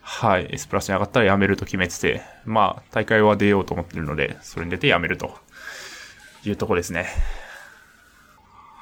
[0.00, 5.36] はい、S プラスに上がったらやめると決めてて、まあ、大会は出ようと思ってるので、それに出てやめると
[6.44, 7.06] いうとこですね。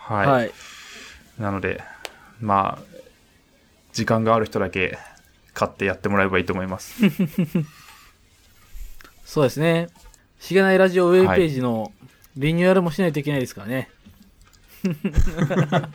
[0.08, 0.26] はい。
[0.26, 0.52] はい。
[1.38, 1.82] なので、
[2.40, 2.82] まあ、
[3.92, 4.98] 時間がある人だけ
[5.52, 7.00] 買ってやってもらえばいいと思います。
[9.24, 9.88] そうですね。
[10.40, 11.92] しがないラジオウェブページの
[12.36, 13.90] リニューアルもしないといけないですからね。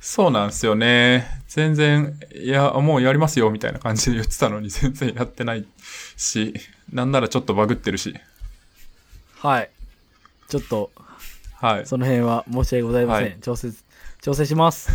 [0.00, 1.42] そうなんですよね。
[1.48, 5.66] 全然、いや、もうやりますよ、みたいな感じで言ってたのに全然やってない
[6.16, 6.54] し、
[6.92, 8.14] なんならちょっとバグってるし。
[9.40, 9.70] はい。
[10.48, 10.92] ちょっと、
[11.56, 11.86] はい。
[11.86, 13.24] その辺は申し訳ございません。
[13.24, 13.70] はい調整、
[14.20, 14.90] 調整します。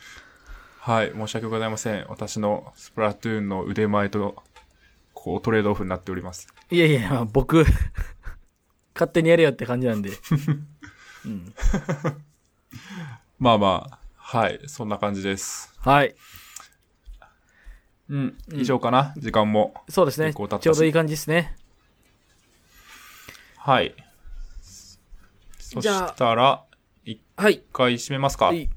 [0.80, 1.12] はい。
[1.14, 2.06] 申し訳ございません。
[2.08, 4.42] 私のスプラトゥーンの腕前と、
[5.12, 6.48] こう、トレードオフになっております。
[6.70, 7.64] いやいや、僕、
[8.94, 10.10] 勝手にやれよって感じなんで。
[11.24, 11.54] うん。
[13.38, 14.60] まあまあ、はい。
[14.66, 15.74] そんな感じです。
[15.80, 16.14] はい。
[18.08, 18.38] うん。
[18.52, 19.74] 以上かな、時間も。
[19.88, 20.32] そうですね。
[20.32, 21.56] ちょうどいい感じですね。
[23.56, 23.94] はい。
[25.64, 26.62] そじゃあしたら、
[27.04, 27.62] 一はい。
[27.72, 28.46] 回締めますか。
[28.46, 28.68] はい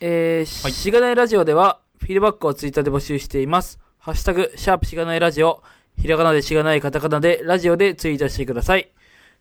[0.00, 3.78] えー、はいしがないラジオでは、フィードバックをツイッターで募集しています。
[3.98, 5.62] ハッシュタグ、シャープしがないラジオ、
[6.00, 8.90] ひらがなでしがない、カタカナで、ラジオでツイートしてください。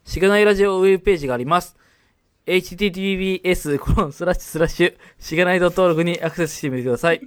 [0.06, 1.76] しがないラジオウェブページがあります。
[2.48, 7.22] https コロンスラッシュスラッシュしがない .org にアクセスしてみてください。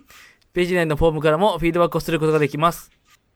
[0.52, 2.90] ページ内のフォームからもフィードバックをすることができます。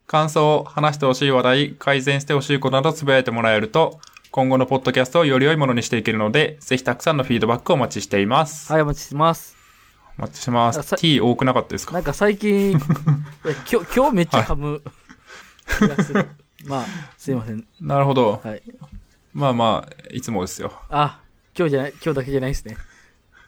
[0.06, 4.00] 感想、話してほしい話題、改善してほしいことなどつぶやいてもらえると、
[4.34, 8.72] 今後のポッドキャストをより良いものにしていけるので、ぜひたくさんのフィードバックをお待ちしています。
[8.72, 9.56] はい、お待ちしてます。
[10.18, 10.96] お待ちしてます。
[10.96, 11.92] T 多くなかったですか？
[11.92, 12.72] なんか最近、
[13.70, 14.82] 今日、今日めっちゃ噛む
[15.78, 16.26] 気がする。
[16.66, 16.84] まあ、
[17.16, 17.64] すいません。
[17.80, 18.40] なるほど。
[18.42, 18.62] はい。
[19.32, 20.72] まあまあ、いつもですよ。
[20.90, 21.20] あ、
[21.56, 22.76] 今日じゃない、今日だけじゃないですね。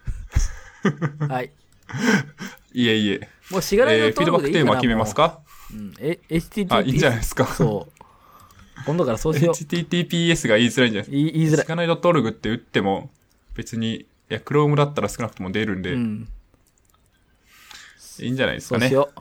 [1.28, 1.50] はい。
[2.74, 3.28] いえいえ。
[3.50, 5.40] もうしがないのえー、フィードバックテーマ決めますか？
[5.72, 5.92] うん。
[5.98, 6.72] え、HTTP。
[6.76, 7.44] あ、いいんじゃないですか？
[7.44, 8.05] そう。
[8.86, 9.54] 今度からそうしよう。
[9.54, 11.56] HTTPS が言いづらいんじゃないです言い言いづらい。
[11.58, 11.62] か。
[11.64, 13.10] しかない .org って打っても、
[13.54, 16.28] 別に、いや、Chrome だったら少なくとも出るんで、うん。
[18.20, 18.82] いいんじゃないですかね。
[18.82, 19.20] そうしよう。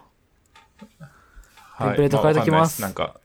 [1.78, 3.20] はいテンプレート変えときますなんか、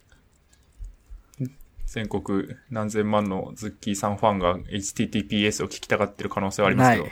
[1.86, 7.02] 全国何千万のズッキーさんファンが HTTPS を聞きたがってる可能性はあります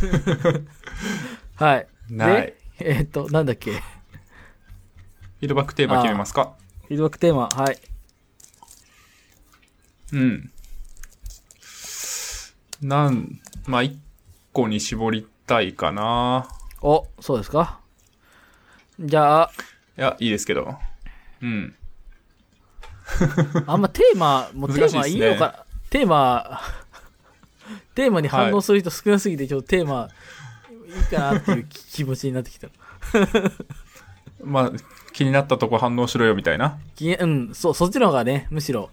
[0.00, 0.60] けど。
[1.56, 1.86] はい。
[2.10, 3.72] ないでえーっと、なんだっけ？
[3.72, 6.54] フフィードバックテーマ決めますか？
[6.92, 7.48] ィードバックテーマ。
[7.48, 7.78] はい。
[10.12, 10.52] うん。
[12.82, 13.98] なん、まあ、一
[14.52, 16.48] 個に絞りたいかな。
[16.80, 17.80] お、そうですか。
[19.00, 19.50] じゃあ、
[19.96, 20.76] いや、いいですけど。
[21.42, 21.74] うん。
[23.66, 26.60] あんまテーマ、もうテーマいいのか、テーマ、
[27.94, 30.08] テーマに反応する人少なすぎて、ちょっとテーマ、
[30.86, 32.68] いいかなっていう気気持ちになってきた。
[34.42, 34.72] まあ、
[35.12, 36.78] 気になったとこ反応しろよみたいな。
[36.96, 38.90] きうん、そう、そっちの方がね、むしろ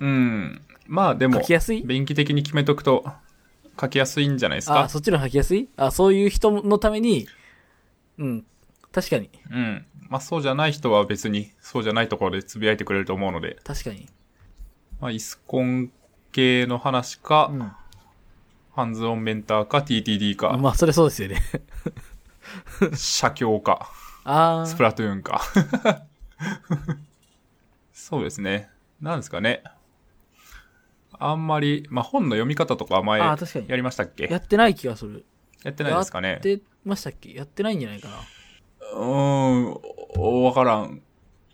[0.00, 0.60] うん。
[0.86, 1.82] まあ、でも書き、やすい？
[1.82, 3.04] 便宜的に決めとくと、
[3.80, 4.88] 書きやすいんじゃないですあ、か。
[4.88, 5.68] そっちの方が書きやすい？
[5.76, 7.26] あ、そういう人のために、
[8.18, 8.44] うん、
[8.92, 9.86] 確かに、うん。
[10.08, 14.08] まあ、そうじゃない人は別に、そうじゃないところでつぶやいてくれると思うので、確かに。
[15.00, 15.90] まあ、イスコン
[16.32, 17.72] 系の話か、うん。
[18.74, 21.42] ハンズオンメンターか、TTD か、まあ、それそうですよね。
[22.94, 23.90] 写経か、
[24.28, 25.40] あースプラトゥーンか。
[27.94, 28.68] そうですね。
[29.00, 29.62] なんですかね。
[31.18, 34.24] あんまり、まあ、本の読み方とか前、やあー確かにりましたっけ？
[34.24, 35.24] やってない気がする。
[35.62, 36.36] やってないですかねや。
[36.38, 37.32] ってましたっけ？
[37.32, 38.16] やってないんじゃないかな。
[38.94, 41.00] うーん、わからん。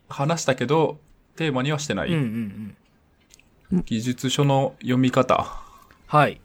[0.08, 0.98] 話したけど、
[1.36, 2.08] テーマにはしてない。
[2.08, 2.76] うんうん
[3.72, 3.82] うん。
[3.84, 5.46] 技術書の読み方。
[6.06, 6.40] はい。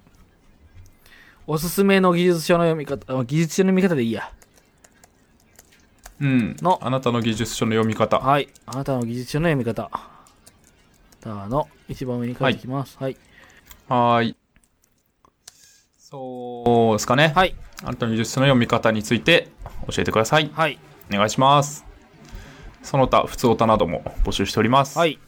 [1.48, 4.32] おすすめの技術書の読み方、あ技術書の読み方でいいや。
[6.20, 6.56] うん。
[6.62, 8.20] のあなたの技術書の読み方。
[8.20, 8.50] はい。
[8.66, 9.90] あなたの技術書の読み方。
[11.28, 12.98] ターの一番上に書いていきます。
[13.00, 13.18] はい。
[13.88, 14.36] はーい。
[15.98, 17.34] そうですかね。
[17.36, 17.56] はい。
[17.84, 19.50] あなたの技術書の読み方について
[19.92, 20.50] 教えてください。
[20.54, 20.80] はい。
[21.12, 21.86] お願いします。
[22.82, 24.98] その他、普通歌なども募集しております。。
[24.98, 25.20] はいい。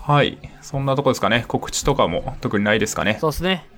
[0.00, 0.38] はい。
[0.62, 1.44] そんなとこですかね。
[1.48, 3.18] 告知とかも特にないですかね。
[3.20, 3.68] そうですね。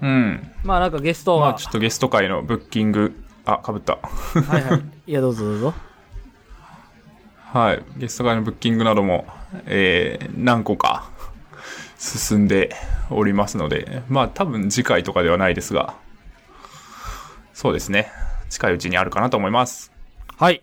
[0.00, 0.50] うん。
[0.62, 3.14] まあなんかゲストは、まあちょっとゲスト会のブッキング、
[3.44, 3.96] あ、かぶった。
[3.96, 4.82] はいはい。
[5.10, 5.74] いや、どうぞどうぞ。
[7.52, 7.82] はい。
[7.96, 9.26] ゲスト会のブッキングなども、
[9.66, 11.10] えー、何個か
[11.98, 12.74] 進んで
[13.10, 15.94] おりますので、まあ多分次回とかではないですが、
[17.54, 18.12] そうですね。
[18.50, 19.92] 近いうちにあるかなと思います。
[20.36, 20.62] はい。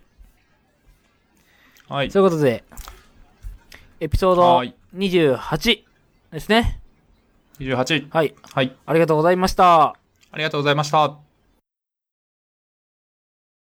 [1.90, 2.10] はい。
[2.10, 2.64] ということで、
[4.00, 5.84] エピソードはい28
[6.32, 6.80] ですね。
[7.60, 8.10] 28。
[8.10, 8.36] はい。
[8.54, 8.76] はい。
[8.86, 9.84] ありがとうございました。
[9.86, 11.25] ありがとうございました。